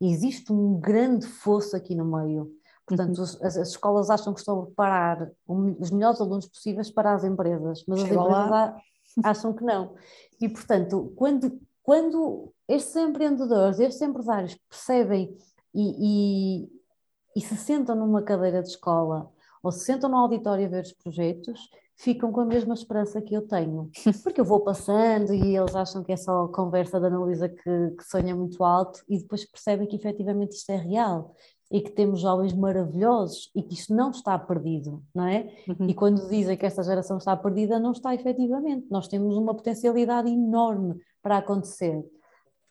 E 0.00 0.10
existe 0.10 0.52
um 0.52 0.78
grande 0.78 1.26
fosso 1.26 1.76
aqui 1.76 1.94
no 1.94 2.04
meio. 2.04 2.52
Portanto, 2.86 3.18
uhum. 3.18 3.22
as, 3.22 3.42
as, 3.42 3.68
escolas 3.68 4.10
acham 4.10 4.32
que 4.34 4.40
estão 4.40 4.60
a 4.60 4.66
preparar 4.66 5.30
os 5.46 5.90
melhores 5.90 6.20
alunos 6.20 6.46
possíveis 6.46 6.90
para 6.90 7.14
as 7.14 7.24
empresas, 7.24 7.84
mas 7.86 8.00
Chega 8.00 8.20
as 8.20 8.26
empresas 8.26 8.50
lá. 8.50 8.80
acham 9.24 9.52
que 9.52 9.64
não. 9.64 9.94
E, 10.40 10.48
portanto, 10.48 11.12
quando, 11.16 11.60
quando 11.82 12.52
estes 12.68 12.94
empreendedores, 12.96 13.80
estes 13.80 14.02
empresários 14.02 14.56
percebem 14.68 15.36
e, 15.74 16.64
e, 16.64 16.68
e 17.36 17.40
se 17.40 17.56
sentam 17.56 17.96
numa 17.96 18.22
cadeira 18.22 18.62
de 18.62 18.68
escola 18.68 19.30
ou 19.62 19.72
se 19.72 19.84
sentam 19.84 20.08
no 20.08 20.16
auditório 20.16 20.66
a 20.66 20.68
ver 20.68 20.84
os 20.84 20.92
projetos, 20.92 21.68
ficam 21.96 22.30
com 22.30 22.40
a 22.40 22.44
mesma 22.44 22.74
esperança 22.74 23.20
que 23.22 23.34
eu 23.34 23.42
tenho. 23.42 23.90
Porque 24.22 24.40
eu 24.40 24.44
vou 24.44 24.60
passando 24.60 25.32
e 25.34 25.56
eles 25.56 25.74
acham 25.74 26.04
que 26.04 26.12
é 26.12 26.16
só 26.16 26.46
conversa 26.48 27.00
da 27.00 27.08
Analisa 27.08 27.48
que, 27.48 27.90
que 27.96 28.04
sonha 28.04 28.34
muito 28.36 28.62
alto 28.62 29.02
e 29.08 29.18
depois 29.18 29.44
percebem 29.44 29.86
que 29.86 29.96
efetivamente 29.96 30.56
isto 30.56 30.70
é 30.70 30.76
real 30.76 31.34
e 31.70 31.80
que 31.80 31.90
temos 31.90 32.20
jovens 32.20 32.52
maravilhosos 32.52 33.50
e 33.54 33.62
que 33.62 33.74
isto 33.74 33.92
não 33.94 34.10
está 34.10 34.38
perdido, 34.38 35.02
não 35.12 35.26
é? 35.26 35.52
Uhum. 35.68 35.88
E 35.88 35.94
quando 35.94 36.28
dizem 36.28 36.56
que 36.56 36.64
esta 36.64 36.82
geração 36.82 37.18
está 37.18 37.36
perdida, 37.36 37.80
não 37.80 37.90
está 37.90 38.14
efetivamente. 38.14 38.86
Nós 38.88 39.08
temos 39.08 39.36
uma 39.36 39.54
potencialidade 39.54 40.30
enorme 40.30 40.94
para 41.20 41.38
acontecer. 41.38 42.04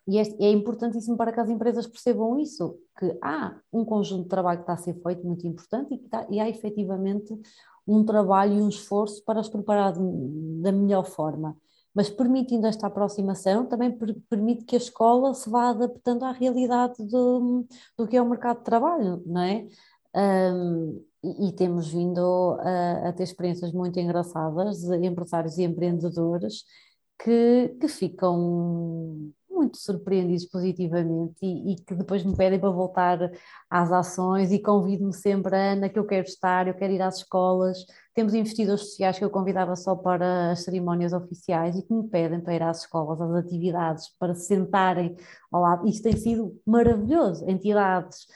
E 0.08 0.20
é, 0.20 0.22
é 0.40 0.52
importantíssimo 0.52 1.18
para 1.18 1.34
que 1.34 1.40
as 1.40 1.50
empresas 1.50 1.88
percebam 1.88 2.40
isso, 2.40 2.78
que 2.98 3.18
há 3.22 3.60
um 3.74 3.84
conjunto 3.84 4.24
de 4.24 4.30
trabalho 4.30 4.60
que 4.60 4.64
está 4.64 4.74
a 4.74 4.78
ser 4.78 4.94
feito 5.02 5.26
muito 5.26 5.46
importante 5.48 5.96
e, 5.96 5.98
que 5.98 6.06
está, 6.06 6.28
e 6.30 6.40
há 6.40 6.48
efetivamente 6.48 7.34
um 7.88 8.04
trabalho 8.04 8.58
e 8.58 8.62
um 8.62 8.70
esforço 8.70 9.24
para 9.24 9.40
os 9.40 9.50
preparar 9.50 9.94
da 9.94 10.72
melhor 10.72 11.06
forma. 11.06 11.56
Mas 11.94 12.10
permitindo 12.10 12.68
esta 12.68 12.88
aproximação, 12.88 13.66
também 13.66 13.92
per 13.92 14.16
permite 14.30 14.66
que 14.66 14.76
a 14.76 14.80
escola 14.80 15.34
se 15.34 15.50
vá 15.50 15.70
adaptando 15.70 16.24
à 16.24 16.32
realidade 16.32 16.96
do, 17.06 17.66
do 17.98 18.08
que 18.08 18.18
é 18.18 18.22
o 18.22 18.30
mercado 18.30 18.58
de 18.58 18.64
trabalho, 18.66 19.24
não 19.26 19.42
é? 19.42 19.68
Um, 20.54 21.04
e, 21.24 21.50
e, 21.50 21.52
temos 21.54 21.90
vindo 21.90 22.58
a, 22.60 23.10
a, 23.10 23.14
ter 23.14 23.24
experiências 23.24 23.72
muito 23.74 24.00
engraçadas 24.00 24.82
de 24.82 25.06
empresários 25.06 25.58
e 25.58 25.64
empreendedores 25.64 26.64
que, 27.20 27.76
que 27.80 27.88
ficam 27.88 29.32
muito 29.56 29.78
surpreendidos 29.78 30.46
positivamente 30.46 31.38
e, 31.42 31.74
e, 31.74 31.76
que 31.78 31.96
depois 31.96 32.24
me 32.24 32.36
pedem 32.36 32.60
para 32.60 32.70
voltar 32.70 33.32
às 33.70 33.92
ações 33.92 34.52
e 34.52 34.60
convido-me 34.60 35.14
sempre, 35.14 35.56
Ana, 35.56 35.90
que 35.90 35.98
eu 35.98 36.06
quero 36.06 36.28
estar, 36.28 36.68
eu 36.68 36.74
quero 36.74 36.94
ir 36.94 37.02
às 37.02 37.18
escolas. 37.18 37.86
Temos 38.14 38.34
investidores 38.34 38.82
sociais 38.82 39.18
que 39.18 39.26
eu 39.26 39.30
convidava 39.30 39.76
só 39.76 39.96
para 39.96 40.52
as 40.52 40.64
cerimónias 40.64 41.14
oficiais 41.14 41.78
e 41.78 41.82
que 41.82 41.94
me 41.94 42.08
pedem 42.08 42.42
para 42.42 42.56
ir 42.56 42.64
às 42.64 42.82
escolas, 42.82 43.20
às 43.22 43.36
atividades, 43.36 44.10
para 44.20 44.36
se 44.36 44.48
sentarem 44.48 45.16
ao 45.52 45.62
lado. 45.62 45.88
Isto 45.88 46.04
tem 46.04 46.18
sido 46.18 46.60
maravilhoso. 46.66 47.50
Entidades 47.50 48.28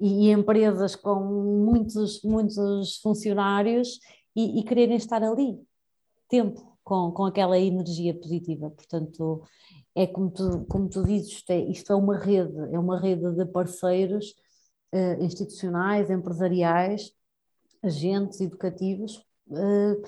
e, 0.00 0.28
e 0.28 0.32
empresas 0.32 0.94
com 0.94 1.20
muitos, 1.20 2.22
muitos 2.22 2.96
funcionários 3.02 3.98
e, 4.34 4.60
e 4.60 4.62
quererem 4.62 4.96
estar 4.96 5.22
ali, 5.22 5.60
tempo, 6.28 6.77
com, 6.88 7.12
com 7.12 7.26
aquela 7.26 7.58
energia 7.58 8.14
positiva. 8.18 8.70
Portanto, 8.70 9.42
é 9.94 10.06
como 10.06 10.30
tu, 10.30 10.64
como 10.66 10.88
tu 10.88 11.04
dizes, 11.04 11.32
isto 11.32 11.50
é, 11.50 11.58
isto 11.58 11.92
é 11.92 11.96
uma 11.96 12.16
rede, 12.16 12.56
é 12.72 12.78
uma 12.78 12.98
rede 12.98 13.30
de 13.34 13.44
parceiros 13.44 14.34
uh, 14.94 15.22
institucionais, 15.22 16.10
empresariais, 16.10 17.12
agentes 17.82 18.40
educativos, 18.40 19.18
uh, 19.48 20.02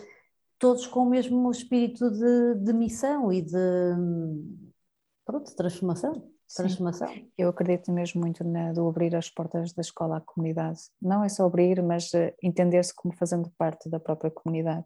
todos 0.59 0.87
com 0.87 1.01
o 1.01 1.11
mesmo 1.11 1.51
espírito 1.51 2.11
de, 2.11 2.55
de 2.64 2.72
missão 2.72 3.31
e 3.31 3.43
de, 3.43 3.55
pronto, 5.24 5.51
de 5.51 5.57
transformação 5.57 6.31
transformação. 6.55 7.09
Eu 7.36 7.48
acredito 7.48 7.92
mesmo 7.92 8.20
muito 8.20 8.44
na, 8.44 8.72
do 8.72 8.88
abrir 8.88 9.14
as 9.14 9.28
portas 9.30 9.72
da 9.72 9.80
escola 9.80 10.18
à 10.18 10.20
comunidade. 10.20 10.80
Não 11.01 11.24
é 11.24 11.28
só 11.28 11.46
abrir, 11.46 11.82
mas 11.82 12.12
uh, 12.12 12.32
entender-se 12.42 12.94
como 12.94 13.14
fazendo 13.14 13.51
parte 13.57 13.88
da 13.88 14.01
própria 14.01 14.30
comunidade 14.30 14.84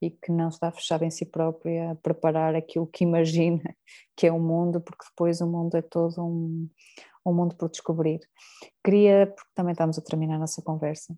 e 0.00 0.10
que 0.10 0.32
não 0.32 0.48
está 0.48 0.70
fechada 0.72 1.04
em 1.04 1.10
si 1.10 1.26
própria 1.26 1.92
a 1.92 1.94
preparar 1.94 2.54
aquilo 2.54 2.86
que 2.86 3.04
imagina 3.04 3.62
que 4.16 4.26
é 4.26 4.32
o 4.32 4.40
mundo, 4.40 4.80
porque 4.80 5.04
depois 5.08 5.40
o 5.40 5.46
mundo 5.46 5.76
é 5.76 5.82
todo 5.82 6.22
um, 6.22 6.68
um 7.26 7.32
mundo 7.32 7.56
por 7.56 7.70
descobrir. 7.70 8.20
Queria, 8.84 9.26
porque 9.26 9.50
também 9.54 9.72
estamos 9.72 9.98
a 9.98 10.02
terminar 10.02 10.36
a 10.36 10.40
nossa 10.40 10.62
conversa, 10.62 11.16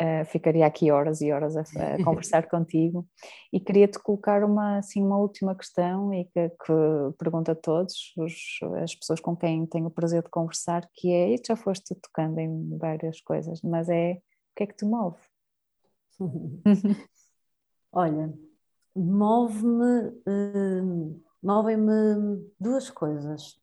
Uh, 0.00 0.24
ficaria 0.26 0.64
aqui 0.64 0.92
horas 0.92 1.20
e 1.20 1.32
horas 1.32 1.56
a, 1.56 1.62
a 1.62 2.04
conversar 2.04 2.46
contigo 2.48 3.04
e 3.52 3.58
queria-te 3.58 3.98
colocar 3.98 4.44
uma, 4.44 4.78
assim, 4.78 5.02
uma 5.02 5.18
última 5.18 5.56
questão 5.56 6.14
e 6.14 6.24
que, 6.26 6.50
que 6.50 6.72
pergunto 7.18 7.50
a 7.50 7.54
todos 7.56 8.12
os, 8.16 8.60
as 8.80 8.94
pessoas 8.94 9.18
com 9.18 9.36
quem 9.36 9.66
tenho 9.66 9.86
o 9.86 9.90
prazer 9.90 10.22
de 10.22 10.30
conversar, 10.30 10.88
que 10.94 11.10
é, 11.10 11.34
e 11.34 11.42
já 11.44 11.56
foste 11.56 11.96
tocando 11.96 12.38
em 12.38 12.78
várias 12.78 13.20
coisas, 13.20 13.60
mas 13.60 13.88
é, 13.88 14.12
o 14.12 14.56
que 14.56 14.62
é 14.62 14.66
que 14.68 14.76
te 14.76 14.84
move? 14.84 15.18
Olha, 17.90 18.32
move-me, 18.94 20.10
uh, 20.28 21.20
movem-me 21.42 22.48
duas 22.60 22.88
coisas 22.88 23.58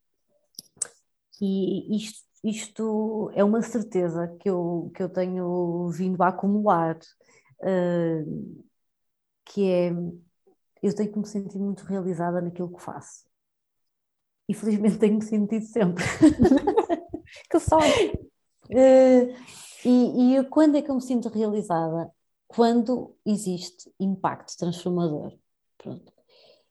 e 1.42 1.96
isto 1.96 2.26
isto 2.46 3.32
é 3.34 3.44
uma 3.44 3.64
certeza 3.64 4.28
que 4.40 4.48
eu, 4.48 4.92
que 4.94 5.02
eu 5.02 5.10
tenho 5.10 5.90
vindo 5.90 6.22
a 6.22 6.28
acumular, 6.28 6.96
uh, 6.96 8.64
que 9.44 9.68
é 9.68 9.92
eu 10.84 10.96
tenho 10.96 11.12
que 11.12 11.18
me 11.18 11.26
sentir 11.26 11.58
muito 11.58 11.84
realizada 11.86 12.40
naquilo 12.40 12.72
que 12.72 12.84
faço. 12.84 13.26
E 14.48 14.54
felizmente 14.54 15.00
tenho-me 15.00 15.24
sentido 15.24 15.66
sempre. 15.66 16.04
que 17.50 17.60
sorte! 17.60 18.30
Uh, 18.70 19.34
e, 19.84 20.38
e 20.38 20.44
quando 20.46 20.78
é 20.78 20.84
que 20.84 20.92
eu 20.92 20.96
me 20.96 21.02
sinto 21.02 21.30
realizada? 21.30 22.12
Quando 22.48 23.18
existe 23.26 23.92
impacto 24.00 24.56
transformador. 24.56 25.36
Pronto. 25.80 26.14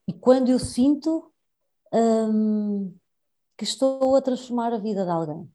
E 0.06 0.12
quando 0.12 0.50
eu 0.50 0.58
sinto 0.60 1.32
um, 1.92 2.96
que 3.56 3.64
estou 3.64 4.14
a 4.14 4.22
transformar 4.22 4.72
a 4.72 4.78
vida 4.78 5.04
de 5.04 5.10
alguém 5.10 5.53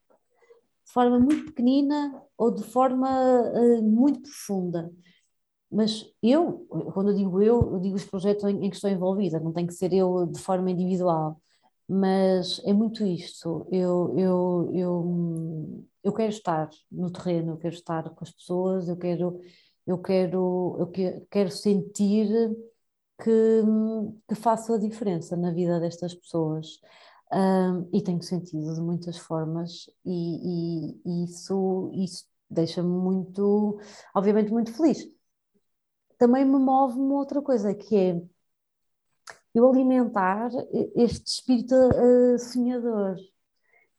de 0.90 0.94
forma 0.94 1.20
muito 1.20 1.46
pequenina 1.46 2.20
ou 2.36 2.52
de 2.52 2.64
forma 2.64 3.08
uh, 3.54 3.84
muito 3.84 4.22
profunda. 4.24 4.92
Mas 5.72 6.12
eu, 6.24 6.66
quando 6.94 7.12
eu 7.12 7.16
digo 7.16 7.42
eu, 7.44 7.74
eu 7.74 7.80
digo 7.80 7.96
os 7.96 8.06
projetos 8.06 8.44
em, 8.46 8.66
em 8.66 8.70
que 8.72 8.76
estou 8.76 8.90
envolvida, 8.90 9.40
não 9.40 9.54
tem 9.54 9.68
que 9.68 9.74
ser 9.74 9.94
eu 9.94 10.26
de 10.26 10.40
forma 10.40 10.72
individual, 10.72 11.40
mas 11.88 12.60
é 12.66 12.74
muito 12.74 13.06
isto. 13.06 13.68
Eu, 13.72 14.16
eu, 14.18 14.72
eu, 14.74 15.86
eu 16.04 16.14
quero 16.14 16.30
estar 16.32 16.70
no 16.92 17.12
terreno, 17.12 17.54
eu 17.54 17.58
quero 17.58 17.76
estar 17.76 18.10
com 18.10 18.24
as 18.24 18.32
pessoas, 18.32 18.88
eu 18.90 18.98
quero, 18.98 19.40
eu 19.86 20.00
quero, 20.00 20.76
eu 20.80 20.92
quero 21.30 21.52
sentir 21.52 22.28
que, 23.24 23.62
que 24.28 24.36
faço 24.36 24.74
a 24.74 24.80
diferença 24.80 25.38
na 25.38 25.52
vida 25.52 25.80
destas 25.80 26.16
pessoas. 26.16 26.80
Um, 27.32 27.88
e 27.94 28.02
tenho 28.02 28.22
sentido 28.24 28.74
de 28.74 28.82
muitas 28.82 29.18
formas 29.18 29.88
e, 30.04 30.96
e, 30.96 31.02
e 31.06 31.24
isso, 31.26 31.92
isso 31.94 32.26
deixa-me 32.50 32.90
muito, 32.90 33.80
obviamente 34.16 34.52
muito 34.52 34.74
feliz. 34.74 35.08
Também 36.18 36.44
me 36.44 36.58
move 36.58 37.00
uma 37.00 37.16
outra 37.16 37.42
coisa 37.42 37.74
que 37.74 37.96
é 37.96 38.22
eu 39.54 39.68
alimentar 39.68 40.50
este 40.96 41.28
espírito 41.28 41.76
uh, 41.76 42.40
sonhador 42.40 43.16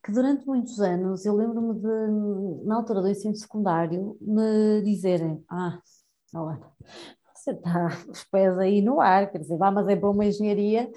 que 0.02 0.12
durante 0.12 0.46
muitos 0.46 0.80
anos 0.80 1.24
eu 1.26 1.34
lembro-me 1.34 1.74
de, 1.74 2.64
na 2.66 2.76
altura 2.76 3.02
do 3.02 3.08
ensino 3.08 3.34
secundário, 3.36 4.16
me 4.20 4.82
dizerem: 4.82 5.44
Ah, 5.48 5.78
olha, 6.34 6.60
você 7.34 7.52
está 7.52 7.88
os 8.08 8.24
pés 8.24 8.58
aí 8.58 8.82
no 8.82 9.00
ar, 9.00 9.30
quer 9.30 9.38
dizer, 9.38 9.56
vá, 9.56 9.70
mas 9.70 9.86
é 9.88 9.96
para 9.96 10.10
uma 10.10 10.24
engenharia 10.24 10.90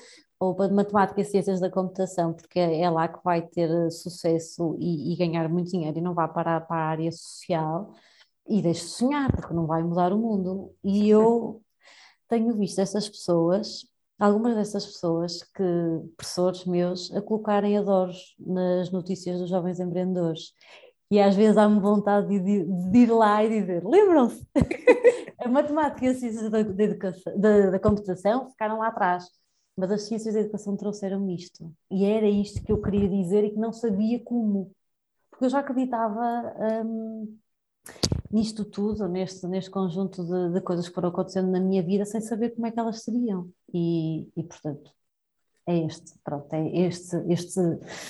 ou 0.43 0.55
para 0.55 0.71
matemática 0.73 1.21
e 1.21 1.25
ciências 1.25 1.59
da 1.59 1.69
computação, 1.69 2.33
porque 2.33 2.59
é 2.59 2.89
lá 2.89 3.07
que 3.07 3.23
vai 3.23 3.41
ter 3.41 3.69
eh, 3.69 3.89
sucesso 3.89 4.77
e, 4.79 5.13
e 5.13 5.15
ganhar 5.15 5.47
muito 5.49 5.71
dinheiro 5.71 5.97
e 5.97 6.01
não 6.01 6.13
vai 6.13 6.27
parar 6.31 6.61
para 6.61 6.77
a 6.77 6.89
área 6.89 7.11
social 7.11 7.93
e 8.47 8.61
deixe 8.61 8.81
de 8.85 8.91
sonhar, 8.91 9.31
porque 9.31 9.53
não 9.53 9.65
vai 9.65 9.83
mudar 9.83 10.13
o 10.13 10.17
mundo. 10.17 10.73
E 10.83 11.09
eu 11.09 11.61
tenho 12.27 12.53
visto 12.57 12.79
essas 12.79 13.09
pessoas 13.09 13.85
algumas 14.19 14.55
dessas 14.55 14.85
pessoas 14.85 15.43
que, 15.43 15.63
professores 16.17 16.65
meus, 16.65 17.13
a 17.13 17.21
colocarem 17.21 17.77
adores 17.77 18.35
nas 18.39 18.91
notícias 18.91 19.39
dos 19.39 19.49
jovens 19.49 19.79
empreendedores. 19.79 20.53
E 21.11 21.19
às 21.19 21.35
vezes 21.35 21.57
há-me 21.57 21.79
vontade 21.79 22.27
de, 22.27 22.63
de, 22.91 22.97
ir 22.97 23.11
lá 23.11 23.43
e 23.43 23.49
dizer: 23.49 23.85
lembram-se? 23.85 24.45
a 25.39 25.47
matemática 25.47 26.05
e 26.05 26.09
a 26.09 26.13
ciência 26.15 26.49
da, 26.49 26.63
da, 26.63 27.69
da 27.71 27.79
computação 27.79 28.49
ficaram 28.49 28.79
lá 28.79 28.87
atrás, 28.87 29.29
mas 29.75 29.91
as 29.91 30.03
ciências 30.03 30.33
da 30.33 30.41
educação 30.41 30.77
trouxeram 30.77 31.29
isto. 31.29 31.73
E 31.89 32.05
era 32.05 32.27
isto 32.27 32.63
que 32.63 32.71
eu 32.71 32.81
queria 32.81 33.09
dizer 33.09 33.43
e 33.43 33.51
que 33.51 33.59
não 33.59 33.73
sabia 33.73 34.19
como. 34.23 34.71
Porque 35.29 35.45
eu 35.45 35.49
já 35.49 35.59
acreditava. 35.59 36.53
Hum, 36.85 37.37
nisto 38.31 38.65
tudo, 38.65 39.07
neste, 39.07 39.45
neste 39.47 39.69
conjunto 39.69 40.23
de, 40.23 40.53
de, 40.53 40.61
coisas 40.61 40.87
que 40.87 40.95
foram 40.95 41.09
acontecendo 41.09 41.51
na 41.51 41.59
minha 41.59 41.83
vida, 41.83 42.05
sem 42.05 42.21
saber 42.21 42.51
como 42.51 42.65
é 42.65 42.71
que 42.71 42.79
elas 42.79 43.03
seriam. 43.03 43.49
E, 43.73 44.27
e 44.35 44.43
portanto, 44.43 44.91
é 45.67 45.85
este, 45.85 46.13
pronto, 46.23 46.51
é 46.53 46.67
este, 46.87 47.15
este 47.29 47.61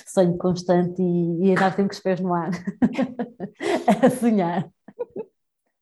sonho 0.06 0.36
constante 0.38 1.00
e, 1.02 1.50
e 1.50 1.54
nós 1.54 1.74
temos 1.74 1.90
que 1.90 1.96
os 1.96 2.00
pés 2.02 2.20
no 2.20 2.34
ar 2.34 2.50
a 4.02 4.10
sonhar. 4.10 4.70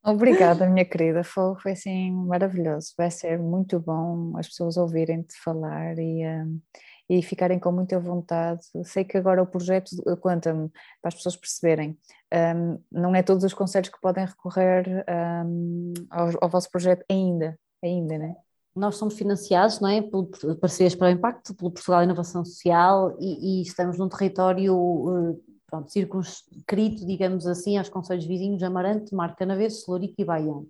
Obrigada, 0.05 0.69
minha 0.69 0.85
querida, 0.85 1.23
foi, 1.23 1.55
foi 1.61 1.73
assim 1.73 2.11
maravilhoso. 2.11 2.93
Vai 2.99 3.09
ser 3.09 3.39
muito 3.39 3.79
bom 3.79 4.37
as 4.37 4.49
pessoas 4.49 4.77
ouvirem-te 4.77 5.37
falar 5.41 5.97
e, 5.97 6.27
um, 6.27 6.61
e 7.09 7.23
ficarem 7.23 7.61
com 7.61 7.71
muita 7.71 8.01
vontade. 8.01 8.63
Sei 8.85 9.05
que 9.05 9.17
agora 9.17 9.41
o 9.41 9.47
projeto, 9.47 9.91
conta-me, 10.21 10.69
para 11.01 11.09
as 11.09 11.15
pessoas 11.15 11.37
perceberem, 11.37 11.97
um, 12.57 12.83
não 12.91 13.15
é 13.15 13.23
todos 13.23 13.45
os 13.45 13.55
conselhos 13.55 13.91
que 13.91 14.01
podem 14.01 14.27
recorrer 14.27 15.05
um, 15.47 15.93
ao, 16.11 16.31
ao, 16.41 16.49
vosso 16.49 16.69
projeto 16.69 17.05
ainda, 17.09 17.57
ainda, 17.83 18.19
né? 18.19 18.35
Nós 18.75 18.97
somos 18.97 19.17
financiados, 19.17 19.79
não 19.79 19.89
é, 19.89 20.03
por 20.03 20.29
Parcerias 20.61 20.97
para 20.97 21.09
o 21.09 21.11
Impacto, 21.11 21.55
pelo 21.55 21.71
Portugal 21.71 22.03
Inovação 22.03 22.45
Social 22.45 23.17
e, 23.21 23.61
e 23.61 23.63
estamos 23.63 23.99
num 23.99 24.09
território 24.09 24.75
uh, 24.75 25.41
pronto, 25.73 25.91
circunscrito, 25.91 27.07
digamos 27.07 27.47
assim, 27.47 27.79
aos 27.79 27.89
conselhos 27.89 28.27
vizinhos 28.27 28.63
Amarante, 28.63 29.15
Mar 29.15 29.35
Canaveses, 29.35 29.85
Celurico 29.85 30.15
e 30.19 30.25
Baião. 30.25 30.67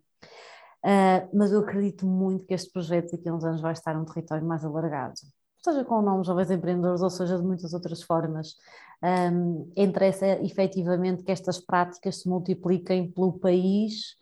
Uh, 0.84 1.28
mas 1.34 1.52
eu 1.52 1.60
acredito 1.60 2.06
muito 2.06 2.46
que 2.46 2.54
este 2.54 2.72
projeto 2.72 3.12
daqui 3.12 3.28
a 3.28 3.34
uns 3.34 3.44
anos 3.44 3.60
vai 3.60 3.72
estar 3.72 3.94
num 3.94 4.04
território 4.04 4.46
mais 4.46 4.64
alargado 4.64 5.20
seja 5.62 5.84
com 5.84 6.00
o 6.00 6.02
nome 6.02 6.24
Jovens 6.24 6.50
Empreendedores 6.50 7.02
ou 7.02 7.10
seja 7.10 7.36
de 7.36 7.44
muitas 7.44 7.72
outras 7.72 8.02
formas. 8.02 8.56
Um, 9.02 9.70
interessa 9.76 10.26
efetivamente 10.42 11.22
que 11.22 11.32
estas 11.32 11.58
práticas 11.60 12.22
se 12.22 12.28
multipliquem 12.28 13.10
pelo 13.10 13.32
país 13.32 14.16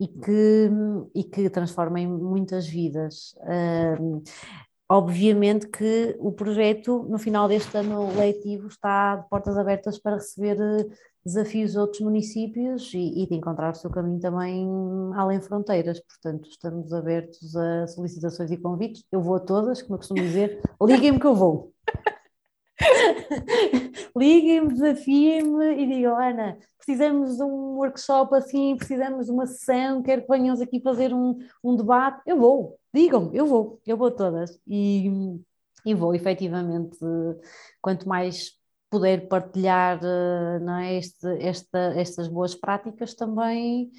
e 0.00 0.08
que, 0.08 0.70
e 1.14 1.24
que 1.24 1.50
transformem 1.50 2.06
muitas 2.06 2.66
vidas. 2.66 3.34
Um, 4.00 4.22
obviamente 4.88 5.68
que 5.68 6.16
o 6.18 6.32
projeto, 6.32 7.06
no 7.08 7.18
final 7.18 7.48
deste 7.48 7.76
ano 7.76 8.14
letivo, 8.16 8.68
está 8.68 9.16
de 9.16 9.28
portas 9.28 9.56
abertas 9.58 9.98
para 9.98 10.16
receber 10.16 10.56
desafios 11.24 11.76
a 11.76 11.80
outros 11.80 12.00
municípios 12.00 12.94
e, 12.94 13.22
e, 13.22 13.26
de 13.26 13.34
encontrar 13.34 13.72
o 13.72 13.74
seu 13.74 13.90
caminho 13.90 14.20
também 14.20 14.68
além 15.14 15.40
fronteiras. 15.40 16.00
Portanto, 16.00 16.48
estamos 16.48 16.92
abertos 16.92 17.56
a 17.56 17.88
solicitações 17.88 18.50
e 18.52 18.56
convites. 18.56 19.04
Eu 19.10 19.20
vou 19.20 19.34
a 19.34 19.40
todas, 19.40 19.82
como 19.82 19.94
eu 19.94 19.98
costumo 19.98 20.22
dizer, 20.22 20.60
liguem-me 20.80 21.18
que 21.18 21.26
eu 21.26 21.34
vou. 21.34 21.72
Liguem-me, 24.16 24.72
desafiem-me 24.72 25.82
e 25.82 25.86
digam, 25.86 26.18
Ana, 26.18 26.58
precisamos 26.76 27.36
de 27.36 27.42
um 27.42 27.76
workshop 27.76 28.34
assim, 28.34 28.76
precisamos 28.76 29.26
de 29.26 29.32
uma 29.32 29.46
sessão, 29.46 30.02
quero 30.02 30.22
que 30.22 30.28
venham 30.28 30.60
aqui 30.60 30.80
fazer 30.80 31.12
um, 31.12 31.38
um 31.64 31.76
debate. 31.76 32.22
Eu 32.26 32.38
vou, 32.38 32.78
digam-me, 32.94 33.36
eu 33.36 33.46
vou, 33.46 33.80
eu 33.86 33.96
vou 33.96 34.10
todas. 34.10 34.58
E, 34.66 35.10
e 35.84 35.94
vou, 35.94 36.14
efetivamente, 36.14 36.98
quanto 37.80 38.08
mais 38.08 38.52
poder 38.90 39.28
partilhar 39.28 40.00
eh, 40.02 40.58
não 40.60 40.78
é, 40.78 40.96
este, 40.96 41.26
esta, 41.40 41.78
estas 41.96 42.28
boas 42.28 42.54
práticas 42.54 43.14
também, 43.14 43.90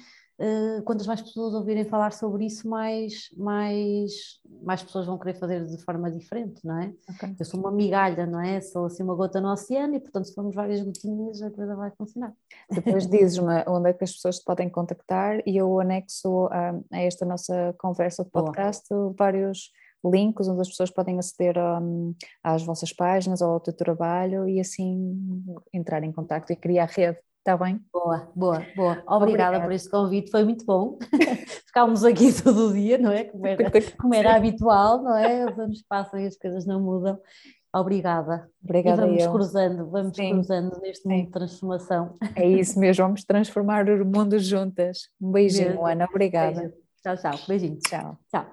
quantas 0.84 1.06
mais 1.06 1.20
pessoas 1.20 1.52
ouvirem 1.52 1.84
falar 1.84 2.12
sobre 2.12 2.46
isso, 2.46 2.68
mais, 2.68 3.28
mais, 3.36 4.40
mais 4.62 4.82
pessoas 4.82 5.06
vão 5.06 5.18
querer 5.18 5.34
fazer 5.34 5.66
de 5.66 5.82
forma 5.82 6.10
diferente, 6.10 6.64
não 6.64 6.80
é? 6.80 6.94
Okay. 7.14 7.34
Eu 7.38 7.44
sou 7.44 7.58
uma 7.58 7.72
migalha, 7.72 8.24
não 8.24 8.40
é? 8.40 8.60
Sou 8.60 8.86
assim 8.86 9.02
uma 9.02 9.16
gota 9.16 9.40
no 9.40 9.50
oceano 9.50 9.96
e, 9.96 10.00
portanto, 10.00 10.26
se 10.26 10.34
formos 10.34 10.54
várias 10.54 10.80
gotinhas, 10.80 11.42
a 11.42 11.50
coisa 11.50 11.74
vai 11.74 11.90
funcionar. 11.90 12.32
Depois 12.70 13.06
dizes-me 13.10 13.64
onde 13.66 13.90
é 13.90 13.92
que 13.92 14.04
as 14.04 14.12
pessoas 14.12 14.38
te 14.38 14.44
podem 14.44 14.70
contactar 14.70 15.42
e 15.44 15.56
eu 15.56 15.80
anexo 15.80 16.46
a, 16.52 16.78
a 16.92 17.00
esta 17.00 17.26
nossa 17.26 17.74
conversa 17.78 18.22
de 18.22 18.30
podcast 18.30 18.88
Boa. 18.88 19.14
vários 19.18 19.72
links 20.04 20.46
onde 20.46 20.60
as 20.60 20.68
pessoas 20.68 20.90
podem 20.90 21.18
aceder 21.18 21.56
um, 21.58 22.14
às 22.42 22.62
vossas 22.62 22.92
páginas 22.92 23.40
ou 23.40 23.50
ao 23.50 23.60
teu 23.60 23.72
trabalho 23.72 24.48
e 24.48 24.60
assim 24.60 25.44
entrar 25.72 26.02
em 26.04 26.12
contato 26.12 26.52
e 26.52 26.56
criar 26.56 26.86
rede. 26.86 27.18
Está 27.38 27.56
bem? 27.56 27.80
Boa, 27.92 28.30
boa, 28.34 28.66
boa. 28.76 29.02
Obrigada, 29.06 29.16
Obrigada. 29.16 29.60
por 29.64 29.72
este 29.72 29.88
convite, 29.88 30.30
foi 30.30 30.44
muito 30.44 30.64
bom. 30.66 30.98
Ficámos 31.66 32.04
aqui 32.04 32.30
todo 32.42 32.68
o 32.68 32.72
dia, 32.74 32.98
não 32.98 33.10
é? 33.10 33.24
Como 33.24 33.46
era, 33.46 33.70
como 33.96 34.14
era 34.14 34.36
habitual, 34.36 35.02
não 35.02 35.16
é? 35.16 35.46
Os 35.46 35.58
anos 35.58 35.82
passam 35.88 36.20
e 36.20 36.26
as 36.26 36.36
coisas 36.36 36.66
não 36.66 36.80
mudam. 36.80 37.18
Obrigada. 37.74 38.48
Obrigada. 38.62 39.02
E 39.02 39.06
vamos 39.06 39.22
eu. 39.24 39.32
cruzando, 39.32 39.90
vamos 39.90 40.16
Sim. 40.16 40.32
cruzando 40.32 40.80
neste 40.80 41.06
mundo 41.06 41.18
Sim. 41.18 41.24
de 41.24 41.30
transformação. 41.30 42.16
É 42.34 42.46
isso 42.46 42.78
mesmo, 42.78 43.04
vamos 43.04 43.24
transformar 43.24 43.88
o 43.88 44.04
mundo 44.04 44.38
juntas. 44.38 45.08
Um 45.20 45.30
beijinho, 45.30 45.84
Ana. 45.86 46.06
Obrigada. 46.10 46.60
Beijo. 46.60 46.74
Tchau, 47.02 47.16
tchau. 47.16 47.38
Beijinho. 47.46 47.78
Tchau. 47.78 48.18
Tchau. 48.30 48.52